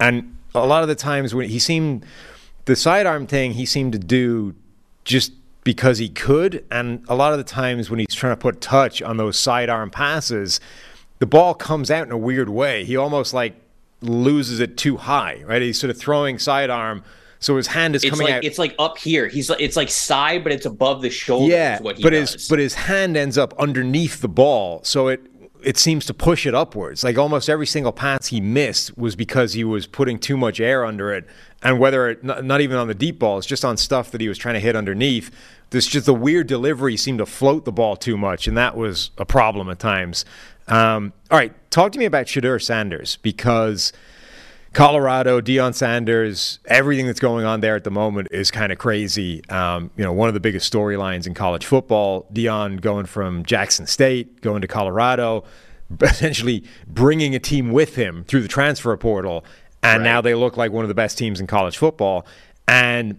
and 0.00 0.36
a 0.54 0.66
lot 0.66 0.82
of 0.82 0.88
the 0.88 0.94
times 0.94 1.34
when 1.34 1.48
he 1.48 1.58
seemed 1.58 2.04
the 2.64 2.76
sidearm 2.76 3.26
thing, 3.26 3.52
he 3.52 3.66
seemed 3.66 3.92
to 3.92 3.98
do 3.98 4.54
just 5.04 5.32
because 5.64 5.98
he 5.98 6.08
could, 6.08 6.64
and 6.70 7.04
a 7.08 7.14
lot 7.14 7.32
of 7.32 7.38
the 7.38 7.44
times 7.44 7.90
when 7.90 7.98
he's 7.98 8.14
trying 8.14 8.32
to 8.32 8.40
put 8.40 8.60
touch 8.60 9.02
on 9.02 9.16
those 9.16 9.38
sidearm 9.38 9.90
passes, 9.90 10.60
the 11.18 11.26
ball 11.26 11.54
comes 11.54 11.90
out 11.90 12.06
in 12.06 12.12
a 12.12 12.18
weird 12.18 12.48
way. 12.48 12.84
He 12.84 12.96
almost 12.96 13.34
like 13.34 13.54
loses 14.00 14.60
it 14.60 14.76
too 14.76 14.96
high, 14.96 15.42
right? 15.44 15.60
He's 15.60 15.78
sort 15.78 15.90
of 15.90 15.98
throwing 15.98 16.38
sidearm 16.38 17.02
so 17.40 17.56
his 17.56 17.68
hand 17.68 17.94
is 17.94 18.04
it's 18.04 18.10
coming 18.10 18.26
like, 18.26 18.36
out. 18.36 18.44
It's 18.44 18.58
like 18.58 18.74
up 18.78 18.98
here. 18.98 19.28
He's 19.28 19.48
like 19.48 19.60
it's 19.60 19.76
like 19.76 19.90
side, 19.90 20.42
but 20.42 20.52
it's 20.52 20.66
above 20.66 21.02
the 21.02 21.10
shoulder. 21.10 21.52
Yeah, 21.52 21.78
but 21.80 22.00
does. 22.00 22.32
his 22.32 22.48
but 22.48 22.58
his 22.58 22.74
hand 22.74 23.16
ends 23.16 23.38
up 23.38 23.54
underneath 23.58 24.20
the 24.20 24.28
ball, 24.28 24.82
so 24.84 25.08
it 25.08 25.20
it 25.62 25.76
seems 25.76 26.06
to 26.06 26.14
push 26.14 26.46
it 26.46 26.54
upwards. 26.54 27.04
Like 27.04 27.18
almost 27.18 27.48
every 27.48 27.66
single 27.66 27.92
pass 27.92 28.26
he 28.26 28.40
missed 28.40 28.96
was 28.96 29.16
because 29.16 29.52
he 29.52 29.64
was 29.64 29.86
putting 29.86 30.18
too 30.18 30.36
much 30.36 30.60
air 30.60 30.84
under 30.84 31.12
it, 31.12 31.26
and 31.62 31.78
whether 31.78 32.08
it, 32.08 32.24
not, 32.24 32.44
not 32.44 32.60
even 32.60 32.76
on 32.76 32.88
the 32.88 32.94
deep 32.94 33.18
balls, 33.18 33.46
just 33.46 33.64
on 33.64 33.76
stuff 33.76 34.10
that 34.10 34.20
he 34.20 34.28
was 34.28 34.38
trying 34.38 34.54
to 34.54 34.60
hit 34.60 34.76
underneath. 34.76 35.30
This 35.70 35.86
just 35.86 36.06
the 36.06 36.14
weird 36.14 36.46
delivery 36.46 36.96
seemed 36.96 37.18
to 37.18 37.26
float 37.26 37.64
the 37.64 37.72
ball 37.72 37.96
too 37.96 38.16
much, 38.16 38.48
and 38.48 38.56
that 38.56 38.76
was 38.76 39.10
a 39.18 39.26
problem 39.26 39.68
at 39.68 39.78
times. 39.78 40.24
Um, 40.66 41.12
all 41.30 41.38
right, 41.38 41.52
talk 41.70 41.92
to 41.92 41.98
me 41.98 42.04
about 42.04 42.26
Shedeur 42.26 42.62
Sanders 42.62 43.16
because 43.22 43.92
Colorado, 44.72 45.40
Deion 45.40 45.74
Sanders, 45.74 46.58
everything 46.66 47.06
that's 47.06 47.20
going 47.20 47.44
on 47.44 47.60
there 47.60 47.74
at 47.74 47.84
the 47.84 47.90
moment 47.90 48.28
is 48.30 48.50
kind 48.50 48.70
of 48.70 48.78
crazy. 48.78 49.42
Um, 49.48 49.90
you 49.96 50.04
know, 50.04 50.12
one 50.12 50.28
of 50.28 50.34
the 50.34 50.40
biggest 50.40 50.72
storylines 50.72 51.26
in 51.26 51.34
college 51.34 51.64
football, 51.64 52.26
Deion 52.32 52.80
going 52.80 53.06
from 53.06 53.44
Jackson 53.44 53.86
State, 53.86 54.40
going 54.40 54.60
to 54.60 54.68
Colorado, 54.68 55.44
essentially 56.00 56.64
bringing 56.86 57.34
a 57.34 57.38
team 57.38 57.72
with 57.72 57.96
him 57.96 58.24
through 58.24 58.42
the 58.42 58.48
transfer 58.48 58.96
portal. 58.96 59.44
And 59.82 60.02
right. 60.02 60.10
now 60.10 60.20
they 60.20 60.34
look 60.34 60.56
like 60.56 60.70
one 60.70 60.84
of 60.84 60.88
the 60.88 60.94
best 60.94 61.16
teams 61.16 61.40
in 61.40 61.46
college 61.46 61.78
football. 61.78 62.26
And, 62.66 63.18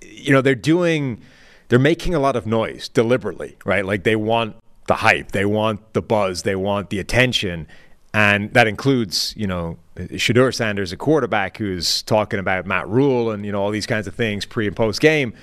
you 0.00 0.32
know, 0.32 0.40
they're 0.40 0.54
doing, 0.54 1.20
they're 1.68 1.78
making 1.78 2.14
a 2.14 2.20
lot 2.20 2.34
of 2.34 2.46
noise 2.46 2.88
deliberately, 2.88 3.56
right? 3.64 3.84
Like 3.84 4.04
they 4.04 4.16
want 4.16 4.56
the 4.86 4.94
hype, 4.94 5.32
they 5.32 5.44
want 5.44 5.92
the 5.92 6.00
buzz, 6.00 6.42
they 6.42 6.56
want 6.56 6.90
the 6.90 6.98
attention. 6.98 7.68
And 8.14 8.52
that 8.54 8.66
includes, 8.66 9.34
you 9.36 9.46
know, 9.46 9.76
Shedeur 9.96 10.54
Sanders, 10.54 10.92
a 10.92 10.96
quarterback 10.96 11.58
who's 11.58 12.02
talking 12.02 12.38
about 12.40 12.66
Matt 12.66 12.88
Rhule 12.88 13.30
and 13.30 13.44
you 13.44 13.52
know 13.52 13.60
all 13.60 13.70
these 13.70 13.86
kinds 13.86 14.06
of 14.06 14.14
things 14.14 14.44
pre 14.44 14.66
and 14.66 14.74
post 14.74 15.00
game. 15.00 15.34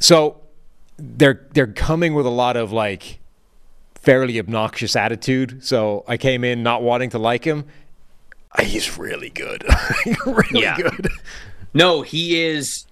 So 0.00 0.40
they're 0.96 1.46
they're 1.52 1.66
coming 1.66 2.14
with 2.14 2.26
a 2.26 2.30
lot 2.30 2.56
of 2.56 2.72
like 2.72 3.18
fairly 3.94 4.38
obnoxious 4.38 4.96
attitude. 4.96 5.64
So 5.64 6.04
I 6.06 6.16
came 6.16 6.44
in 6.44 6.62
not 6.62 6.82
wanting 6.82 7.10
to 7.10 7.18
like 7.18 7.44
him. 7.44 7.64
He's 8.62 8.96
really 8.96 9.30
good, 9.30 9.64
really 10.26 10.62
yeah. 10.62 10.76
good. 10.76 11.08
No, 11.72 12.02
he 12.02 12.40
is. 12.40 12.86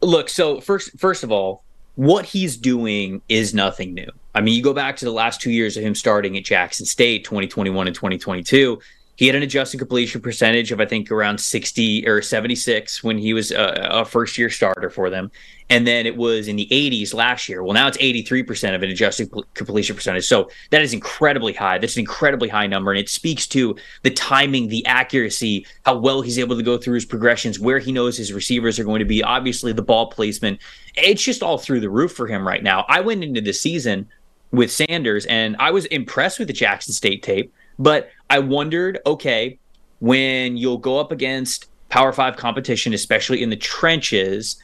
Look, 0.00 0.28
so 0.28 0.60
first, 0.60 0.96
first 0.98 1.24
of 1.24 1.32
all, 1.32 1.64
what 1.96 2.24
he's 2.24 2.56
doing 2.56 3.20
is 3.28 3.52
nothing 3.52 3.94
new. 3.94 4.10
I 4.34 4.40
mean, 4.40 4.54
you 4.54 4.62
go 4.62 4.72
back 4.72 4.96
to 4.98 5.04
the 5.04 5.12
last 5.12 5.40
two 5.40 5.50
years 5.50 5.76
of 5.76 5.82
him 5.82 5.94
starting 5.94 6.36
at 6.36 6.44
Jackson 6.44 6.86
State, 6.86 7.24
2021 7.24 7.86
and 7.86 7.94
2022. 7.94 8.80
He 9.20 9.26
had 9.26 9.36
an 9.36 9.42
adjusted 9.42 9.76
completion 9.76 10.22
percentage 10.22 10.72
of 10.72 10.80
I 10.80 10.86
think 10.86 11.10
around 11.10 11.42
60 11.42 12.08
or 12.08 12.22
76 12.22 13.04
when 13.04 13.18
he 13.18 13.34
was 13.34 13.50
a, 13.50 13.88
a 13.90 14.04
first 14.06 14.38
year 14.38 14.48
starter 14.48 14.88
for 14.88 15.10
them, 15.10 15.30
and 15.68 15.86
then 15.86 16.06
it 16.06 16.16
was 16.16 16.48
in 16.48 16.56
the 16.56 16.66
80s 16.70 17.12
last 17.12 17.46
year. 17.46 17.62
Well, 17.62 17.74
now 17.74 17.86
it's 17.86 17.98
83% 17.98 18.74
of 18.74 18.82
an 18.82 18.88
adjusted 18.88 19.30
completion 19.52 19.94
percentage. 19.94 20.24
So 20.24 20.48
that 20.70 20.80
is 20.80 20.94
incredibly 20.94 21.52
high. 21.52 21.76
That's 21.76 21.96
an 21.96 22.00
incredibly 22.00 22.48
high 22.48 22.66
number, 22.66 22.92
and 22.92 22.98
it 22.98 23.10
speaks 23.10 23.46
to 23.48 23.76
the 24.04 24.10
timing, 24.10 24.68
the 24.68 24.86
accuracy, 24.86 25.66
how 25.84 25.98
well 25.98 26.22
he's 26.22 26.38
able 26.38 26.56
to 26.56 26.62
go 26.62 26.78
through 26.78 26.94
his 26.94 27.04
progressions, 27.04 27.60
where 27.60 27.78
he 27.78 27.92
knows 27.92 28.16
his 28.16 28.32
receivers 28.32 28.78
are 28.78 28.84
going 28.84 29.00
to 29.00 29.04
be. 29.04 29.22
Obviously, 29.22 29.74
the 29.74 29.82
ball 29.82 30.06
placement. 30.06 30.60
It's 30.94 31.22
just 31.22 31.42
all 31.42 31.58
through 31.58 31.80
the 31.80 31.90
roof 31.90 32.12
for 32.12 32.26
him 32.26 32.48
right 32.48 32.62
now. 32.62 32.86
I 32.88 33.02
went 33.02 33.22
into 33.22 33.42
the 33.42 33.52
season 33.52 34.08
with 34.52 34.70
Sanders, 34.70 35.26
and 35.26 35.56
I 35.58 35.70
was 35.70 35.86
impressed 35.86 36.38
with 36.38 36.48
the 36.48 36.54
Jackson 36.54 36.92
State 36.92 37.22
tape. 37.22 37.52
But 37.78 38.10
I 38.28 38.40
wondered, 38.40 38.98
okay, 39.06 39.58
when 40.00 40.56
you'll 40.56 40.78
go 40.78 40.98
up 40.98 41.12
against 41.12 41.66
Power 41.88 42.12
Five 42.12 42.36
competition, 42.36 42.92
especially 42.92 43.42
in 43.42 43.50
the 43.50 43.56
trenches, 43.56 44.60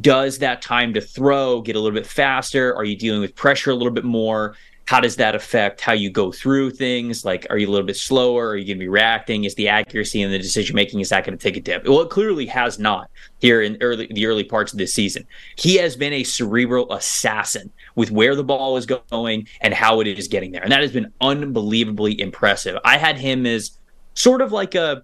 does 0.00 0.38
that 0.38 0.60
time 0.60 0.92
to 0.94 1.00
throw 1.00 1.60
get 1.60 1.76
a 1.76 1.80
little 1.80 1.98
bit 1.98 2.06
faster? 2.06 2.74
Are 2.76 2.84
you 2.84 2.96
dealing 2.96 3.20
with 3.20 3.34
pressure 3.34 3.70
a 3.70 3.74
little 3.74 3.92
bit 3.92 4.04
more? 4.04 4.54
How 4.84 5.00
does 5.00 5.16
that 5.16 5.34
affect 5.34 5.82
how 5.82 5.92
you 5.92 6.08
go 6.08 6.32
through 6.32 6.70
things? 6.70 7.22
Like, 7.22 7.46
are 7.50 7.58
you 7.58 7.68
a 7.68 7.70
little 7.70 7.86
bit 7.86 7.96
slower? 7.96 8.48
Are 8.48 8.56
you 8.56 8.64
going 8.64 8.78
to 8.78 8.84
be 8.84 8.88
reacting? 8.88 9.44
Is 9.44 9.54
the 9.54 9.68
accuracy 9.68 10.22
and 10.22 10.32
the 10.32 10.38
decision 10.38 10.74
making 10.74 11.00
is 11.00 11.10
that 11.10 11.26
going 11.26 11.36
to 11.36 11.42
take 11.42 11.58
a 11.58 11.60
dip? 11.60 11.86
Well, 11.86 12.00
it 12.00 12.08
clearly 12.08 12.46
has 12.46 12.78
not 12.78 13.10
here 13.38 13.60
in 13.60 13.76
early 13.82 14.08
the 14.10 14.26
early 14.26 14.44
parts 14.44 14.72
of 14.72 14.78
this 14.78 14.94
season. 14.94 15.26
He 15.56 15.76
has 15.76 15.94
been 15.94 16.14
a 16.14 16.24
cerebral 16.24 16.90
assassin 16.90 17.70
with 17.98 18.12
where 18.12 18.36
the 18.36 18.44
ball 18.44 18.76
is 18.76 18.86
going 18.86 19.48
and 19.60 19.74
how 19.74 20.00
it 20.00 20.06
is 20.06 20.28
getting 20.28 20.52
there, 20.52 20.62
and 20.62 20.70
that 20.70 20.82
has 20.82 20.92
been 20.92 21.12
unbelievably 21.20 22.20
impressive. 22.20 22.78
I 22.84 22.96
had 22.96 23.18
him 23.18 23.44
as 23.44 23.72
sort 24.14 24.40
of 24.40 24.52
like 24.52 24.76
a 24.76 25.02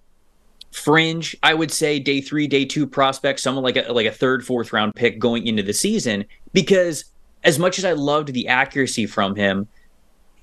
fringe, 0.70 1.36
I 1.42 1.54
would 1.54 1.72
say, 1.72 1.98
day 1.98 2.20
three, 2.20 2.46
day 2.46 2.64
two 2.64 2.86
prospect, 2.86 3.40
someone 3.40 3.64
like 3.64 3.76
a 3.76 3.92
like 3.92 4.06
a 4.06 4.12
third, 4.12 4.46
fourth 4.46 4.72
round 4.72 4.94
pick 4.94 5.18
going 5.18 5.44
into 5.44 5.64
the 5.64 5.72
season, 5.72 6.24
because 6.52 7.06
as 7.42 7.58
much 7.58 7.80
as 7.80 7.84
I 7.84 7.94
loved 7.94 8.32
the 8.32 8.46
accuracy 8.46 9.06
from 9.06 9.34
him, 9.34 9.66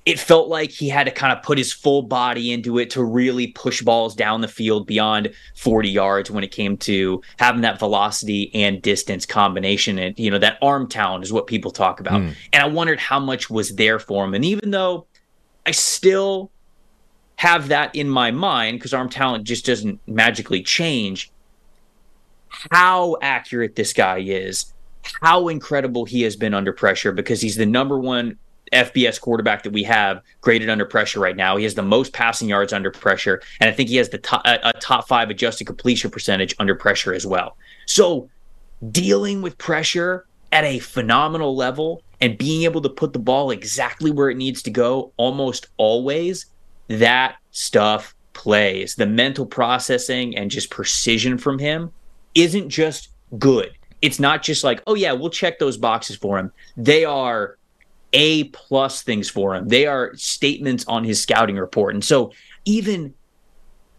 it 0.04 0.18
felt 0.18 0.48
like 0.48 0.70
he 0.70 0.88
had 0.88 1.04
to 1.04 1.12
kind 1.12 1.36
of 1.36 1.44
put 1.44 1.56
his 1.56 1.72
full 1.72 2.02
body 2.02 2.50
into 2.52 2.78
it 2.78 2.90
to 2.90 3.04
really 3.04 3.48
push 3.48 3.82
balls 3.82 4.16
down 4.16 4.40
the 4.40 4.48
field 4.48 4.86
beyond 4.86 5.32
40 5.54 5.88
yards 5.88 6.30
when 6.30 6.42
it 6.42 6.50
came 6.50 6.76
to 6.78 7.22
having 7.38 7.60
that 7.60 7.78
velocity 7.78 8.52
and 8.52 8.82
distance 8.82 9.24
combination. 9.24 10.00
And, 10.00 10.18
you 10.18 10.30
know, 10.30 10.38
that 10.38 10.58
arm 10.60 10.88
talent 10.88 11.22
is 11.22 11.32
what 11.32 11.46
people 11.46 11.70
talk 11.70 12.00
about. 12.00 12.20
Mm. 12.20 12.34
And 12.52 12.62
I 12.62 12.66
wondered 12.66 12.98
how 12.98 13.20
much 13.20 13.48
was 13.48 13.76
there 13.76 14.00
for 14.00 14.24
him. 14.24 14.34
And 14.34 14.44
even 14.44 14.72
though 14.72 15.06
I 15.66 15.70
still 15.70 16.50
have 17.36 17.68
that 17.68 17.94
in 17.94 18.08
my 18.08 18.32
mind, 18.32 18.78
because 18.78 18.92
arm 18.92 19.08
talent 19.08 19.44
just 19.44 19.64
doesn't 19.64 20.00
magically 20.08 20.64
change, 20.64 21.30
how 22.72 23.16
accurate 23.22 23.76
this 23.76 23.92
guy 23.92 24.18
is, 24.18 24.72
how 25.22 25.46
incredible 25.46 26.04
he 26.04 26.22
has 26.22 26.34
been 26.34 26.54
under 26.54 26.72
pressure, 26.72 27.12
because 27.12 27.40
he's 27.40 27.56
the 27.56 27.66
number 27.66 27.98
one 28.00 28.36
FBS 28.72 29.20
quarterback 29.20 29.62
that 29.62 29.72
we 29.72 29.82
have 29.84 30.22
graded 30.40 30.68
under 30.68 30.84
pressure 30.84 31.20
right 31.20 31.36
now. 31.36 31.56
He 31.56 31.64
has 31.64 31.74
the 31.74 31.82
most 31.82 32.12
passing 32.12 32.48
yards 32.48 32.72
under 32.72 32.90
pressure, 32.90 33.42
and 33.60 33.68
I 33.68 33.72
think 33.72 33.88
he 33.88 33.96
has 33.96 34.08
the 34.08 34.18
top, 34.18 34.42
a, 34.44 34.72
top 34.80 35.06
five 35.06 35.30
adjusted 35.30 35.66
completion 35.66 36.10
percentage 36.10 36.54
under 36.58 36.74
pressure 36.74 37.14
as 37.14 37.26
well. 37.26 37.56
So, 37.86 38.28
dealing 38.90 39.42
with 39.42 39.58
pressure 39.58 40.26
at 40.50 40.64
a 40.64 40.78
phenomenal 40.78 41.56
level 41.56 42.02
and 42.20 42.38
being 42.38 42.62
able 42.62 42.80
to 42.82 42.88
put 42.88 43.12
the 43.12 43.18
ball 43.18 43.50
exactly 43.50 44.10
where 44.10 44.30
it 44.30 44.36
needs 44.36 44.62
to 44.62 44.70
go 44.70 45.12
almost 45.16 45.68
always, 45.76 46.46
that 46.88 47.36
stuff 47.50 48.14
plays. 48.32 48.94
The 48.94 49.06
mental 49.06 49.46
processing 49.46 50.36
and 50.36 50.50
just 50.50 50.70
precision 50.70 51.38
from 51.38 51.58
him 51.58 51.90
isn't 52.34 52.68
just 52.68 53.08
good. 53.38 53.72
It's 54.02 54.18
not 54.18 54.42
just 54.42 54.64
like, 54.64 54.82
oh, 54.86 54.94
yeah, 54.94 55.12
we'll 55.12 55.30
check 55.30 55.58
those 55.58 55.76
boxes 55.76 56.16
for 56.16 56.38
him. 56.38 56.52
They 56.76 57.04
are 57.04 57.56
a 58.12 58.44
plus 58.44 59.02
things 59.02 59.28
for 59.28 59.54
him. 59.54 59.68
They 59.68 59.86
are 59.86 60.14
statements 60.16 60.84
on 60.86 61.04
his 61.04 61.22
scouting 61.22 61.56
report. 61.56 61.94
And 61.94 62.04
so 62.04 62.32
even 62.64 63.14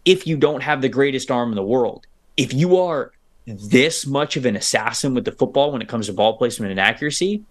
if 0.04 0.26
you 0.26 0.36
don't 0.36 0.62
have 0.62 0.82
the 0.82 0.88
greatest 0.88 1.30
arm 1.30 1.50
in 1.50 1.56
the 1.56 1.64
world, 1.64 2.06
if 2.36 2.52
you 2.52 2.78
are 2.78 3.12
this 3.46 4.06
much 4.06 4.36
of 4.36 4.46
an 4.46 4.56
assassin 4.56 5.14
with 5.14 5.24
the 5.24 5.32
football 5.32 5.72
when 5.72 5.82
it 5.82 5.88
comes 5.88 6.06
to 6.06 6.12
ball 6.12 6.36
placement 6.36 6.70
and 6.70 6.80
accuracy, 6.80 7.42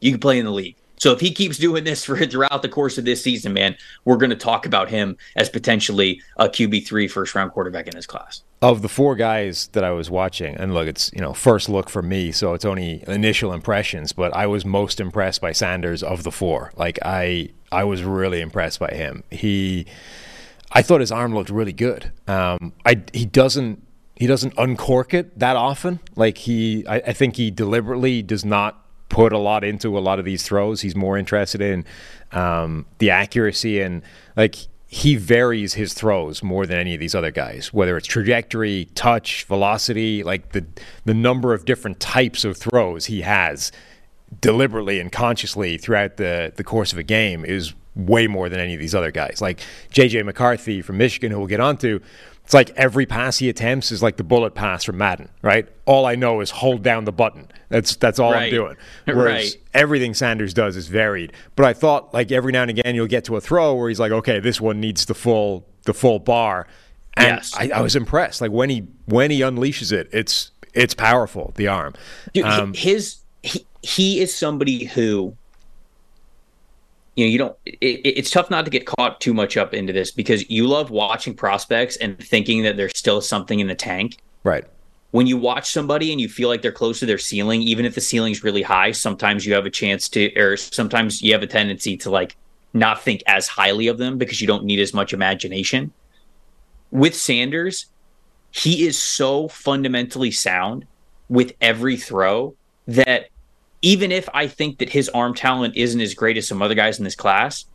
you 0.00 0.10
can 0.10 0.20
play 0.20 0.38
in 0.38 0.44
the 0.44 0.52
league. 0.52 0.76
So 0.98 1.12
if 1.12 1.20
he 1.20 1.30
keeps 1.32 1.58
doing 1.58 1.84
this 1.84 2.04
for 2.04 2.16
throughout 2.26 2.62
the 2.62 2.68
course 2.68 2.98
of 2.98 3.04
this 3.04 3.22
season, 3.22 3.52
man, 3.52 3.76
we're 4.04 4.16
going 4.16 4.30
to 4.30 4.36
talk 4.36 4.66
about 4.66 4.88
him 4.88 5.16
as 5.36 5.48
potentially 5.48 6.22
a 6.36 6.48
QB 6.48 6.86
three 6.86 7.08
first 7.08 7.34
round 7.34 7.52
quarterback 7.52 7.86
in 7.86 7.94
his 7.94 8.06
class. 8.06 8.42
Of 8.62 8.82
the 8.82 8.88
four 8.88 9.14
guys 9.16 9.68
that 9.72 9.84
I 9.84 9.90
was 9.90 10.10
watching, 10.10 10.56
and 10.56 10.72
look, 10.72 10.88
it's 10.88 11.10
you 11.12 11.20
know 11.20 11.34
first 11.34 11.68
look 11.68 11.90
for 11.90 12.02
me, 12.02 12.32
so 12.32 12.54
it's 12.54 12.64
only 12.64 13.04
initial 13.06 13.52
impressions, 13.52 14.12
but 14.12 14.34
I 14.34 14.46
was 14.46 14.64
most 14.64 14.98
impressed 14.98 15.40
by 15.42 15.52
Sanders 15.52 16.02
of 16.02 16.22
the 16.22 16.32
four. 16.32 16.72
Like 16.76 16.98
I, 17.04 17.50
I 17.70 17.84
was 17.84 18.02
really 18.02 18.40
impressed 18.40 18.80
by 18.80 18.88
him. 18.88 19.24
He, 19.30 19.86
I 20.72 20.80
thought 20.80 21.00
his 21.00 21.12
arm 21.12 21.34
looked 21.34 21.50
really 21.50 21.74
good. 21.74 22.10
Um, 22.26 22.72
I 22.86 23.02
he 23.12 23.26
doesn't 23.26 23.86
he 24.16 24.26
doesn't 24.26 24.54
uncork 24.56 25.12
it 25.12 25.38
that 25.38 25.56
often. 25.56 26.00
Like 26.16 26.38
he, 26.38 26.86
I, 26.86 26.96
I 26.96 27.12
think 27.12 27.36
he 27.36 27.50
deliberately 27.50 28.22
does 28.22 28.44
not 28.44 28.85
put 29.08 29.32
a 29.32 29.38
lot 29.38 29.64
into 29.64 29.96
a 29.96 30.00
lot 30.00 30.18
of 30.18 30.24
these 30.24 30.42
throws. 30.42 30.80
He's 30.80 30.96
more 30.96 31.16
interested 31.16 31.60
in 31.60 31.84
um, 32.32 32.86
the 32.98 33.10
accuracy 33.10 33.80
and 33.80 34.02
like 34.36 34.56
he 34.88 35.16
varies 35.16 35.74
his 35.74 35.94
throws 35.94 36.42
more 36.42 36.64
than 36.64 36.78
any 36.78 36.94
of 36.94 37.00
these 37.00 37.14
other 37.14 37.30
guys, 37.30 37.72
whether 37.72 37.96
it's 37.96 38.06
trajectory, 38.06 38.88
touch, 38.94 39.44
velocity, 39.44 40.22
like 40.22 40.52
the 40.52 40.64
the 41.04 41.14
number 41.14 41.52
of 41.52 41.64
different 41.64 41.98
types 41.98 42.44
of 42.44 42.56
throws 42.56 43.06
he 43.06 43.22
has 43.22 43.72
deliberately 44.40 45.00
and 45.00 45.12
consciously 45.12 45.76
throughout 45.76 46.16
the 46.16 46.52
the 46.56 46.64
course 46.64 46.92
of 46.92 46.98
a 46.98 47.02
game 47.02 47.44
is 47.44 47.74
way 47.96 48.26
more 48.26 48.48
than 48.48 48.60
any 48.60 48.74
of 48.74 48.80
these 48.80 48.94
other 48.94 49.10
guys. 49.10 49.40
Like 49.40 49.60
JJ 49.92 50.24
McCarthy 50.24 50.82
from 50.82 50.98
Michigan, 50.98 51.32
who 51.32 51.38
we'll 51.38 51.48
get 51.48 51.60
onto 51.60 52.00
it's 52.46 52.54
like 52.54 52.70
every 52.76 53.06
pass 53.06 53.38
he 53.38 53.48
attempts 53.48 53.90
is 53.90 54.04
like 54.04 54.18
the 54.18 54.22
bullet 54.22 54.54
pass 54.54 54.84
from 54.84 54.98
Madden, 54.98 55.30
right? 55.42 55.68
All 55.84 56.06
I 56.06 56.14
know 56.14 56.40
is 56.40 56.50
hold 56.52 56.84
down 56.84 57.04
the 57.04 57.10
button. 57.10 57.48
That's 57.70 57.96
that's 57.96 58.20
all 58.20 58.30
right. 58.30 58.44
I'm 58.44 58.50
doing. 58.50 58.76
Whereas 59.04 59.56
right. 59.56 59.56
everything 59.74 60.14
Sanders 60.14 60.54
does 60.54 60.76
is 60.76 60.86
varied. 60.86 61.32
But 61.56 61.66
I 61.66 61.72
thought 61.72 62.14
like 62.14 62.30
every 62.30 62.52
now 62.52 62.62
and 62.62 62.70
again 62.70 62.94
you'll 62.94 63.08
get 63.08 63.24
to 63.24 63.34
a 63.34 63.40
throw 63.40 63.74
where 63.74 63.88
he's 63.88 63.98
like, 63.98 64.12
okay, 64.12 64.38
this 64.38 64.60
one 64.60 64.78
needs 64.78 65.06
the 65.06 65.14
full 65.14 65.66
the 65.86 65.92
full 65.92 66.20
bar. 66.20 66.68
And 67.14 67.38
yes. 67.38 67.52
I, 67.58 67.70
I 67.74 67.80
was 67.80 67.96
impressed. 67.96 68.40
Like 68.40 68.52
when 68.52 68.70
he 68.70 68.86
when 69.06 69.32
he 69.32 69.40
unleashes 69.40 69.90
it, 69.90 70.08
it's 70.12 70.52
it's 70.72 70.94
powerful. 70.94 71.52
The 71.56 71.66
arm. 71.66 71.94
Dude, 72.32 72.44
um, 72.44 72.74
his 72.74 73.16
he, 73.42 73.66
he 73.82 74.20
is 74.20 74.32
somebody 74.32 74.84
who 74.84 75.36
you 77.16 77.24
know 77.24 77.30
you 77.30 77.38
don't 77.38 77.56
it, 77.64 78.00
it's 78.04 78.30
tough 78.30 78.50
not 78.50 78.64
to 78.64 78.70
get 78.70 78.86
caught 78.86 79.20
too 79.20 79.34
much 79.34 79.56
up 79.56 79.74
into 79.74 79.92
this 79.92 80.10
because 80.10 80.48
you 80.48 80.66
love 80.66 80.90
watching 80.90 81.34
prospects 81.34 81.96
and 81.96 82.18
thinking 82.18 82.62
that 82.62 82.76
there's 82.76 82.96
still 82.96 83.20
something 83.20 83.58
in 83.58 83.66
the 83.66 83.74
tank. 83.74 84.18
Right. 84.44 84.64
When 85.10 85.26
you 85.26 85.38
watch 85.38 85.70
somebody 85.70 86.12
and 86.12 86.20
you 86.20 86.28
feel 86.28 86.48
like 86.48 86.62
they're 86.62 86.72
close 86.72 87.00
to 87.00 87.06
their 87.06 87.18
ceiling 87.18 87.62
even 87.62 87.84
if 87.86 87.94
the 87.94 88.00
ceiling's 88.00 88.44
really 88.44 88.62
high 88.62 88.92
sometimes 88.92 89.46
you 89.46 89.54
have 89.54 89.66
a 89.66 89.70
chance 89.70 90.08
to 90.10 90.32
or 90.38 90.56
sometimes 90.56 91.22
you 91.22 91.32
have 91.32 91.42
a 91.42 91.46
tendency 91.46 91.96
to 91.98 92.10
like 92.10 92.36
not 92.74 93.02
think 93.02 93.22
as 93.26 93.48
highly 93.48 93.88
of 93.88 93.96
them 93.96 94.18
because 94.18 94.40
you 94.40 94.46
don't 94.46 94.64
need 94.64 94.78
as 94.78 94.92
much 94.92 95.12
imagination. 95.12 95.92
With 96.90 97.14
sanders 97.14 97.86
he 98.50 98.86
is 98.86 98.98
so 98.98 99.48
fundamentally 99.48 100.30
sound 100.30 100.86
with 101.28 101.54
every 101.60 101.96
throw 101.96 102.54
that 102.86 103.28
even 103.86 104.10
if 104.10 104.28
I 104.34 104.48
think 104.48 104.78
that 104.78 104.88
his 104.88 105.08
arm 105.10 105.32
talent 105.32 105.76
isn't 105.76 106.00
as 106.00 106.12
great 106.12 106.36
as 106.36 106.48
some 106.48 106.60
other 106.60 106.74
guys 106.74 106.98
in 106.98 107.04
this 107.04 107.14
class, 107.14 107.66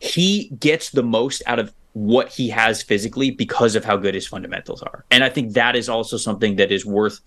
he 0.00 0.48
gets 0.58 0.90
the 0.90 1.04
most 1.04 1.44
out 1.46 1.60
of 1.60 1.72
what 1.92 2.28
he 2.28 2.48
has 2.48 2.82
physically 2.82 3.30
because 3.30 3.76
of 3.76 3.84
how 3.84 3.96
good 3.96 4.14
his 4.16 4.26
fundamentals 4.26 4.82
are. 4.82 5.04
And 5.12 5.22
I 5.22 5.28
think 5.28 5.52
that 5.52 5.76
is 5.76 5.88
also 5.88 6.16
something 6.16 6.56
that 6.56 6.72
is 6.72 6.84
worth 6.84 7.20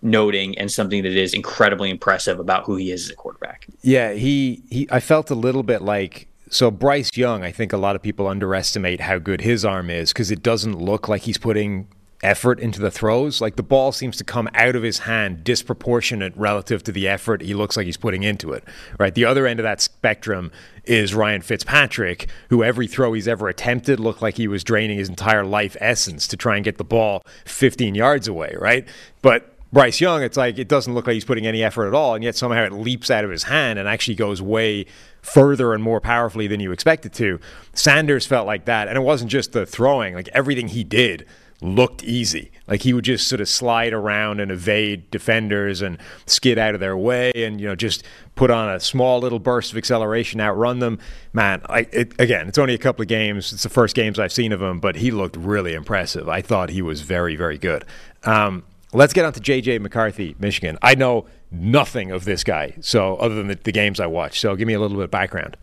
noting 0.00 0.56
and 0.58 0.70
something 0.70 1.02
that 1.02 1.12
is 1.12 1.34
incredibly 1.34 1.90
impressive 1.90 2.38
about 2.38 2.64
who 2.66 2.76
he 2.76 2.92
is 2.92 3.06
as 3.06 3.10
a 3.10 3.16
quarterback. 3.16 3.66
Yeah, 3.82 4.12
he 4.12 4.62
he 4.70 4.86
I 4.88 5.00
felt 5.00 5.32
a 5.32 5.34
little 5.34 5.64
bit 5.64 5.82
like 5.82 6.28
so 6.50 6.70
Bryce 6.70 7.16
Young, 7.16 7.42
I 7.42 7.50
think 7.50 7.72
a 7.72 7.76
lot 7.78 7.96
of 7.96 8.02
people 8.02 8.28
underestimate 8.28 9.00
how 9.00 9.18
good 9.18 9.40
his 9.40 9.64
arm 9.64 9.90
is 9.90 10.12
because 10.12 10.30
it 10.30 10.40
doesn't 10.40 10.78
look 10.78 11.08
like 11.08 11.22
he's 11.22 11.38
putting 11.38 11.88
effort 12.22 12.60
into 12.60 12.80
the 12.80 12.90
throws. 12.90 13.40
Like 13.40 13.56
the 13.56 13.62
ball 13.62 13.92
seems 13.92 14.16
to 14.18 14.24
come 14.24 14.48
out 14.54 14.76
of 14.76 14.82
his 14.82 15.00
hand 15.00 15.44
disproportionate 15.44 16.36
relative 16.36 16.82
to 16.84 16.92
the 16.92 17.08
effort 17.08 17.42
he 17.42 17.54
looks 17.54 17.76
like 17.76 17.86
he's 17.86 17.96
putting 17.96 18.22
into 18.22 18.52
it. 18.52 18.64
Right. 18.98 19.14
The 19.14 19.24
other 19.24 19.46
end 19.46 19.58
of 19.60 19.64
that 19.64 19.80
spectrum 19.80 20.52
is 20.84 21.14
Ryan 21.14 21.42
Fitzpatrick, 21.42 22.28
who 22.48 22.62
every 22.62 22.86
throw 22.86 23.12
he's 23.12 23.28
ever 23.28 23.48
attempted 23.48 24.00
looked 24.00 24.22
like 24.22 24.36
he 24.36 24.48
was 24.48 24.64
draining 24.64 24.98
his 24.98 25.08
entire 25.08 25.44
life 25.44 25.76
essence 25.80 26.26
to 26.28 26.36
try 26.36 26.56
and 26.56 26.64
get 26.64 26.78
the 26.78 26.84
ball 26.84 27.24
15 27.44 27.94
yards 27.94 28.28
away. 28.28 28.54
Right. 28.58 28.86
But 29.20 29.48
Bryce 29.72 30.02
Young, 30.02 30.22
it's 30.22 30.36
like 30.36 30.58
it 30.58 30.68
doesn't 30.68 30.92
look 30.92 31.06
like 31.06 31.14
he's 31.14 31.24
putting 31.24 31.46
any 31.46 31.62
effort 31.64 31.86
at 31.86 31.94
all, 31.94 32.14
and 32.14 32.22
yet 32.22 32.36
somehow 32.36 32.62
it 32.62 32.72
leaps 32.72 33.10
out 33.10 33.24
of 33.24 33.30
his 33.30 33.44
hand 33.44 33.78
and 33.78 33.88
actually 33.88 34.16
goes 34.16 34.42
way 34.42 34.84
further 35.22 35.72
and 35.72 35.82
more 35.82 35.98
powerfully 35.98 36.46
than 36.46 36.60
you 36.60 36.72
expect 36.72 37.06
it 37.06 37.14
to. 37.14 37.40
Sanders 37.72 38.26
felt 38.26 38.46
like 38.46 38.66
that, 38.66 38.86
and 38.86 38.98
it 38.98 39.00
wasn't 39.00 39.30
just 39.30 39.52
the 39.52 39.64
throwing; 39.64 40.14
like 40.14 40.28
everything 40.34 40.68
he 40.68 40.84
did 40.84 41.26
looked 41.62 42.02
easy. 42.02 42.50
Like 42.66 42.82
he 42.82 42.92
would 42.92 43.04
just 43.04 43.28
sort 43.28 43.40
of 43.40 43.48
slide 43.48 43.92
around 43.92 44.40
and 44.40 44.50
evade 44.50 45.10
defenders 45.10 45.82
and 45.82 45.98
skid 46.26 46.58
out 46.58 46.74
of 46.74 46.80
their 46.80 46.96
way 46.96 47.32
and 47.34 47.60
you 47.60 47.66
know 47.66 47.74
just 47.74 48.04
put 48.34 48.50
on 48.50 48.70
a 48.74 48.80
small 48.80 49.20
little 49.20 49.38
burst 49.38 49.72
of 49.72 49.78
acceleration, 49.78 50.40
outrun 50.40 50.78
them. 50.78 50.98
Man, 51.32 51.62
I, 51.68 51.80
it, 51.92 52.18
again, 52.20 52.48
it's 52.48 52.58
only 52.58 52.74
a 52.74 52.78
couple 52.78 53.02
of 53.02 53.08
games. 53.08 53.52
It's 53.52 53.62
the 53.62 53.68
first 53.68 53.94
games 53.94 54.18
I've 54.18 54.32
seen 54.32 54.52
of 54.52 54.62
him, 54.62 54.80
but 54.80 54.96
he 54.96 55.10
looked 55.10 55.36
really 55.36 55.74
impressive. 55.74 56.28
I 56.28 56.40
thought 56.40 56.70
he 56.70 56.82
was 56.82 57.02
very, 57.02 57.36
very 57.36 57.58
good. 57.58 57.84
Um, 58.24 58.64
let's 58.92 59.12
get 59.12 59.24
on 59.24 59.32
to 59.34 59.40
JJ 59.40 59.80
McCarthy, 59.80 60.34
Michigan. 60.38 60.78
I 60.82 60.94
know 60.94 61.26
nothing 61.50 62.10
of 62.10 62.24
this 62.24 62.42
guy, 62.42 62.74
so 62.80 63.16
other 63.16 63.34
than 63.34 63.48
the, 63.48 63.56
the 63.56 63.72
games 63.72 64.00
I 64.00 64.06
watched. 64.06 64.40
So 64.40 64.56
give 64.56 64.66
me 64.66 64.74
a 64.74 64.80
little 64.80 64.96
bit 64.96 65.04
of 65.04 65.10
background. 65.10 65.56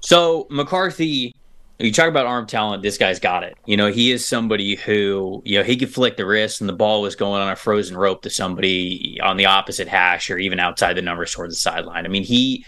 So 0.00 0.46
McCarthy 0.50 1.34
you 1.80 1.92
talk 1.92 2.08
about 2.08 2.26
arm 2.26 2.46
talent, 2.46 2.82
this 2.82 2.98
guy's 2.98 3.18
got 3.18 3.42
it. 3.42 3.56
You 3.64 3.76
know, 3.76 3.90
he 3.90 4.10
is 4.10 4.26
somebody 4.26 4.76
who, 4.76 5.42
you 5.44 5.58
know, 5.58 5.64
he 5.64 5.76
could 5.76 5.92
flick 5.92 6.16
the 6.16 6.26
wrist 6.26 6.60
and 6.60 6.68
the 6.68 6.74
ball 6.74 7.02
was 7.02 7.16
going 7.16 7.40
on 7.40 7.50
a 7.50 7.56
frozen 7.56 7.96
rope 7.96 8.22
to 8.22 8.30
somebody 8.30 9.18
on 9.22 9.36
the 9.36 9.46
opposite 9.46 9.88
hash 9.88 10.30
or 10.30 10.38
even 10.38 10.60
outside 10.60 10.94
the 10.94 11.02
numbers 11.02 11.32
towards 11.32 11.54
the 11.54 11.60
sideline. 11.60 12.04
I 12.04 12.08
mean, 12.08 12.24
he, 12.24 12.64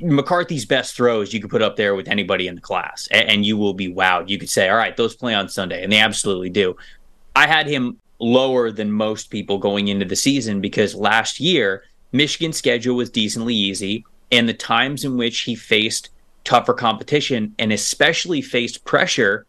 McCarthy's 0.00 0.64
best 0.64 0.96
throws 0.96 1.32
you 1.32 1.40
could 1.40 1.50
put 1.50 1.62
up 1.62 1.76
there 1.76 1.94
with 1.94 2.08
anybody 2.08 2.46
in 2.46 2.54
the 2.54 2.60
class 2.60 3.08
and, 3.10 3.28
and 3.28 3.46
you 3.46 3.56
will 3.56 3.74
be 3.74 3.92
wowed. 3.92 4.28
You 4.28 4.38
could 4.38 4.50
say, 4.50 4.68
all 4.68 4.76
right, 4.76 4.96
those 4.96 5.16
play 5.16 5.34
on 5.34 5.48
Sunday, 5.48 5.82
and 5.82 5.92
they 5.92 5.98
absolutely 5.98 6.50
do. 6.50 6.76
I 7.34 7.46
had 7.46 7.66
him 7.66 7.98
lower 8.18 8.70
than 8.70 8.92
most 8.92 9.30
people 9.30 9.58
going 9.58 9.88
into 9.88 10.04
the 10.04 10.16
season 10.16 10.60
because 10.60 10.94
last 10.94 11.40
year, 11.40 11.84
Michigan's 12.12 12.56
schedule 12.56 12.96
was 12.96 13.10
decently 13.10 13.54
easy. 13.54 14.04
And 14.32 14.48
the 14.48 14.54
times 14.54 15.04
in 15.04 15.16
which 15.16 15.40
he 15.40 15.54
faced 15.54 16.10
tougher 16.46 16.72
competition 16.72 17.54
and 17.58 17.72
especially 17.72 18.40
faced 18.40 18.84
pressure, 18.84 19.44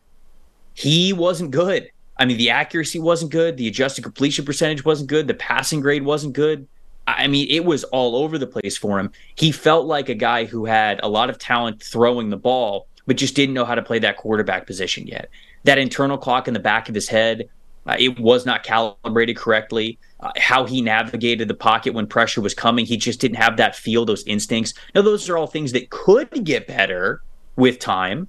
he 0.73 1.13
wasn't 1.13 1.51
good. 1.51 1.89
I 2.17 2.25
mean, 2.25 2.37
the 2.37 2.49
accuracy 2.49 2.99
wasn't 2.99 3.31
good. 3.31 3.55
The 3.57 3.67
adjusted 3.67 4.01
completion 4.01 4.43
percentage 4.43 4.83
wasn't 4.83 5.09
good. 5.09 5.27
The 5.27 5.35
passing 5.35 5.79
grade 5.79 6.03
wasn't 6.03 6.33
good. 6.33 6.67
I 7.05 7.27
mean, 7.27 7.47
it 7.49 7.63
was 7.63 7.85
all 7.85 8.17
over 8.17 8.37
the 8.37 8.47
place 8.47 8.75
for 8.75 8.99
him. 8.99 9.11
He 9.35 9.51
felt 9.51 9.85
like 9.85 10.09
a 10.09 10.13
guy 10.13 10.43
who 10.43 10.65
had 10.65 10.99
a 11.03 11.07
lot 11.07 11.29
of 11.29 11.37
talent 11.37 11.81
throwing 11.81 12.29
the 12.29 12.37
ball, 12.37 12.87
but 13.05 13.15
just 13.15 13.35
didn't 13.35 13.53
know 13.53 13.63
how 13.63 13.75
to 13.75 13.81
play 13.81 13.99
that 13.99 14.17
quarterback 14.17 14.65
position 14.65 15.07
yet. 15.07 15.29
That 15.63 15.77
internal 15.77 16.17
clock 16.17 16.47
in 16.49 16.53
the 16.53 16.59
back 16.59 16.89
of 16.89 16.95
his 16.95 17.07
head, 17.07 17.49
uh, 17.87 17.95
it 17.97 18.19
was 18.19 18.45
not 18.45 18.63
calibrated 18.63 19.37
correctly 19.37 19.97
uh, 20.19 20.31
how 20.37 20.65
he 20.65 20.81
navigated 20.81 21.47
the 21.47 21.53
pocket 21.53 21.93
when 21.93 22.07
pressure 22.07 22.41
was 22.41 22.53
coming. 22.53 22.85
He 22.85 22.97
just 22.97 23.19
didn't 23.19 23.37
have 23.37 23.57
that 23.57 23.75
feel, 23.75 24.05
those 24.05 24.25
instincts. 24.25 24.73
Now, 24.95 25.01
those 25.01 25.29
are 25.29 25.37
all 25.37 25.47
things 25.47 25.71
that 25.73 25.89
could 25.89 26.43
get 26.43 26.67
better 26.67 27.21
with 27.55 27.79
time, 27.79 28.27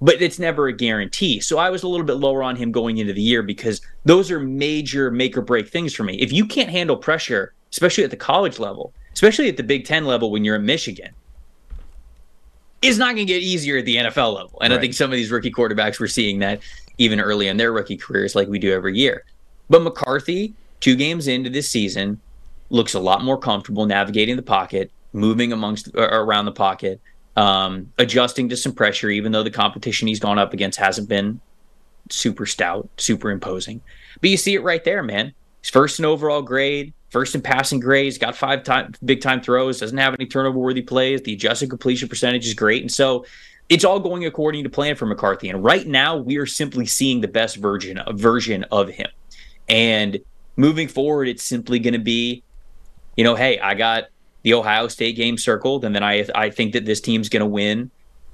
but 0.00 0.20
it's 0.20 0.38
never 0.38 0.68
a 0.68 0.72
guarantee. 0.72 1.40
So 1.40 1.58
I 1.58 1.70
was 1.70 1.82
a 1.82 1.88
little 1.88 2.06
bit 2.06 2.14
lower 2.14 2.42
on 2.42 2.56
him 2.56 2.72
going 2.72 2.98
into 2.98 3.12
the 3.12 3.22
year 3.22 3.42
because 3.42 3.80
those 4.04 4.30
are 4.30 4.40
major 4.40 5.10
make 5.10 5.36
or 5.36 5.42
break 5.42 5.68
things 5.68 5.94
for 5.94 6.04
me. 6.04 6.16
If 6.16 6.32
you 6.32 6.44
can't 6.44 6.70
handle 6.70 6.96
pressure, 6.96 7.54
especially 7.70 8.04
at 8.04 8.10
the 8.10 8.16
college 8.16 8.58
level, 8.58 8.92
especially 9.14 9.48
at 9.48 9.56
the 9.56 9.62
Big 9.62 9.84
Ten 9.84 10.04
level 10.04 10.30
when 10.30 10.44
you're 10.44 10.56
in 10.56 10.66
Michigan, 10.66 11.12
it's 12.82 12.98
not 12.98 13.14
going 13.14 13.26
to 13.26 13.32
get 13.32 13.42
easier 13.42 13.78
at 13.78 13.84
the 13.84 13.96
NFL 13.96 14.34
level. 14.34 14.58
And 14.60 14.72
right. 14.72 14.78
I 14.78 14.80
think 14.80 14.94
some 14.94 15.10
of 15.10 15.16
these 15.16 15.30
rookie 15.30 15.50
quarterbacks, 15.50 15.98
we're 15.98 16.06
seeing 16.06 16.38
that 16.40 16.60
even 16.98 17.20
early 17.20 17.48
in 17.48 17.56
their 17.56 17.72
rookie 17.72 17.96
careers, 17.96 18.34
like 18.34 18.48
we 18.48 18.58
do 18.58 18.72
every 18.72 18.96
year. 18.96 19.24
But 19.70 19.82
McCarthy, 19.82 20.54
two 20.80 20.96
games 20.96 21.28
into 21.28 21.50
this 21.50 21.70
season, 21.70 22.20
looks 22.70 22.94
a 22.94 23.00
lot 23.00 23.24
more 23.24 23.38
comfortable 23.38 23.86
navigating 23.86 24.36
the 24.36 24.42
pocket, 24.42 24.90
moving 25.12 25.52
amongst 25.52 25.88
around 25.94 26.44
the 26.44 26.52
pocket, 26.52 27.00
um, 27.36 27.92
adjusting 27.98 28.48
to 28.48 28.56
some 28.56 28.72
pressure, 28.72 29.08
even 29.10 29.32
though 29.32 29.42
the 29.42 29.50
competition 29.50 30.08
he's 30.08 30.20
gone 30.20 30.38
up 30.38 30.52
against 30.52 30.78
hasn't 30.78 31.08
been 31.08 31.40
super 32.10 32.46
stout, 32.46 32.88
super 32.96 33.30
imposing. 33.30 33.80
But 34.20 34.30
you 34.30 34.36
see 34.36 34.54
it 34.54 34.62
right 34.62 34.84
there, 34.84 35.02
man. 35.02 35.32
He's 35.60 35.70
first 35.70 35.98
in 35.98 36.04
overall 36.04 36.42
grade, 36.42 36.92
first 37.10 37.34
in 37.34 37.42
passing 37.42 37.80
grade. 37.80 38.04
He's 38.04 38.18
got 38.18 38.36
five 38.36 38.64
time 38.64 38.94
big 39.04 39.20
time 39.20 39.40
throws, 39.40 39.80
doesn't 39.80 39.98
have 39.98 40.14
any 40.14 40.26
turnover 40.26 40.58
worthy 40.58 40.82
plays. 40.82 41.22
The 41.22 41.34
adjusted 41.34 41.70
completion 41.70 42.08
percentage 42.08 42.46
is 42.46 42.54
great. 42.54 42.82
And 42.82 42.90
so 42.90 43.24
it's 43.68 43.84
all 43.84 44.00
going 44.00 44.24
according 44.24 44.64
to 44.64 44.70
plan 44.70 44.96
for 44.96 45.06
McCarthy. 45.06 45.48
And 45.48 45.62
right 45.62 45.86
now 45.86 46.16
we 46.16 46.36
are 46.38 46.46
simply 46.46 46.86
seeing 46.86 47.20
the 47.20 47.28
best 47.28 47.56
version 47.56 48.00
version 48.12 48.64
of 48.64 48.88
him. 48.88 49.08
And 49.68 50.18
moving 50.56 50.88
forward, 50.88 51.28
it's 51.28 51.44
simply 51.44 51.78
going 51.78 51.92
to 51.92 52.00
be, 52.00 52.42
you 53.16 53.24
know, 53.24 53.34
hey, 53.34 53.58
I 53.58 53.74
got 53.74 54.04
the 54.42 54.54
Ohio 54.54 54.88
State 54.88 55.16
game 55.16 55.36
circled, 55.36 55.84
and 55.84 55.94
then 55.94 56.02
I 56.02 56.26
I 56.34 56.50
think 56.50 56.72
that 56.72 56.86
this 56.86 57.00
team's 57.00 57.28
going 57.28 57.40
to 57.40 57.46
win 57.46 57.90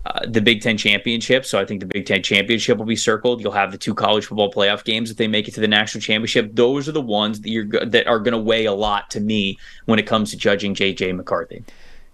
uh, 0.06 0.20
the 0.26 0.40
Big 0.40 0.60
Ten 0.60 0.76
championship. 0.76 1.44
So 1.44 1.58
I 1.58 1.64
think 1.64 1.80
the 1.80 1.86
Big 1.86 2.06
Ten 2.06 2.22
championship 2.22 2.78
will 2.78 2.84
be 2.84 2.94
circled. 2.94 3.40
You'll 3.40 3.52
have 3.52 3.72
the 3.72 3.78
two 3.78 3.94
college 3.94 4.26
football 4.26 4.52
playoff 4.52 4.84
games 4.84 5.10
if 5.10 5.16
they 5.16 5.26
make 5.26 5.48
it 5.48 5.54
to 5.54 5.60
the 5.60 5.68
national 5.68 6.02
championship. 6.02 6.54
Those 6.54 6.88
are 6.88 6.92
the 6.92 7.00
ones 7.00 7.40
that 7.40 7.50
you're 7.50 7.66
that 7.86 8.06
are 8.06 8.20
going 8.20 8.32
to 8.32 8.38
weigh 8.38 8.66
a 8.66 8.74
lot 8.74 9.10
to 9.10 9.20
me 9.20 9.58
when 9.86 9.98
it 9.98 10.06
comes 10.06 10.30
to 10.30 10.36
judging 10.36 10.74
JJ 10.74 11.16
McCarthy. 11.16 11.64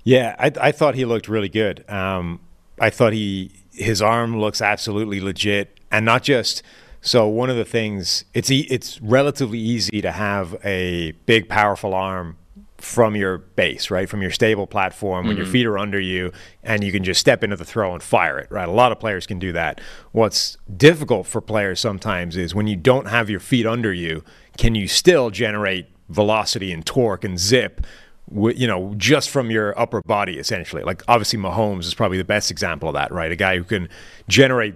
Yeah, 0.04 0.34
I, 0.38 0.50
I 0.60 0.72
thought 0.72 0.94
he 0.94 1.04
looked 1.04 1.28
really 1.28 1.50
good. 1.50 1.84
Um, 1.90 2.40
I 2.80 2.90
thought 2.90 3.12
he 3.12 3.52
his 3.72 4.02
arm 4.02 4.38
looks 4.38 4.60
absolutely 4.60 5.20
legit, 5.20 5.78
and 5.90 6.04
not 6.04 6.22
just 6.22 6.62
so 7.02 7.26
one 7.28 7.48
of 7.48 7.56
the 7.56 7.64
things 7.64 8.24
it's 8.34 8.50
e- 8.50 8.66
it's 8.68 9.00
relatively 9.00 9.58
easy 9.58 10.00
to 10.00 10.12
have 10.12 10.56
a 10.64 11.12
big 11.26 11.48
powerful 11.48 11.94
arm 11.94 12.36
from 12.78 13.14
your 13.14 13.38
base, 13.38 13.90
right? 13.90 14.08
From 14.08 14.22
your 14.22 14.30
stable 14.30 14.66
platform 14.66 15.26
when 15.26 15.36
mm-hmm. 15.36 15.44
your 15.44 15.52
feet 15.52 15.66
are 15.66 15.78
under 15.78 16.00
you 16.00 16.32
and 16.62 16.82
you 16.82 16.92
can 16.92 17.04
just 17.04 17.20
step 17.20 17.44
into 17.44 17.56
the 17.56 17.64
throw 17.64 17.92
and 17.92 18.02
fire 18.02 18.38
it, 18.38 18.50
right? 18.50 18.68
A 18.68 18.72
lot 18.72 18.90
of 18.90 18.98
players 18.98 19.26
can 19.26 19.38
do 19.38 19.52
that. 19.52 19.80
What's 20.12 20.56
difficult 20.74 21.26
for 21.26 21.42
players 21.42 21.78
sometimes 21.78 22.36
is 22.36 22.54
when 22.54 22.66
you 22.66 22.76
don't 22.76 23.06
have 23.08 23.28
your 23.28 23.40
feet 23.40 23.66
under 23.66 23.92
you, 23.92 24.24
can 24.56 24.74
you 24.74 24.88
still 24.88 25.30
generate 25.30 25.88
velocity 26.08 26.72
and 26.72 26.84
torque 26.84 27.22
and 27.22 27.38
zip 27.38 27.86
you 28.32 28.66
know, 28.66 28.94
just 28.96 29.30
from 29.30 29.50
your 29.50 29.78
upper 29.78 30.02
body, 30.02 30.38
essentially. 30.38 30.82
Like, 30.82 31.02
obviously, 31.08 31.38
Mahomes 31.38 31.84
is 31.84 31.94
probably 31.94 32.18
the 32.18 32.24
best 32.24 32.50
example 32.50 32.88
of 32.88 32.94
that, 32.94 33.12
right? 33.12 33.30
A 33.32 33.36
guy 33.36 33.56
who 33.56 33.64
can 33.64 33.88
generate 34.28 34.74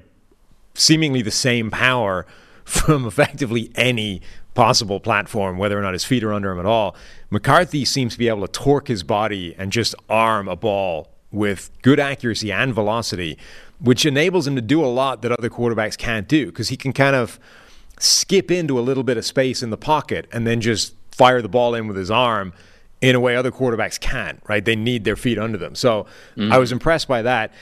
seemingly 0.75 1.23
the 1.23 1.31
same 1.31 1.71
power 1.71 2.27
from 2.65 3.07
effectively 3.07 3.71
any 3.75 4.23
possible 4.55 5.01
platform, 5.01 5.59
whether 5.59 5.79
or 5.79 5.83
not 5.83 5.93
his 5.93 6.05
feet 6.05 6.25
are 6.25 6.33
under 6.33 6.51
him 6.51 6.59
at 6.59 6.67
all. 6.67 6.97
McCarthy 7.31 7.85
seems 7.85 8.13
to 8.13 8.19
be 8.19 8.29
able 8.29 8.47
to 8.47 8.53
torque 8.53 8.89
his 8.89 9.03
body 9.03 9.55
and 9.59 9.73
just 9.73 9.95
arm 10.09 10.49
a 10.49 10.57
ball 10.57 11.09
with 11.31 11.71
good 11.83 11.99
accuracy 11.99 12.53
and 12.53 12.73
velocity, 12.73 13.37
which 13.81 14.07
enables 14.07 14.47
him 14.47 14.55
to 14.55 14.63
do 14.63 14.85
a 14.85 14.87
lot 14.87 15.23
that 15.23 15.33
other 15.33 15.51
quarterbacks 15.51 15.99
can't 15.99 16.29
do 16.29 16.47
because 16.47 16.69
he 16.69 16.77
can 16.77 16.93
kind 16.93 17.17
of 17.17 17.41
skip 17.99 18.51
into 18.51 18.79
a 18.79 18.83
little 18.83 19.03
bit 19.03 19.17
of 19.17 19.25
space 19.25 19.63
in 19.63 19.71
the 19.71 19.77
pocket 19.77 20.27
and 20.33 20.47
then 20.47 20.61
just 20.61 20.95
fire 21.11 21.43
the 21.43 21.49
ball 21.49 21.75
in 21.75 21.87
with 21.87 21.97
his 21.97 22.11
arm 22.11 22.53
in 23.01 23.15
a 23.15 23.21
way 23.21 23.37
other 23.37 23.51
quarterbacks 23.51 23.99
can't, 24.01 24.41
right? 24.49 24.65
They 24.65 24.77
need 24.77 25.05
their 25.05 25.17
feet 25.17 25.39
under 25.39 25.59
them. 25.59 25.75
So 25.75 26.07
mm-hmm. 26.37 26.53
I 26.53 26.59
was 26.59 26.73
impressed 26.73 27.09
by 27.09 27.23
that. 27.23 27.53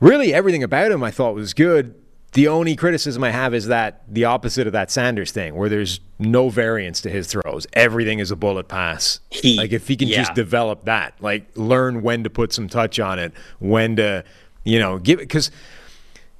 Really, 0.00 0.32
everything 0.32 0.62
about 0.62 0.92
him 0.92 1.02
I 1.02 1.10
thought 1.10 1.34
was 1.34 1.54
good 1.54 1.94
the 2.32 2.48
only 2.48 2.76
criticism 2.76 3.24
I 3.24 3.30
have 3.30 3.54
is 3.54 3.66
that 3.68 4.02
the 4.06 4.26
opposite 4.26 4.66
of 4.66 4.72
that 4.74 4.90
Sanders 4.90 5.32
thing, 5.32 5.54
where 5.54 5.68
there's 5.68 6.00
no 6.18 6.50
variance 6.50 7.00
to 7.02 7.10
his 7.10 7.26
throws. 7.26 7.66
Everything 7.72 8.18
is 8.18 8.30
a 8.30 8.36
bullet 8.36 8.68
pass. 8.68 9.20
He, 9.30 9.56
like 9.56 9.72
if 9.72 9.88
he 9.88 9.96
can 9.96 10.08
yeah. 10.08 10.18
just 10.18 10.34
develop 10.34 10.84
that, 10.84 11.14
like 11.20 11.46
learn 11.56 12.02
when 12.02 12.24
to 12.24 12.30
put 12.30 12.52
some 12.52 12.68
touch 12.68 13.00
on 13.00 13.18
it, 13.18 13.32
when 13.60 13.96
to, 13.96 14.24
you 14.64 14.78
know, 14.78 14.98
give 14.98 15.20
it 15.20 15.22
because 15.22 15.50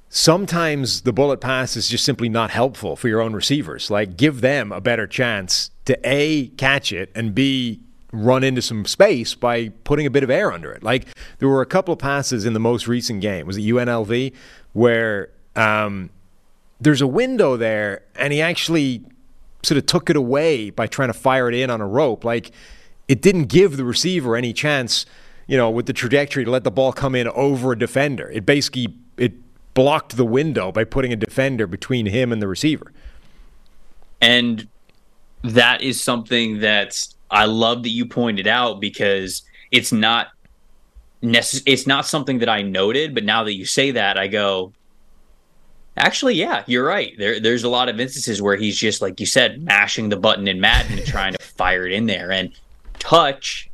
sometimes 0.09 1.01
the 1.01 1.13
bullet 1.13 1.41
pass 1.41 1.75
is 1.75 1.87
just 1.87 2.05
simply 2.05 2.29
not 2.29 2.51
helpful 2.51 2.95
for 2.95 3.07
your 3.07 3.19
own 3.19 3.33
receivers. 3.33 3.89
Like 3.89 4.15
give 4.15 4.41
them 4.41 4.71
a 4.71 4.81
better 4.81 5.07
chance 5.07 5.71
to 5.85 5.97
a 6.03 6.49
catch 6.49 6.93
it 6.93 7.11
and 7.15 7.33
b 7.33 7.81
run 8.11 8.43
into 8.43 8.61
some 8.61 8.85
space 8.85 9.35
by 9.35 9.69
putting 9.83 10.05
a 10.05 10.09
bit 10.09 10.23
of 10.23 10.29
air 10.29 10.51
under 10.51 10.71
it. 10.71 10.83
Like 10.83 11.07
there 11.37 11.47
were 11.47 11.61
a 11.61 11.65
couple 11.65 11.93
of 11.93 11.99
passes 11.99 12.45
in 12.45 12.53
the 12.53 12.59
most 12.59 12.87
recent 12.87 13.21
game. 13.21 13.45
Was 13.45 13.57
it 13.57 13.61
UNLV 13.61 14.33
where 14.73 15.29
um, 15.55 16.09
there's 16.79 17.01
a 17.01 17.07
window 17.07 17.57
there, 17.57 18.03
and 18.15 18.33
he 18.33 18.41
actually 18.41 19.03
sort 19.63 19.77
of 19.77 19.85
took 19.85 20.09
it 20.09 20.15
away 20.15 20.69
by 20.69 20.87
trying 20.87 21.09
to 21.09 21.13
fire 21.13 21.49
it 21.49 21.55
in 21.55 21.69
on 21.69 21.81
a 21.81 21.87
rope. 21.87 22.23
Like 22.23 22.51
it 23.07 23.21
didn't 23.21 23.45
give 23.45 23.77
the 23.77 23.83
receiver 23.83 24.35
any 24.35 24.53
chance, 24.53 25.05
you 25.47 25.57
know, 25.57 25.69
with 25.69 25.85
the 25.85 25.93
trajectory 25.93 26.45
to 26.45 26.51
let 26.51 26.63
the 26.63 26.71
ball 26.71 26.93
come 26.93 27.15
in 27.15 27.27
over 27.29 27.73
a 27.73 27.77
defender. 27.77 28.29
It 28.29 28.45
basically 28.45 28.95
it 29.17 29.33
blocked 29.73 30.15
the 30.15 30.25
window 30.25 30.71
by 30.71 30.83
putting 30.83 31.11
a 31.11 31.15
defender 31.15 31.67
between 31.67 32.05
him 32.05 32.31
and 32.31 32.41
the 32.41 32.47
receiver. 32.47 32.91
And 34.21 34.67
that 35.43 35.81
is 35.81 36.01
something 36.01 36.59
that 36.59 37.07
I 37.31 37.45
love 37.45 37.83
that 37.83 37.89
you 37.89 38.05
pointed 38.05 38.47
out 38.47 38.79
because 38.79 39.43
it's 39.71 39.91
not 39.91 40.27
necess- 41.23 41.63
it's 41.65 41.85
not 41.85 42.05
something 42.05 42.39
that 42.39 42.49
I 42.49 42.61
noted, 42.61 43.13
but 43.13 43.23
now 43.23 43.43
that 43.43 43.53
you 43.53 43.65
say 43.65 43.91
that, 43.91 44.17
I 44.17 44.27
go, 44.27 44.73
Actually, 45.99 46.35
yeah, 46.35 46.63
you're 46.65 46.85
right. 46.85 47.13
There, 47.17 47.41
there's 47.41 47.65
a 47.65 47.69
lot 47.69 47.89
of 47.89 47.99
instances 47.99 48.41
where 48.41 48.55
he's 48.55 48.77
just 48.77 49.01
like 49.01 49.19
you 49.19 49.25
said, 49.25 49.61
mashing 49.61 50.07
the 50.07 50.15
button 50.15 50.47
in 50.47 50.61
Madden 50.61 50.97
and 50.97 51.05
trying 51.05 51.33
to 51.33 51.43
fire 51.43 51.85
it 51.85 51.91
in 51.91 52.05
there. 52.05 52.31
And 52.31 52.53
touch 52.99 53.69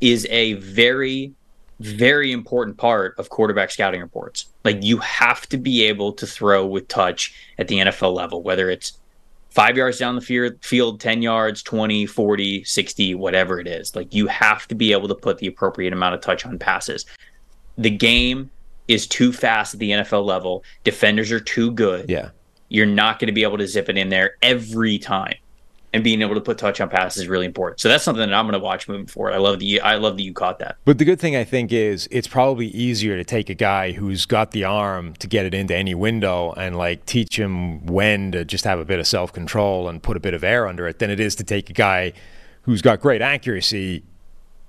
is 0.00 0.26
a 0.30 0.54
very, 0.54 1.34
very 1.80 2.32
important 2.32 2.78
part 2.78 3.18
of 3.18 3.28
quarterback 3.28 3.70
scouting 3.70 4.00
reports. 4.00 4.46
Like 4.64 4.82
you 4.82 4.96
have 4.98 5.46
to 5.50 5.58
be 5.58 5.84
able 5.84 6.14
to 6.14 6.26
throw 6.26 6.64
with 6.64 6.88
touch 6.88 7.34
at 7.58 7.68
the 7.68 7.80
NFL 7.80 8.14
level, 8.14 8.42
whether 8.42 8.70
it's 8.70 8.94
five 9.58 9.76
yards 9.76 9.98
down 9.98 10.14
the 10.14 10.20
field, 10.20 10.54
field 10.64 11.00
10 11.00 11.20
yards, 11.20 11.64
20, 11.64 12.06
40, 12.06 12.62
60, 12.62 13.16
whatever 13.16 13.58
it 13.58 13.66
is. 13.66 13.96
Like 13.96 14.14
you 14.14 14.28
have 14.28 14.68
to 14.68 14.76
be 14.76 14.92
able 14.92 15.08
to 15.08 15.16
put 15.16 15.38
the 15.38 15.48
appropriate 15.48 15.92
amount 15.92 16.14
of 16.14 16.20
touch 16.20 16.46
on 16.46 16.60
passes. 16.60 17.04
The 17.76 17.90
game 17.90 18.52
is 18.86 19.08
too 19.08 19.32
fast 19.32 19.74
at 19.74 19.80
the 19.80 19.90
NFL 19.90 20.24
level. 20.24 20.62
Defenders 20.84 21.32
are 21.32 21.40
too 21.40 21.72
good. 21.72 22.08
Yeah. 22.08 22.28
You're 22.68 22.86
not 22.86 23.18
going 23.18 23.26
to 23.26 23.32
be 23.32 23.42
able 23.42 23.58
to 23.58 23.66
zip 23.66 23.88
it 23.88 23.98
in 23.98 24.10
there 24.10 24.36
every 24.42 24.96
time. 24.96 25.34
And 25.92 26.04
being 26.04 26.20
able 26.20 26.34
to 26.34 26.40
put 26.40 26.58
touch 26.58 26.80
on 26.82 26.90
passes 26.90 27.22
is 27.22 27.28
really 27.28 27.46
important. 27.46 27.80
So 27.80 27.88
that's 27.88 28.04
something 28.04 28.28
that 28.28 28.34
I'm 28.34 28.44
going 28.44 28.52
to 28.52 28.58
watch 28.58 28.88
moving 28.88 29.06
forward. 29.06 29.32
I 29.32 29.38
love 29.38 29.58
the 29.58 29.80
I 29.80 29.96
love 29.96 30.16
that 30.16 30.22
you 30.22 30.34
caught 30.34 30.58
that. 30.58 30.76
But 30.84 30.98
the 30.98 31.04
good 31.06 31.18
thing 31.18 31.34
I 31.34 31.44
think 31.44 31.72
is 31.72 32.06
it's 32.10 32.28
probably 32.28 32.66
easier 32.68 33.16
to 33.16 33.24
take 33.24 33.48
a 33.48 33.54
guy 33.54 33.92
who's 33.92 34.26
got 34.26 34.50
the 34.50 34.64
arm 34.64 35.14
to 35.14 35.26
get 35.26 35.46
it 35.46 35.54
into 35.54 35.74
any 35.74 35.94
window 35.94 36.52
and 36.52 36.76
like 36.76 37.06
teach 37.06 37.38
him 37.38 37.86
when 37.86 38.32
to 38.32 38.44
just 38.44 38.64
have 38.64 38.78
a 38.78 38.84
bit 38.84 38.98
of 38.98 39.06
self 39.06 39.32
control 39.32 39.88
and 39.88 40.02
put 40.02 40.16
a 40.16 40.20
bit 40.20 40.34
of 40.34 40.44
air 40.44 40.66
under 40.66 40.86
it 40.86 40.98
than 40.98 41.08
it 41.08 41.20
is 41.20 41.34
to 41.36 41.44
take 41.44 41.70
a 41.70 41.72
guy 41.74 42.12
who's 42.62 42.82
got 42.82 43.00
great 43.00 43.22
accuracy 43.22 44.02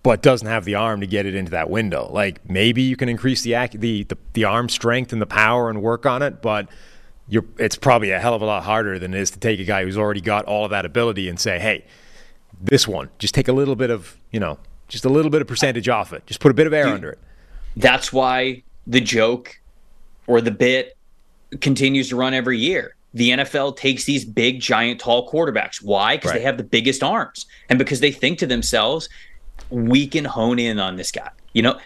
but 0.03 0.22
doesn't 0.22 0.47
have 0.47 0.65
the 0.65 0.76
arm 0.76 1.01
to 1.01 1.07
get 1.07 1.26
it 1.26 1.36
into 1.36 1.51
that 1.51 1.70
window. 1.70 2.09
Like 2.11 2.49
maybe 2.49 2.82
you 2.82 2.95
can 2.95 3.09
increase 3.09 3.41
the 3.41 3.53
the 3.74 4.03
the, 4.03 4.17
the 4.34 4.45
arm 4.45 4.70
strength 4.70 5.11
and 5.11 5.22
the 5.22 5.26
power 5.26 5.70
and 5.70 5.82
work 5.82 6.05
on 6.05 6.22
it, 6.22 6.41
but 6.41 6.70
you're, 7.30 7.46
it's 7.58 7.76
probably 7.76 8.12
a 8.12 8.20
hell 8.20 8.34
of 8.34 8.42
a 8.42 8.46
lot 8.46 8.64
harder 8.64 8.98
than 9.00 9.14
it 9.14 9.20
is 9.20 9.32
to 9.32 9.40
take 9.40 9.60
a 9.60 9.64
guy 9.64 9.84
who's 9.84 9.98
already 9.98 10.22
got 10.22 10.46
all 10.46 10.66
of 10.66 10.72
that 10.72 10.86
ability 10.86 11.30
and 11.30 11.40
say, 11.40 11.60
hey, 11.60 11.86
this 12.62 12.88
one, 12.88 13.10
just 13.20 13.34
take 13.34 13.48
a 13.48 13.54
little 13.54 13.76
bit 13.76 13.90
of, 13.90 14.18
you 14.32 14.40
know, 14.40 14.58
just 14.88 15.06
a 15.06 15.10
little 15.10 15.30
bit 15.32 15.42
of 15.42 15.48
percentage 15.48 15.88
off 15.88 16.12
it. 16.12 16.26
Just 16.26 16.40
put 16.40 16.52
a 16.52 16.54
bit 16.54 16.68
of 16.68 16.74
air 16.74 16.86
Dude, 16.86 16.94
under 16.96 17.10
it. 17.12 17.20
That's 17.78 18.12
why 18.12 18.64
the 18.88 19.00
joke 19.00 19.60
or 20.28 20.42
the 20.42 20.52
bit 20.52 20.98
continues 21.62 22.10
to 22.10 22.16
run 22.16 22.34
every 22.34 22.58
year. 22.58 22.96
The 23.14 23.32
NFL 23.32 23.78
takes 23.78 24.06
these 24.06 24.26
big, 24.26 24.60
giant, 24.60 25.00
tall 25.00 25.30
quarterbacks. 25.30 25.82
Why? 25.82 26.18
Because 26.18 26.32
Right. 26.32 26.40
they 26.40 26.44
have 26.44 26.58
the 26.58 26.64
biggest 26.64 27.04
arms 27.04 27.46
and 27.70 27.80
because 27.80 28.00
they 28.00 28.12
think 28.12 28.40
to 28.40 28.46
themselves, 28.48 29.10
we 29.70 30.08
can 30.08 30.26
hone 30.26 30.60
in 30.60 30.80
on 30.80 30.96
this 30.96 31.12
guy. 31.12 31.30
You 31.54 31.64
know, 31.64 31.80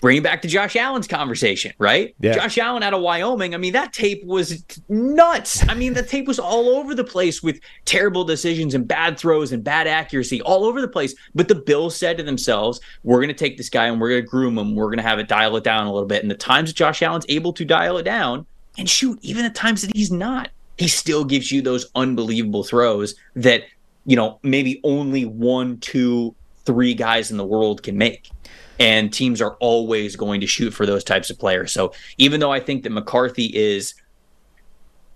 bring 0.00 0.18
it 0.18 0.22
back 0.22 0.42
to 0.42 0.48
Josh 0.48 0.76
Allen's 0.76 1.08
conversation, 1.08 1.72
right? 1.78 2.14
Yeah. 2.20 2.34
Josh 2.34 2.58
Allen 2.58 2.82
out 2.82 2.94
of 2.94 3.00
Wyoming. 3.00 3.54
I 3.54 3.58
mean, 3.58 3.72
that 3.72 3.92
tape 3.92 4.24
was 4.24 4.64
nuts. 4.88 5.68
I 5.68 5.74
mean, 5.74 5.94
the 5.94 6.02
tape 6.02 6.26
was 6.26 6.38
all 6.38 6.68
over 6.68 6.94
the 6.94 7.04
place 7.04 7.42
with 7.42 7.60
terrible 7.84 8.24
decisions 8.24 8.74
and 8.74 8.86
bad 8.86 9.18
throws 9.18 9.52
and 9.52 9.64
bad 9.64 9.86
accuracy 9.86 10.40
all 10.42 10.64
over 10.64 10.80
the 10.80 10.88
place. 10.88 11.14
But 11.34 11.48
the 11.48 11.56
Bills 11.56 11.96
said 11.96 12.16
to 12.18 12.22
themselves, 12.22 12.80
we're 13.02 13.18
going 13.18 13.28
to 13.28 13.34
take 13.34 13.56
this 13.56 13.68
guy 13.68 13.86
and 13.86 14.00
we're 14.00 14.10
going 14.10 14.22
to 14.22 14.28
groom 14.28 14.56
him. 14.56 14.74
We're 14.74 14.86
going 14.86 14.98
to 14.98 15.02
have 15.02 15.18
it 15.18 15.28
dial 15.28 15.56
it 15.56 15.64
down 15.64 15.86
a 15.86 15.92
little 15.92 16.08
bit. 16.08 16.22
And 16.22 16.30
the 16.30 16.36
times 16.36 16.70
that 16.70 16.76
Josh 16.76 17.02
Allen's 17.02 17.26
able 17.28 17.52
to 17.54 17.64
dial 17.64 17.98
it 17.98 18.04
down, 18.04 18.46
and 18.76 18.88
shoot, 18.88 19.18
even 19.22 19.42
the 19.42 19.50
times 19.50 19.82
that 19.82 19.94
he's 19.96 20.12
not, 20.12 20.50
he 20.76 20.86
still 20.86 21.24
gives 21.24 21.50
you 21.50 21.60
those 21.60 21.90
unbelievable 21.96 22.62
throws 22.62 23.16
that, 23.34 23.64
you 24.06 24.14
know, 24.14 24.38
maybe 24.44 24.80
only 24.84 25.24
one, 25.24 25.78
two, 25.78 26.34
three 26.68 26.92
guys 26.92 27.30
in 27.30 27.38
the 27.38 27.46
world 27.46 27.82
can 27.82 27.96
make 27.96 28.30
and 28.78 29.10
teams 29.10 29.40
are 29.40 29.56
always 29.60 30.16
going 30.16 30.42
to 30.42 30.46
shoot 30.46 30.72
for 30.72 30.84
those 30.84 31.02
types 31.02 31.30
of 31.30 31.38
players. 31.38 31.72
So 31.72 31.92
even 32.18 32.40
though 32.40 32.52
I 32.52 32.60
think 32.60 32.82
that 32.82 32.90
McCarthy 32.90 33.46
is 33.46 33.94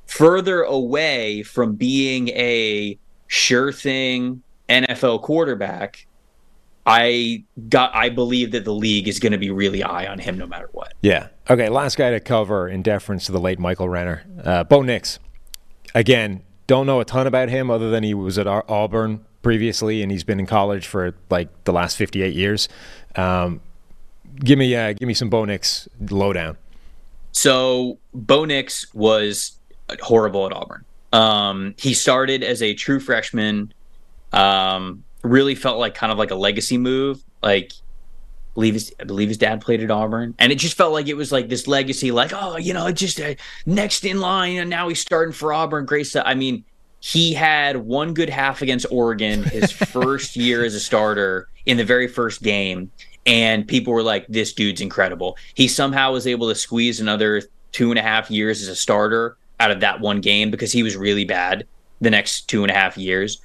further 0.07 0.63
away 0.63 1.43
from 1.43 1.75
being 1.75 2.29
a 2.31 2.99
sure 3.27 3.71
thing 3.71 4.43
NFL 4.71 5.21
quarterback, 5.21 6.07
I 6.87 7.45
got 7.69 7.95
I 7.95 8.09
believe 8.09 8.53
that 8.53 8.65
the 8.65 8.73
league 8.75 9.07
is 9.07 9.21
going 9.21 9.33
to 9.33 9.39
be 9.39 9.51
really 9.51 9.83
high 9.83 10.07
on 10.07 10.19
him 10.19 10.39
no 10.39 10.47
matter 10.47 10.71
what. 10.73 10.95
Yeah. 11.03 11.29
Okay. 11.51 11.69
Last 11.69 11.99
guy 11.99 12.13
to 12.13 12.21
cover 12.21 12.67
in 12.67 12.81
deference 12.81 13.27
to 13.27 13.33
the 13.33 13.39
late 13.39 13.59
Michael 13.59 13.91
Renner, 13.91 14.25
uh, 14.43 14.65
Bo 14.65 14.81
Nix. 14.81 15.19
Again, 15.95 16.43
don't 16.67 16.87
know 16.87 17.01
a 17.01 17.05
ton 17.05 17.27
about 17.27 17.51
him 17.51 17.71
other 17.71 17.91
than 17.91 18.03
he 18.03 18.15
was 18.15 18.39
at 18.39 18.47
Au- 18.47 18.65
Auburn 18.67 19.27
previously, 19.43 20.03
and 20.03 20.11
he's 20.11 20.25
been 20.25 20.41
in 20.41 20.47
college 20.47 20.87
for 20.87 21.15
like 21.31 21.49
the 21.65 21.73
last 21.73 21.97
fifty-eight 21.97 22.35
years. 22.35 22.69
Um, 23.17 23.61
give 24.37 24.59
me, 24.59 24.75
uh, 24.75 24.93
give 24.95 25.07
me 25.07 25.15
some 25.15 25.29
Bo 25.29 25.45
Nix 25.45 25.89
lowdown. 26.11 26.57
So 27.33 27.99
Bo 28.15 28.45
Nix 28.45 28.93
was 28.95 29.59
horrible 30.01 30.47
at 30.47 30.53
Auburn. 30.53 30.85
Um, 31.13 31.75
he 31.79 31.93
started 31.93 32.43
as 32.43 32.63
a 32.63 32.75
true 32.75 33.01
freshman. 33.01 33.75
Um, 34.33 35.05
really 35.23 35.55
felt 35.55 35.79
like 35.79 35.95
kind 35.95 36.11
of 36.11 36.19
like 36.19 36.31
a 36.31 36.35
legacy 36.35 36.79
move. 36.79 37.23
Like, 37.43 37.73
I 37.75 38.55
believe 38.55 38.75
his, 38.75 38.93
I 38.99 39.05
believe 39.05 39.29
his 39.29 39.39
dad 39.39 39.61
played 39.61 39.83
at 39.83 39.91
Auburn, 39.91 40.35
and 40.39 40.51
it 40.51 40.57
just 40.57 40.77
felt 40.77 40.93
like 40.93 41.09
it 41.09 41.15
was 41.15 41.33
like 41.33 41.49
this 41.49 41.67
legacy. 41.67 42.11
Like, 42.11 42.33
oh, 42.35 42.57
you 42.57 42.73
know, 42.73 42.91
just 42.93 43.21
uh, 43.21 43.35
next 43.67 44.05
in 44.05 44.21
line, 44.21 44.57
and 44.57 44.71
now 44.71 44.89
he's 44.89 45.01
starting 45.01 45.33
for 45.33 45.53
Auburn. 45.53 45.85
Great 45.85 46.07
stuff. 46.07 46.25
I 46.27 46.35
mean, 46.35 46.65
he 47.03 47.35
had 47.35 47.79
one 47.79 48.15
good 48.15 48.31
half 48.31 48.63
against 48.63 48.87
Oregon 48.89 49.43
his 49.43 49.73
first 49.73 50.37
year 50.37 50.65
as 50.65 50.73
a 50.75 50.81
starter 50.81 51.49
in 51.67 51.77
the 51.77 51.85
very 51.85 52.07
first 52.07 52.43
game, 52.43 52.93
and 53.27 53.67
people 53.67 53.93
were 53.93 54.05
like, 54.05 54.25
"This 54.29 54.53
dude's 54.53 54.81
incredible." 54.81 55.37
He 55.55 55.67
somehow 55.67 56.13
was 56.13 56.29
able 56.29 56.49
to 56.49 56.55
squeeze 56.55 57.01
another 57.01 57.43
two 57.73 57.91
and 57.91 57.99
a 57.99 58.03
half 58.03 58.31
years 58.31 58.63
as 58.63 58.69
a 58.69 58.77
starter 58.77 59.37
out 59.59 59.73
of 59.73 59.81
that 59.81 60.01
one 60.01 60.21
game 60.21 60.53
because 60.53 60.71
he 60.71 60.85
was 60.85 60.97
really 60.97 61.25
bad 61.25 61.67
the 62.01 62.11
next 62.11 62.49
two 62.49 62.63
and 62.63 62.71
a 62.71 62.75
half 62.75 62.97
years. 62.97 63.41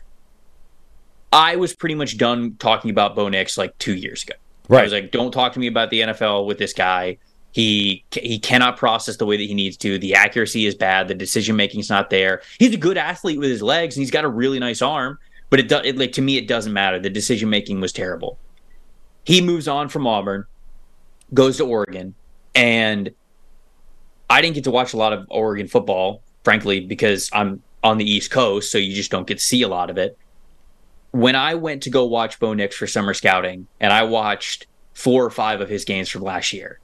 I 1.33 1.55
was 1.55 1.75
pretty 1.75 1.95
much 1.95 2.17
done 2.17 2.57
talking 2.59 2.91
about 2.91 3.15
Bo 3.15 3.27
Nix 3.27 3.57
like 3.57 3.75
two 3.79 3.95
years 3.95 4.21
ago. 4.21 4.35
Right. 4.69 4.81
I 4.81 4.83
was 4.83 4.93
like, 4.93 5.11
"Don't 5.11 5.31
talk 5.31 5.53
to 5.53 5.59
me 5.59 5.65
about 5.65 5.89
the 5.89 6.01
NFL 6.01 6.45
with 6.45 6.59
this 6.59 6.73
guy." 6.73 7.17
He 7.57 8.05
he 8.11 8.37
cannot 8.37 8.77
process 8.77 9.17
the 9.17 9.25
way 9.25 9.35
that 9.35 9.43
he 9.43 9.55
needs 9.55 9.77
to. 9.77 9.97
The 9.97 10.13
accuracy 10.13 10.67
is 10.67 10.75
bad. 10.75 11.07
The 11.07 11.15
decision 11.15 11.55
making 11.55 11.79
is 11.79 11.89
not 11.89 12.11
there. 12.11 12.43
He's 12.59 12.71
a 12.71 12.77
good 12.77 12.99
athlete 12.99 13.39
with 13.39 13.49
his 13.49 13.63
legs, 13.63 13.95
and 13.97 14.03
he's 14.03 14.11
got 14.11 14.25
a 14.25 14.27
really 14.27 14.59
nice 14.59 14.83
arm. 14.83 15.17
But 15.49 15.61
it, 15.61 15.71
it 15.71 15.97
like 15.97 16.11
to 16.11 16.21
me, 16.21 16.37
it 16.37 16.47
doesn't 16.47 16.71
matter. 16.71 16.99
The 16.99 17.09
decision 17.09 17.49
making 17.49 17.81
was 17.81 17.91
terrible. 17.91 18.37
He 19.23 19.41
moves 19.41 19.67
on 19.67 19.89
from 19.89 20.05
Auburn, 20.05 20.45
goes 21.33 21.57
to 21.57 21.65
Oregon, 21.65 22.13
and 22.53 23.09
I 24.29 24.41
didn't 24.41 24.53
get 24.53 24.65
to 24.65 24.71
watch 24.71 24.93
a 24.93 24.97
lot 24.97 25.11
of 25.11 25.25
Oregon 25.27 25.67
football, 25.67 26.21
frankly, 26.43 26.81
because 26.81 27.27
I'm 27.33 27.63
on 27.83 27.97
the 27.97 28.05
East 28.05 28.29
Coast, 28.29 28.71
so 28.71 28.77
you 28.77 28.93
just 28.93 29.09
don't 29.09 29.25
get 29.25 29.39
to 29.39 29.43
see 29.43 29.63
a 29.63 29.67
lot 29.67 29.89
of 29.89 29.97
it. 29.97 30.15
When 31.09 31.35
I 31.35 31.55
went 31.55 31.81
to 31.83 31.89
go 31.89 32.05
watch 32.05 32.39
Bo 32.39 32.53
Nix 32.53 32.75
for 32.75 32.85
summer 32.85 33.15
scouting, 33.15 33.65
and 33.79 33.91
I 33.91 34.03
watched 34.03 34.67
four 34.93 35.25
or 35.25 35.31
five 35.31 35.59
of 35.59 35.69
his 35.69 35.85
games 35.85 36.07
from 36.07 36.21
last 36.21 36.53
year, 36.53 36.79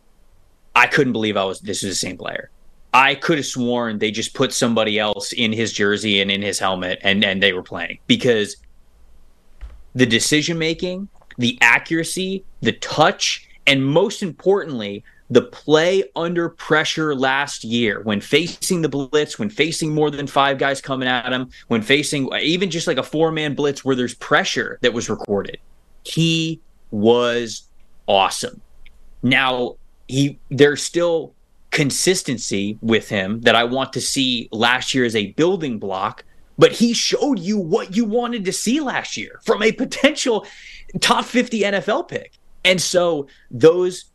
I 0.76 0.88
couldn't 0.88 1.13
believe 1.13 1.38
I 1.38 1.43
was 1.43 1.59
this 1.61 1.84
was 1.84 1.91
the 1.91 2.07
same 2.07 2.17
player. 2.17 2.49
I 2.93 3.15
could 3.15 3.38
have 3.38 3.45
sworn 3.45 3.99
they 3.99 4.11
just 4.11 4.34
put 4.34 4.53
somebody 4.53 4.99
else 4.99 5.34
in 5.34 5.51
his 5.51 5.74
jersey 5.74 6.21
and 6.21 6.30
in 6.30 6.41
his 6.41 6.59
helmet 6.59 6.99
and 7.01 7.24
and 7.24 7.41
they 7.41 7.53
were 7.53 7.63
playing 7.63 7.99
because 8.07 8.57
the 9.95 10.05
decision 10.05 10.57
making, 10.57 11.07
the 11.38 11.57
accuracy, 11.61 12.43
the 12.61 12.74
touch, 12.74 13.47
and 13.67 13.86
most 13.86 14.24
importantly, 14.24 15.03
the 15.30 15.41
play 15.41 16.03
under 16.15 16.49
pressure 16.49 17.15
last 17.15 17.63
year 17.63 18.01
when 18.03 18.21
facing 18.21 18.82
the 18.82 18.89
blitz, 18.89 19.39
when 19.39 19.49
facing 19.49 19.93
more 19.93 20.11
than 20.11 20.28
five 20.28 20.57
guys 20.57 20.82
coming 20.82 21.07
at 21.07 21.32
him, 21.32 21.49
when 21.67 21.82
facing 21.82 22.30
even 22.39 22.69
just 22.69 22.88
like 22.88 22.97
a 22.97 23.03
four 23.03 23.32
man 23.32 23.55
blitz 23.55 23.84
where 23.84 23.95
there's 23.95 24.15
pressure 24.15 24.78
that 24.82 24.93
was 24.93 25.09
recorded. 25.09 25.57
He 26.03 26.59
was 26.91 27.63
awesome. 28.07 28.61
Now, 29.24 29.78
he 30.14 30.39
there's 30.49 30.84
still 30.84 31.34
consistency 31.72 32.78
with 32.82 33.09
him 33.09 33.41
that 33.41 33.55
I 33.55 33.64
want 33.64 33.93
to 33.93 34.01
see 34.01 34.47
last 34.51 34.93
year 34.93 35.05
as 35.05 35.16
a 35.16 35.32
building 35.32 35.80
block, 35.80 36.24
but 36.57 36.72
he 36.72 36.93
showed 36.93 37.39
you 37.39 37.57
what 37.57 37.95
you 37.95 38.05
wanted 38.05 38.45
to 38.45 38.53
see 38.53 38.80
last 38.80 39.18
year 39.18 39.39
from 39.43 39.64
a 39.64 39.72
potential 39.72 40.45
top 41.01 41.26
50 41.26 41.61
NFL 41.61 42.07
pick. 42.07 42.34
And 42.64 42.80
so 42.80 43.28
those 43.49 44.05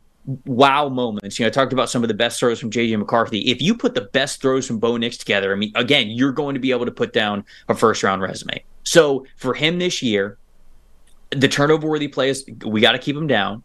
wow 0.46 0.88
moments, 0.88 1.38
you 1.38 1.44
know, 1.44 1.49
I 1.49 1.51
talked 1.51 1.72
about 1.72 1.90
some 1.90 2.05
of 2.05 2.09
the 2.09 2.14
best 2.14 2.38
throws 2.38 2.61
from 2.61 2.70
JJ 2.70 2.96
McCarthy. 2.96 3.40
If 3.51 3.61
you 3.61 3.74
put 3.74 3.94
the 3.94 4.03
best 4.03 4.40
throws 4.40 4.68
from 4.68 4.78
Bo 4.78 4.96
Nix 4.96 5.16
together, 5.16 5.53
I 5.53 5.57
mean, 5.57 5.72
again, 5.74 6.11
you're 6.11 6.32
going 6.32 6.55
to 6.55 6.61
be 6.61 6.70
able 6.70 6.84
to 6.84 6.92
put 6.92 7.12
down 7.12 7.44
a 7.68 7.74
first 7.74 8.05
round 8.05 8.22
resume. 8.22 8.62
So 8.84 9.26
for 9.36 9.53
him 9.53 9.80
this 9.80 10.01
year, 10.01 10.38
the 11.30 11.49
turnover 11.49 11.88
worthy 11.88 12.09
plays, 12.09 12.44
we 12.64 12.80
got 12.80 12.92
to 12.92 12.99
keep 12.99 13.16
him 13.16 13.26
down. 13.26 13.64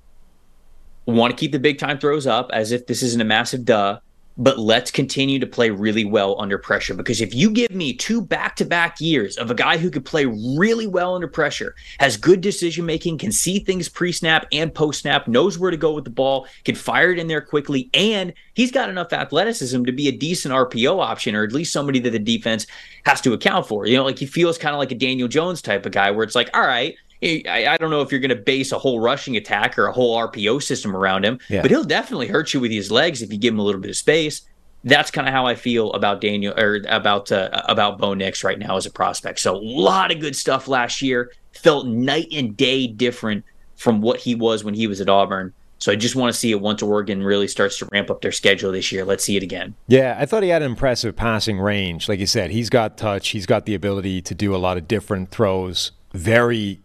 Want 1.05 1.31
to 1.31 1.37
keep 1.37 1.51
the 1.51 1.59
big 1.59 1.79
time 1.79 1.99
throws 1.99 2.25
up 2.25 2.49
as 2.53 2.71
if 2.71 2.87
this 2.87 3.03
isn't 3.03 3.21
a 3.21 3.25
massive 3.25 3.65
duh. 3.65 3.99
but 4.37 4.57
let's 4.57 4.89
continue 4.89 5.37
to 5.39 5.45
play 5.45 5.69
really 5.69 6.05
well 6.05 6.39
under 6.41 6.57
pressure. 6.57 6.93
Because 6.95 7.21
if 7.21 7.35
you 7.35 7.51
give 7.51 7.69
me 7.71 7.93
two 7.93 8.21
back 8.21 8.55
to 8.55 8.65
back 8.65 8.99
years 8.99 9.37
of 9.37 9.51
a 9.51 9.55
guy 9.55 9.77
who 9.77 9.91
could 9.91 10.05
play 10.05 10.25
really 10.25 10.87
well 10.87 11.13
under 11.13 11.27
pressure, 11.27 11.75
has 11.99 12.17
good 12.17 12.41
decision 12.41 12.85
making, 12.85 13.19
can 13.19 13.31
see 13.31 13.59
things 13.59 13.87
pre 13.87 14.11
snap 14.11 14.47
and 14.51 14.73
post 14.73 15.01
snap, 15.01 15.27
knows 15.27 15.59
where 15.59 15.71
to 15.71 15.77
go 15.77 15.93
with 15.93 16.03
the 16.03 16.09
ball, 16.09 16.47
can 16.65 16.75
fire 16.75 17.11
it 17.11 17.19
in 17.19 17.27
there 17.27 17.41
quickly, 17.41 17.89
and 17.93 18.33
he's 18.55 18.71
got 18.71 18.89
enough 18.89 19.13
athleticism 19.13 19.83
to 19.83 19.91
be 19.91 20.07
a 20.07 20.11
decent 20.11 20.53
RPO 20.53 20.99
option 20.99 21.35
or 21.35 21.43
at 21.43 21.51
least 21.51 21.71
somebody 21.71 21.99
that 21.99 22.11
the 22.11 22.19
defense 22.19 22.65
has 23.05 23.21
to 23.21 23.33
account 23.33 23.67
for. 23.67 23.85
You 23.85 23.97
know, 23.97 24.03
like 24.03 24.17
he 24.17 24.25
feels 24.25 24.57
kind 24.57 24.73
of 24.73 24.79
like 24.79 24.91
a 24.91 24.95
Daniel 24.95 25.27
Jones 25.27 25.61
type 25.61 25.85
of 25.85 25.91
guy 25.91 26.09
where 26.09 26.23
it's 26.23 26.35
like, 26.35 26.49
all 26.55 26.65
right, 26.65 26.95
I, 27.23 27.73
I 27.73 27.77
don't 27.77 27.89
know 27.89 28.01
if 28.01 28.11
you're 28.11 28.19
going 28.19 28.29
to 28.29 28.35
base 28.35 28.71
a 28.71 28.77
whole 28.79 28.99
rushing 28.99 29.37
attack 29.37 29.77
or 29.77 29.87
a 29.87 29.91
whole 29.93 30.17
RPO 30.17 30.61
system 30.63 30.95
around 30.95 31.25
him, 31.25 31.39
Yeah. 31.49 31.61
but 31.61 31.71
he'll 31.71 31.83
definitely 31.83 32.27
hurt 32.27 32.53
you 32.53 32.59
with 32.59 32.71
his 32.71 32.91
legs 32.91 33.21
if 33.21 33.31
you 33.31 33.37
give 33.37 33.53
him 33.53 33.59
a 33.59 33.63
little 33.63 33.81
bit 33.81 33.89
of 33.89 33.97
space. 33.97 34.41
That's 34.85 35.11
kind 35.11 35.27
of 35.27 35.33
how 35.33 35.45
I 35.45 35.55
feel 35.55 35.93
about 35.93 36.19
Daniel 36.19 36.53
or 36.59 36.81
about 36.89 37.31
uh, 37.31 37.49
about 37.69 37.99
Bo 37.99 38.13
Nix 38.13 38.43
right 38.43 38.59
now 38.59 38.75
as 38.75 38.85
a 38.85 38.91
prospect. 38.91 39.39
So 39.39 39.55
a 39.55 39.57
lot 39.57 40.11
of 40.11 40.19
good 40.19 40.35
stuff 40.35 40.67
last 40.67 41.01
year. 41.01 41.31
Felt 41.53 41.87
night 41.87 42.27
and 42.33 42.57
day 42.57 42.87
different 42.87 43.45
from 43.77 44.01
what 44.01 44.19
he 44.19 44.35
was 44.35 44.63
when 44.63 44.73
he 44.73 44.87
was 44.87 44.99
at 44.99 45.07
Auburn. 45.07 45.53
So 45.77 45.91
I 45.91 45.95
just 45.95 46.15
want 46.15 46.33
to 46.33 46.39
see 46.39 46.51
it 46.51 46.59
once 46.61 46.81
Oregon 46.81 47.21
really 47.23 47.47
starts 47.47 47.77
to 47.79 47.87
ramp 47.91 48.09
up 48.09 48.21
their 48.21 48.31
schedule 48.31 48.71
this 48.71 48.91
year. 48.91 49.05
Let's 49.05 49.23
see 49.23 49.35
it 49.37 49.43
again. 49.43 49.75
Yeah, 49.87 50.15
I 50.19 50.25
thought 50.25 50.43
he 50.43 50.49
had 50.49 50.61
an 50.61 50.71
impressive 50.71 51.15
passing 51.15 51.59
range. 51.59 52.07
Like 52.09 52.19
you 52.19 52.25
said, 52.25 52.51
he's 52.51 52.69
got 52.69 52.97
touch. 52.97 53.29
He's 53.29 53.45
got 53.45 53.65
the 53.65 53.75
ability 53.75 54.21
to 54.23 54.33
do 54.35 54.55
a 54.55 54.57
lot 54.57 54.77
of 54.77 54.87
different 54.87 55.29
throws. 55.31 55.91
Very 56.13 56.79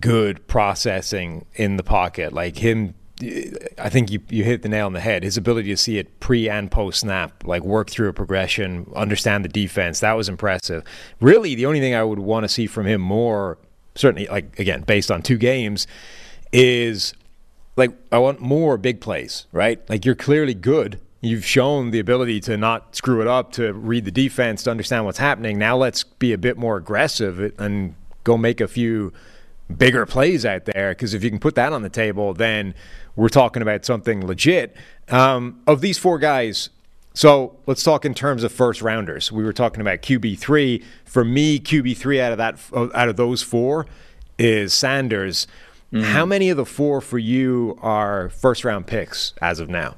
good 0.00 0.46
processing 0.46 1.46
in 1.54 1.76
the 1.76 1.82
pocket. 1.82 2.32
Like 2.32 2.56
him, 2.56 2.94
I 3.78 3.88
think 3.88 4.10
you, 4.10 4.20
you 4.28 4.44
hit 4.44 4.62
the 4.62 4.68
nail 4.68 4.86
on 4.86 4.92
the 4.92 5.00
head. 5.00 5.22
His 5.22 5.36
ability 5.36 5.68
to 5.70 5.76
see 5.76 5.98
it 5.98 6.20
pre 6.20 6.48
and 6.48 6.70
post 6.70 7.00
snap, 7.00 7.44
like 7.46 7.62
work 7.62 7.90
through 7.90 8.08
a 8.08 8.12
progression, 8.12 8.90
understand 8.94 9.44
the 9.44 9.48
defense, 9.48 10.00
that 10.00 10.14
was 10.14 10.28
impressive. 10.28 10.84
Really, 11.20 11.54
the 11.54 11.66
only 11.66 11.80
thing 11.80 11.94
I 11.94 12.02
would 12.02 12.18
want 12.18 12.44
to 12.44 12.48
see 12.48 12.66
from 12.66 12.86
him 12.86 13.00
more, 13.00 13.58
certainly, 13.94 14.26
like 14.26 14.58
again, 14.58 14.82
based 14.82 15.10
on 15.10 15.22
two 15.22 15.38
games, 15.38 15.86
is 16.52 17.14
like 17.76 17.90
I 18.12 18.18
want 18.18 18.40
more 18.40 18.76
big 18.76 19.00
plays, 19.00 19.46
right? 19.52 19.88
Like 19.88 20.04
you're 20.04 20.14
clearly 20.14 20.54
good. 20.54 21.00
You've 21.20 21.44
shown 21.44 21.90
the 21.90 22.00
ability 22.00 22.40
to 22.40 22.56
not 22.56 22.94
screw 22.94 23.22
it 23.22 23.26
up, 23.26 23.52
to 23.52 23.72
read 23.72 24.04
the 24.04 24.10
defense, 24.10 24.64
to 24.64 24.70
understand 24.70 25.06
what's 25.06 25.18
happening. 25.18 25.58
Now 25.58 25.76
let's 25.76 26.04
be 26.04 26.32
a 26.34 26.38
bit 26.38 26.58
more 26.58 26.76
aggressive 26.76 27.54
and 27.58 27.94
go 28.24 28.36
make 28.36 28.60
a 28.60 28.68
few 28.68 29.12
bigger 29.76 30.06
plays 30.06 30.44
out 30.44 30.64
there. 30.64 30.90
Because 30.90 31.14
if 31.14 31.22
you 31.22 31.30
can 31.30 31.38
put 31.38 31.54
that 31.54 31.72
on 31.72 31.82
the 31.82 31.88
table, 31.88 32.34
then 32.34 32.74
we're 33.16 33.28
talking 33.28 33.62
about 33.62 33.84
something 33.84 34.26
legit. 34.26 34.76
Um, 35.08 35.60
of 35.66 35.80
these 35.80 35.98
four 35.98 36.18
guys, 36.18 36.70
so 37.14 37.56
let's 37.66 37.82
talk 37.82 38.04
in 38.04 38.14
terms 38.14 38.42
of 38.42 38.52
first 38.52 38.82
rounders. 38.82 39.30
We 39.30 39.44
were 39.44 39.52
talking 39.52 39.80
about 39.80 40.02
QB 40.02 40.38
three. 40.38 40.82
For 41.04 41.24
me, 41.24 41.60
QB 41.60 41.96
three 41.96 42.20
out 42.20 42.32
of 42.32 42.38
that 42.38 42.58
out 42.94 43.08
of 43.08 43.16
those 43.16 43.42
four 43.42 43.86
is 44.38 44.72
Sanders. 44.72 45.46
How 46.02 46.26
many 46.26 46.50
of 46.50 46.56
the 46.56 46.64
four 46.64 47.00
for 47.00 47.18
you 47.18 47.78
are 47.80 48.28
first 48.30 48.64
round 48.64 48.88
picks 48.88 49.32
as 49.40 49.60
of 49.60 49.68
now? 49.68 49.94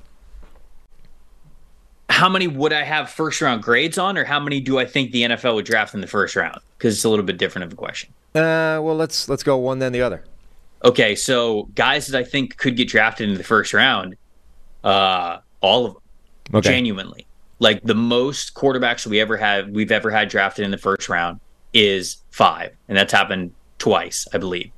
How 2.10 2.28
many 2.28 2.46
would 2.46 2.74
I 2.74 2.82
have 2.82 3.08
first 3.08 3.40
round 3.40 3.62
grades 3.62 3.96
on, 3.96 4.18
or 4.18 4.24
how 4.24 4.38
many 4.38 4.60
do 4.60 4.78
I 4.78 4.84
think 4.84 5.12
the 5.12 5.22
NFL 5.22 5.54
would 5.54 5.64
draft 5.64 5.94
in 5.94 6.02
the 6.02 6.06
first 6.06 6.36
round? 6.36 6.60
Because 6.76 6.94
it's 6.94 7.04
a 7.04 7.08
little 7.08 7.24
bit 7.24 7.38
different 7.38 7.64
of 7.64 7.72
a 7.72 7.76
question. 7.76 8.12
Uh, 8.36 8.80
well, 8.82 8.94
let's 8.94 9.28
let's 9.28 9.42
go 9.42 9.56
one 9.56 9.78
then 9.78 9.92
the 9.92 10.02
other. 10.02 10.22
Okay, 10.84 11.14
so 11.14 11.68
guys 11.74 12.06
that 12.08 12.18
I 12.18 12.22
think 12.22 12.56
could 12.58 12.76
get 12.76 12.88
drafted 12.88 13.28
in 13.30 13.36
the 13.36 13.42
first 13.44 13.72
round, 13.72 14.14
uh, 14.84 15.38
all 15.62 15.86
of 15.86 15.94
them, 15.94 16.02
Okay. 16.54 16.68
genuinely. 16.70 17.26
Like 17.58 17.82
the 17.82 17.94
most 17.94 18.54
quarterbacks 18.54 19.06
we 19.06 19.18
ever 19.18 19.38
had, 19.38 19.74
we've 19.74 19.90
ever 19.90 20.10
had 20.10 20.28
drafted 20.28 20.64
in 20.66 20.70
the 20.70 20.78
first 20.78 21.08
round 21.08 21.40
is 21.72 22.18
five, 22.30 22.76
and 22.88 22.96
that's 22.96 23.12
happened 23.12 23.52
twice, 23.78 24.28
I 24.34 24.38
believe. 24.38 24.70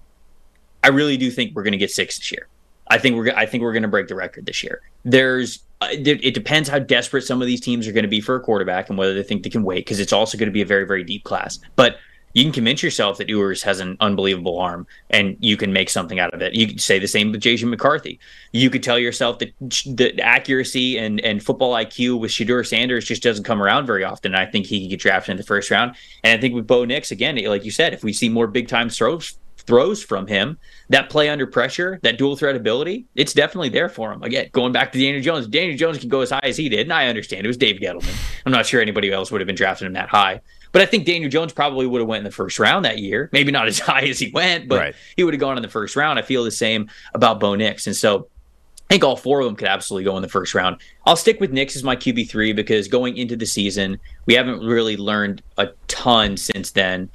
I 0.85 0.89
really 0.89 1.17
do 1.17 1.31
think 1.31 1.57
we're 1.57 1.65
going 1.65 1.73
to 1.73 1.79
get 1.79 1.91
six 1.91 2.17
this 2.19 2.31
year. 2.31 2.47
I 2.87 2.99
think 2.99 3.17
we're 3.17 3.33
I 3.35 3.45
think 3.45 3.63
we're 3.63 3.73
going 3.73 3.83
to 3.83 3.89
break 3.89 4.07
the 4.07 4.15
record 4.15 4.47
this 4.47 4.63
year. 4.63 4.81
There's 5.05 5.65
uh, 5.81 5.89
it 5.91 6.07
it 6.25 6.33
depends 6.35 6.69
how 6.69 6.79
desperate 6.79 7.23
some 7.23 7.43
of 7.43 7.47
these 7.49 7.61
teams 7.61 7.89
are 7.89 7.93
going 7.93 8.05
to 8.05 8.09
be 8.09 8.21
for 8.21 8.37
a 8.37 8.41
quarterback 8.41 8.89
and 8.89 8.97
whether 8.97 9.13
they 9.15 9.23
think 9.25 9.43
they 9.43 9.51
can 9.51 9.65
wait 9.65 9.85
because 9.85 9.99
it's 9.99 10.13
also 10.13 10.39
going 10.39 10.49
to 10.49 10.53
be 10.53 10.63
a 10.63 10.67
very 10.67 10.87
very 10.87 11.03
deep 11.03 11.25
class. 11.25 11.59
But 11.75 11.97
you 12.35 12.45
can 12.45 12.53
convince 12.53 12.83
yourself 12.83 13.19
that 13.19 13.29
Ewers 13.29 13.63
has 13.63 13.81
an 13.81 13.97
unbelievable 14.01 14.59
arm 14.59 14.87
and 15.11 15.37
you 15.41 15.57
can 15.57 15.73
make 15.73 15.91
something 15.91 16.19
out 16.19 16.35
of 16.35 16.43
it. 16.43 16.55
You 16.55 16.67
could 16.67 16.81
say 16.81 16.99
the 16.99 17.09
same 17.09 17.33
with 17.33 17.41
J.J. 17.41 17.67
McCarthy. 17.67 18.19
You 18.53 18.71
could 18.71 18.83
tell 18.83 18.99
yourself 18.99 19.39
that 19.39 19.53
the 19.61 20.21
accuracy 20.21 20.99
and, 20.99 21.21
and 21.21 21.43
football 21.43 21.75
IQ 21.75 22.21
with 22.21 22.31
Shedeur 22.31 22.67
Sanders 22.67 23.05
just 23.05 23.23
doesn't 23.23 23.45
come 23.45 23.63
around 23.63 23.87
very 23.87 24.05
often. 24.05 24.35
I 24.35 24.47
think 24.47 24.67
he 24.67 24.83
could 24.83 24.91
get 24.91 25.01
drafted 25.01 25.33
in 25.33 25.37
the 25.37 25.43
first 25.43 25.71
round. 25.71 25.97
And 26.23 26.39
I 26.39 26.41
think 26.41 26.55
with 26.55 26.67
Bo 26.67 26.85
Nix, 26.85 27.11
again, 27.11 27.37
like 27.45 27.65
you 27.65 27.71
said, 27.71 27.95
if 27.95 28.05
we 28.05 28.13
see 28.13 28.29
more 28.29 28.47
big 28.47 28.69
time 28.69 28.91
throws 28.91 29.39
throws 29.69 30.03
from 30.03 30.27
him, 30.27 30.59
that 30.89 31.11
play 31.11 31.29
under 31.29 31.47
pressure, 31.47 32.01
that 32.03 32.17
dual 32.17 32.37
threat 32.37 32.57
ability, 32.57 33.05
it's 33.15 33.35
definitely 33.35 33.69
there 33.69 33.91
for 33.91 34.11
him. 34.11 34.23
Again, 34.23 34.49
going 34.53 34.73
back 34.73 34.93
to 34.93 34.99
Daniel 34.99 35.23
Jones, 35.23 35.47
Daniel 35.47 35.77
Jones 35.77 35.99
can 35.99 36.09
go 36.09 36.23
as 36.23 36.31
high 36.31 36.41
as 36.43 36.57
he 36.57 36.71
did, 36.71 36.81
and 36.81 36.93
I 36.93 37.07
understand 37.07 37.45
it 37.45 37.49
was 37.49 37.59
Dave 37.59 37.79
Gettleman. 37.79 38.17
I'm 38.47 38.53
not 38.53 38.65
sure 38.65 38.81
anybody 38.81 39.13
else 39.13 39.31
would 39.31 39.43
have 39.43 39.47
been 39.47 39.57
drafted 39.57 39.87
him 39.87 39.93
that 39.93 40.09
high. 40.09 40.41
But 40.73 40.83
I 40.83 40.87
think 40.87 41.07
Daniel 41.07 41.31
Jones 41.31 41.53
probably 41.53 41.87
would 41.87 42.01
have 42.01 42.09
went 42.09 42.19
in 42.19 42.25
the 42.25 42.31
first 42.31 42.59
round 42.59 42.85
that 42.85 42.99
year. 42.99 43.29
Maybe 43.33 43.51
not 43.53 43.67
as 43.69 43.79
high 43.79 44.03
as 44.03 44.19
he 44.19 44.31
went, 44.31 44.69
but 44.69 44.79
Right. 44.79 44.95
he 45.17 45.25
would 45.25 45.35
have 45.35 45.41
gone 45.41 45.57
in 45.57 45.63
the 45.63 45.69
first 45.69 45.97
round. 45.97 46.19
I 46.19 46.23
feel 46.23 46.45
the 46.45 46.51
same 46.51 46.91
about 47.15 47.41
Bo 47.41 47.55
Nix. 47.55 47.87
And 47.87 47.97
so 47.97 48.29
I 48.91 48.95
think 48.95 49.05
all 49.05 49.17
four 49.17 49.41
of 49.41 49.47
them 49.47 49.57
could 49.57 49.69
absolutely 49.69 50.05
go 50.05 50.17
in 50.17 50.23
the 50.23 50.29
first 50.29 50.55
round. 50.55 50.77
I'll 51.05 51.17
stick 51.17 51.41
with 51.41 51.53
Nix 51.53 51.77
as 51.77 51.85
my 51.85 51.95
QB 51.97 52.29
three 52.31 52.53
because 52.53 52.89
going 52.89 53.17
into 53.17 53.37
the 53.37 53.45
season, 53.47 53.99
we 54.27 54.35
haven't 54.35 54.61
really 54.61 54.97
learned 54.97 55.43
a 55.59 55.69
ton 55.89 56.37
since 56.37 56.71
then. 56.71 57.11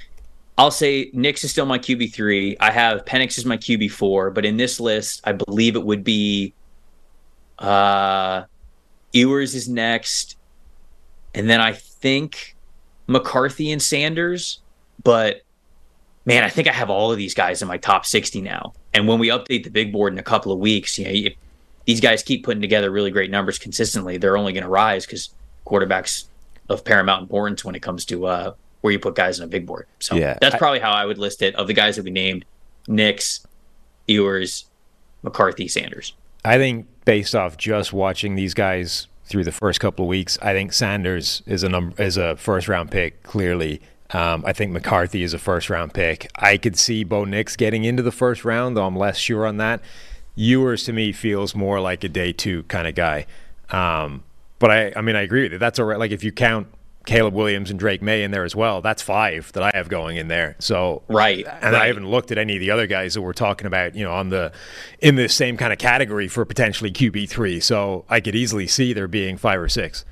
I'll 0.55 0.69
say 0.69 1.09
Nix 1.13 1.43
is 1.43 1.49
still 1.49 1.65
my 1.65 1.79
QB 1.79 2.13
three. 2.13 2.55
I 2.59 2.69
have 2.69 3.05
Penix 3.05 3.39
as 3.39 3.45
my 3.45 3.57
QB 3.57 3.89
four, 3.89 4.29
but 4.29 4.45
in 4.45 4.55
this 4.57 4.79
list, 4.79 5.21
I 5.23 5.31
believe 5.31 5.75
it 5.75 5.83
would 5.83 6.03
be 6.03 6.53
uh 7.59 8.43
Ewers 9.13 9.53
is 9.55 9.69
next, 9.69 10.37
and 11.35 11.47
then 11.49 11.61
I 11.61 11.73
think 11.73 12.55
McCarthy 13.07 13.71
and 13.71 13.81
Sanders. 13.81 14.59
But 15.03 15.41
man, 16.25 16.43
I 16.43 16.49
think 16.49 16.67
I 16.67 16.71
have 16.71 16.89
all 16.89 17.11
of 17.11 17.17
these 17.17 17.33
guys 17.33 17.61
in 17.61 17.67
my 17.67 17.77
top 17.77 18.05
60 18.05 18.41
now. 18.41 18.73
And 18.93 19.07
when 19.07 19.19
we 19.19 19.29
update 19.29 19.63
the 19.63 19.69
big 19.69 19.91
board 19.91 20.13
in 20.13 20.19
a 20.19 20.23
couple 20.23 20.51
of 20.51 20.59
weeks, 20.59 20.97
you 20.97 21.05
know, 21.05 21.11
if 21.11 21.33
these 21.85 21.99
guys 21.99 22.23
keep 22.23 22.43
putting 22.45 22.61
together 22.61 22.89
really 22.91 23.11
great 23.11 23.29
numbers 23.31 23.59
consistently, 23.59 24.17
they're 24.17 24.37
only 24.37 24.53
going 24.53 24.63
to 24.63 24.69
rise 24.69 25.05
because 25.05 25.29
quarterbacks 25.65 26.25
of 26.69 26.85
paramount 26.85 27.21
importance 27.23 27.65
when 27.65 27.75
it 27.75 27.81
comes 27.81 28.05
to 28.05 28.25
uh, 28.25 28.53
where 28.81 28.93
you 28.93 28.99
put 28.99 29.15
guys 29.15 29.39
on 29.39 29.45
a 29.45 29.47
big 29.49 29.65
board. 29.65 29.87
So 29.99 30.15
Yeah, 30.15 30.37
that's 30.39 30.55
I- 30.55 30.57
probably 30.59 30.79
how 30.79 30.91
I 30.91 31.05
would 31.05 31.17
list 31.17 31.41
it 31.41 31.55
of 31.55 31.67
the 31.67 31.73
guys 31.73 31.97
that 31.97 32.03
we 32.05 32.11
named 32.11 32.45
Nix, 32.87 33.45
Ewers, 34.07 34.65
McCarthy, 35.23 35.67
Sanders. 35.67 36.13
I 36.45 36.57
think 36.57 36.87
based 37.05 37.35
off 37.35 37.57
just 37.57 37.91
watching 37.93 38.35
these 38.35 38.53
guys 38.53 39.07
through 39.25 39.43
the 39.43 39.51
first 39.51 39.79
couple 39.79 40.05
of 40.05 40.09
weeks, 40.09 40.37
I 40.41 40.53
think 40.53 40.73
Sanders 40.73 41.41
is 41.45 41.63
a 41.63 41.69
number 41.69 42.01
is 42.01 42.17
a 42.17 42.35
first 42.35 42.67
round 42.67 42.91
pick 42.91 43.23
clearly. 43.23 43.81
Um, 44.11 44.43
I 44.45 44.53
think 44.53 44.71
McCarthy 44.71 45.23
is 45.23 45.33
a 45.33 45.39
first 45.39 45.69
round 45.69 45.93
pick. 45.93 46.29
I 46.35 46.57
could 46.57 46.77
see 46.77 47.03
Bo 47.03 47.25
Nix 47.25 47.55
getting 47.55 47.83
into 47.83 48.03
the 48.03 48.11
first 48.11 48.45
round, 48.45 48.77
though 48.77 48.85
I'm 48.85 48.95
less 48.95 49.17
sure 49.17 49.45
on 49.47 49.57
that. 49.57 49.81
Ewers 50.35 50.83
to 50.85 50.93
me 50.93 51.11
feels 51.11 51.55
more 51.55 51.79
like 51.79 52.03
a 52.03 52.09
day 52.09 52.31
two 52.31 52.63
kind 52.63 52.87
of 52.87 52.95
guy. 52.95 53.25
Um, 53.69 54.23
but 54.59 54.71
I, 54.71 54.93
I 54.95 55.01
mean, 55.01 55.15
I 55.15 55.21
agree 55.21 55.43
with 55.43 55.53
you. 55.53 55.57
That's 55.57 55.79
all 55.79 55.85
right. 55.85 55.99
Like 55.99 56.11
if 56.11 56.23
you 56.23 56.31
count 56.31 56.67
Caleb 57.05 57.33
Williams 57.33 57.69
and 57.69 57.77
Drake 57.77 58.01
Maye 58.01 58.23
in 58.23 58.31
there 58.31 58.45
as 58.45 58.55
well, 58.55 58.81
that's 58.81 59.01
five 59.01 59.51
that 59.53 59.63
I 59.63 59.71
have 59.73 59.89
going 59.89 60.17
in 60.17 60.29
there. 60.29 60.55
So 60.59 61.03
Right, 61.07 61.45
and 61.61 61.75
I 61.75 61.87
haven't 61.87 62.09
looked 62.09 62.31
at 62.31 62.37
any 62.37 62.55
of 62.55 62.59
the 62.61 62.71
other 62.71 62.87
guys 62.87 63.13
that 63.13 63.21
we're 63.21 63.33
talking 63.33 63.67
about, 63.67 63.95
you 63.95 64.03
know, 64.03 64.13
on 64.13 64.29
the 64.29 64.51
in 64.99 65.15
the 65.15 65.27
same 65.27 65.57
kind 65.57 65.73
of 65.73 65.79
category 65.79 66.27
for 66.27 66.45
potentially 66.45 66.91
QB 66.91 67.29
three. 67.29 67.59
So 67.59 68.05
I 68.09 68.19
could 68.19 68.35
easily 68.35 68.67
see 68.67 68.93
there 68.93 69.07
being 69.07 69.37
five 69.37 69.59
or 69.59 69.69
six. 69.69 70.05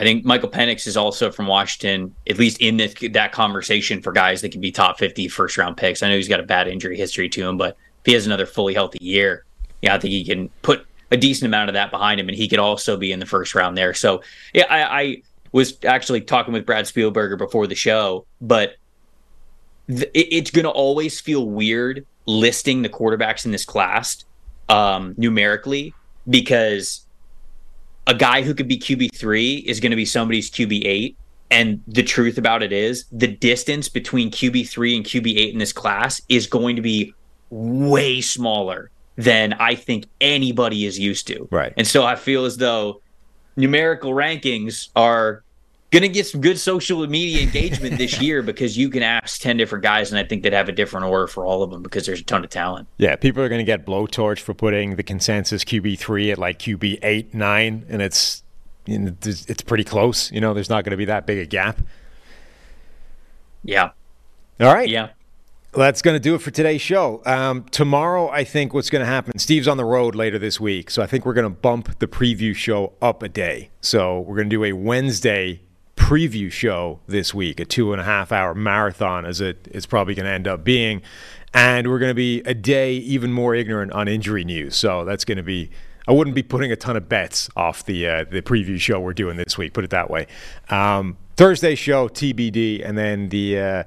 I 0.00 0.02
think 0.02 0.24
Michael 0.24 0.48
Penix 0.48 0.86
is 0.86 0.96
also 0.96 1.30
from 1.30 1.46
Washington, 1.46 2.14
at 2.28 2.38
least 2.38 2.58
in 2.62 2.78
this, 2.78 2.94
that 3.12 3.32
conversation 3.32 4.00
for 4.00 4.12
guys 4.12 4.40
that 4.40 4.50
could 4.50 4.62
be 4.62 4.72
top 4.72 4.98
50 4.98 5.28
first 5.28 5.58
round 5.58 5.76
picks. 5.76 6.02
I 6.02 6.08
know 6.08 6.16
he's 6.16 6.28
got 6.28 6.40
a 6.40 6.44
bad 6.44 6.68
injury 6.68 6.96
history 6.96 7.28
to 7.28 7.46
him, 7.46 7.58
but 7.58 7.76
if 8.00 8.06
he 8.06 8.12
has 8.14 8.24
another 8.24 8.46
fully 8.46 8.72
healthy 8.72 8.98
year, 9.02 9.44
yeah, 9.82 9.94
I 9.94 9.98
think 9.98 10.12
he 10.12 10.24
can 10.24 10.48
put 10.62 10.86
a 11.10 11.18
decent 11.18 11.46
amount 11.46 11.68
of 11.68 11.74
that 11.74 11.90
behind 11.90 12.18
him, 12.18 12.28
and 12.28 12.36
he 12.36 12.48
could 12.48 12.58
also 12.58 12.96
be 12.96 13.12
in 13.12 13.18
the 13.18 13.26
first 13.26 13.54
round 13.54 13.76
there. 13.76 13.92
So, 13.92 14.22
yeah, 14.54 14.64
I, 14.70 15.02
I 15.02 15.22
was 15.52 15.76
actually 15.84 16.20
talking 16.22 16.52
with 16.52 16.66
Brad 16.66 16.84
Spielberger 16.84 17.36
before 17.36 17.66
the 17.66 17.74
show, 17.74 18.26
but 18.40 18.76
th- 19.88 20.10
it's 20.14 20.50
going 20.50 20.64
to 20.64 20.70
always 20.70 21.20
feel 21.20 21.46
weird 21.46 22.06
listing 22.26 22.82
the 22.82 22.88
quarterbacks 22.88 23.44
in 23.44 23.50
this 23.50 23.64
class 23.64 24.24
um, 24.68 25.14
numerically 25.16 25.94
because 26.28 27.04
a 28.06 28.14
guy 28.14 28.42
who 28.42 28.54
could 28.54 28.68
be 28.68 28.78
QB3 28.78 29.64
is 29.64 29.80
going 29.80 29.90
to 29.90 29.96
be 29.96 30.04
somebody's 30.04 30.50
QB8. 30.50 31.14
And 31.52 31.82
the 31.88 32.04
truth 32.04 32.38
about 32.38 32.62
it 32.62 32.72
is, 32.72 33.06
the 33.10 33.26
distance 33.26 33.88
between 33.88 34.30
QB3 34.30 34.96
and 34.96 35.04
QB8 35.04 35.52
in 35.52 35.58
this 35.58 35.72
class 35.72 36.22
is 36.28 36.46
going 36.46 36.76
to 36.76 36.82
be 36.82 37.12
way 37.50 38.20
smaller 38.20 38.90
than 39.16 39.54
I 39.54 39.74
think 39.74 40.06
anybody 40.20 40.86
is 40.86 40.98
used 40.98 41.26
to. 41.26 41.48
Right. 41.50 41.72
And 41.76 41.86
so 41.86 42.04
I 42.04 42.14
feel 42.14 42.44
as 42.44 42.56
though 42.56 43.02
numerical 43.56 44.12
rankings 44.12 44.88
are 44.96 45.42
going 45.90 46.02
to 46.02 46.08
get 46.08 46.26
some 46.26 46.40
good 46.40 46.58
social 46.58 47.04
media 47.06 47.42
engagement 47.42 47.98
this 47.98 48.20
year 48.22 48.42
because 48.42 48.78
you 48.78 48.88
can 48.90 49.02
ask 49.02 49.40
10 49.40 49.56
different 49.56 49.82
guys 49.82 50.12
and 50.12 50.18
I 50.18 50.24
think 50.24 50.42
they'd 50.42 50.52
have 50.52 50.68
a 50.68 50.72
different 50.72 51.06
order 51.06 51.26
for 51.26 51.44
all 51.44 51.62
of 51.62 51.70
them 51.70 51.82
because 51.82 52.06
there's 52.06 52.20
a 52.20 52.24
ton 52.24 52.44
of 52.44 52.50
talent. 52.50 52.88
Yeah, 52.98 53.16
people 53.16 53.42
are 53.42 53.48
going 53.48 53.60
to 53.60 53.64
get 53.64 53.84
blowtorch 53.84 54.40
for 54.40 54.54
putting 54.54 54.96
the 54.96 55.02
consensus 55.02 55.64
QB3 55.64 56.32
at 56.32 56.38
like 56.38 56.58
QB 56.58 57.00
8, 57.02 57.34
9 57.34 57.86
and 57.88 58.02
it's 58.02 58.42
it's 58.86 59.62
pretty 59.62 59.84
close, 59.84 60.32
you 60.32 60.40
know, 60.40 60.54
there's 60.54 60.70
not 60.70 60.84
going 60.84 60.92
to 60.92 60.96
be 60.96 61.04
that 61.04 61.26
big 61.26 61.38
a 61.38 61.46
gap. 61.46 61.80
Yeah. 63.62 63.90
All 64.58 64.74
right. 64.74 64.88
Yeah. 64.88 65.10
That's 65.72 66.02
going 66.02 66.16
to 66.16 66.20
do 66.20 66.34
it 66.34 66.42
for 66.42 66.50
today's 66.50 66.80
show. 66.80 67.22
Um, 67.24 67.62
tomorrow, 67.70 68.28
I 68.28 68.42
think 68.42 68.74
what's 68.74 68.90
going 68.90 69.04
to 69.04 69.06
happen, 69.06 69.38
Steve's 69.38 69.68
on 69.68 69.76
the 69.76 69.84
road 69.84 70.16
later 70.16 70.36
this 70.36 70.58
week. 70.58 70.90
So 70.90 71.00
I 71.00 71.06
think 71.06 71.24
we're 71.24 71.32
going 71.32 71.44
to 71.44 71.50
bump 71.50 72.00
the 72.00 72.08
preview 72.08 72.56
show 72.56 72.94
up 73.00 73.22
a 73.22 73.28
day. 73.28 73.70
So 73.80 74.18
we're 74.20 74.34
going 74.34 74.50
to 74.50 74.56
do 74.56 74.64
a 74.64 74.72
Wednesday 74.72 75.60
preview 75.94 76.50
show 76.50 76.98
this 77.06 77.32
week, 77.32 77.60
a 77.60 77.64
two 77.64 77.92
and 77.92 78.00
a 78.00 78.04
half 78.04 78.32
hour 78.32 78.52
marathon, 78.52 79.24
as 79.24 79.40
it 79.40 79.68
is 79.70 79.86
probably 79.86 80.16
going 80.16 80.26
to 80.26 80.32
end 80.32 80.48
up 80.48 80.64
being. 80.64 81.02
And 81.54 81.88
we're 81.88 82.00
going 82.00 82.10
to 82.10 82.14
be 82.14 82.40
a 82.40 82.54
day 82.54 82.94
even 82.94 83.32
more 83.32 83.54
ignorant 83.54 83.92
on 83.92 84.08
injury 84.08 84.44
news. 84.44 84.74
So 84.74 85.04
that's 85.04 85.24
going 85.24 85.38
to 85.38 85.44
be. 85.44 85.70
I 86.08 86.12
wouldn't 86.12 86.34
be 86.34 86.42
putting 86.42 86.72
a 86.72 86.76
ton 86.76 86.96
of 86.96 87.08
bets 87.08 87.48
off 87.54 87.84
the 87.84 88.08
uh, 88.08 88.24
the 88.24 88.42
preview 88.42 88.80
show 88.80 88.98
we're 88.98 89.12
doing 89.12 89.36
this 89.36 89.56
week. 89.56 89.72
Put 89.72 89.84
it 89.84 89.90
that 89.90 90.10
way. 90.10 90.26
Um, 90.68 91.16
Thursday 91.36 91.76
show 91.76 92.08
TBD, 92.08 92.84
and 92.84 92.98
then 92.98 93.28
the 93.28 93.58
uh, 93.58 93.84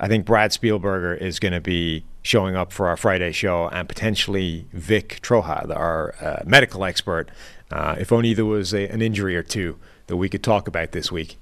I 0.00 0.08
think 0.08 0.24
Brad 0.24 0.50
Spielberger 0.50 1.20
is 1.20 1.38
going 1.38 1.52
to 1.52 1.60
be 1.60 2.04
showing 2.22 2.56
up 2.56 2.72
for 2.72 2.88
our 2.88 2.96
Friday 2.96 3.32
show, 3.32 3.68
and 3.68 3.88
potentially 3.88 4.66
Vic 4.72 5.20
Troja, 5.22 5.74
our 5.74 6.14
uh, 6.20 6.42
medical 6.44 6.84
expert. 6.84 7.30
Uh, 7.70 7.96
if 7.98 8.12
only 8.12 8.34
there 8.34 8.44
was 8.44 8.72
a, 8.72 8.88
an 8.88 9.02
injury 9.02 9.36
or 9.36 9.42
two 9.42 9.78
that 10.06 10.16
we 10.16 10.28
could 10.28 10.42
talk 10.42 10.68
about 10.68 10.92
this 10.92 11.10
week. 11.10 11.38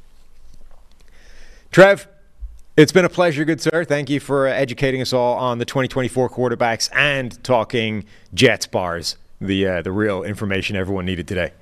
Trev, 1.70 2.08
it's 2.76 2.92
been 2.92 3.04
a 3.04 3.08
pleasure, 3.10 3.44
good 3.44 3.60
sir. 3.60 3.84
Thank 3.84 4.10
you 4.10 4.20
for 4.20 4.46
educating 4.46 5.00
us 5.00 5.12
all 5.12 5.36
on 5.36 5.58
the 5.58 5.64
2024 5.64 6.30
quarterbacks 6.30 6.88
and 6.92 7.42
talking 7.42 8.04
Jets 8.34 8.66
bars, 8.66 9.16
the 9.40 9.66
uh, 9.66 9.82
the 9.82 9.92
real 9.92 10.22
information 10.22 10.76
everyone 10.76 11.04
needed 11.04 11.26
today. 11.26 11.52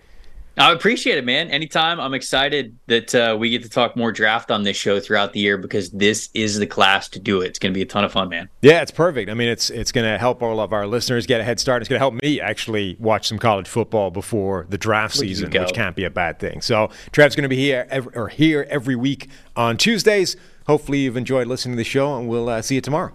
I 0.57 0.73
appreciate 0.73 1.19
it, 1.19 1.25
man. 1.25 1.51
Anytime. 1.51 1.99
I'm 2.01 2.15
excited 2.15 2.77
that 2.87 3.15
uh, 3.15 3.37
we 3.39 3.51
get 3.51 3.63
to 3.65 3.69
talk 3.69 3.97
more 3.97 4.13
draft 4.13 4.51
on 4.51 4.63
this 4.63 4.77
show 4.77 5.01
throughout 5.01 5.33
the 5.33 5.41
year 5.41 5.59
because 5.59 5.91
this 5.91 6.31
is 6.33 6.59
the 6.59 6.67
class 6.67 7.09
to 7.11 7.19
do 7.19 7.41
it. 7.41 7.47
It's 7.49 7.59
going 7.59 7.73
to 7.73 7.75
be 7.75 7.83
a 7.83 7.87
ton 7.87 8.05
of 8.05 8.13
fun, 8.13 8.29
man. 8.29 8.49
Yeah, 8.63 8.81
it's 8.83 8.93
perfect. 8.93 9.31
I 9.31 9.35
mean, 9.35 9.49
it's 9.49 9.71
it's 9.71 9.91
going 9.91 10.11
to 10.11 10.17
help 10.17 10.43
all 10.43 10.61
of 10.61 10.73
our 10.73 10.87
listeners 10.87 11.27
get 11.27 11.41
a 11.41 11.45
head 11.45 11.59
start. 11.59 11.83
It's 11.83 11.89
going 11.89 11.99
to 11.99 12.03
help 12.03 12.15
me 12.15 12.41
actually 12.41 12.97
watch 13.01 13.29
some 13.29 13.39
college 13.39 13.67
football 13.67 14.11
before 14.11 14.67
the 14.69 14.79
draft 14.79 15.17
season, 15.17 15.51
which 15.51 15.73
can't 15.73 15.97
be 15.97 16.05
a 16.05 16.11
bad 16.11 16.39
thing. 16.39 16.61
So, 16.61 16.91
Trev's 17.11 17.35
going 17.35 17.43
to 17.43 17.49
be 17.49 17.57
here 17.57 17.87
ev- 17.91 18.09
or 18.15 18.29
here 18.29 18.67
every 18.71 18.97
week 18.97 19.29
on 19.57 19.77
Tuesdays. 19.77 20.37
Hopefully, 20.67 21.01
you've 21.01 21.17
enjoyed 21.17 21.47
listening 21.47 21.75
to 21.75 21.79
the 21.79 21.85
show, 21.85 22.17
and 22.17 22.29
we'll 22.29 22.49
uh, 22.49 22.63
see 22.63 22.77
you 22.77 22.81
tomorrow. 22.81 23.13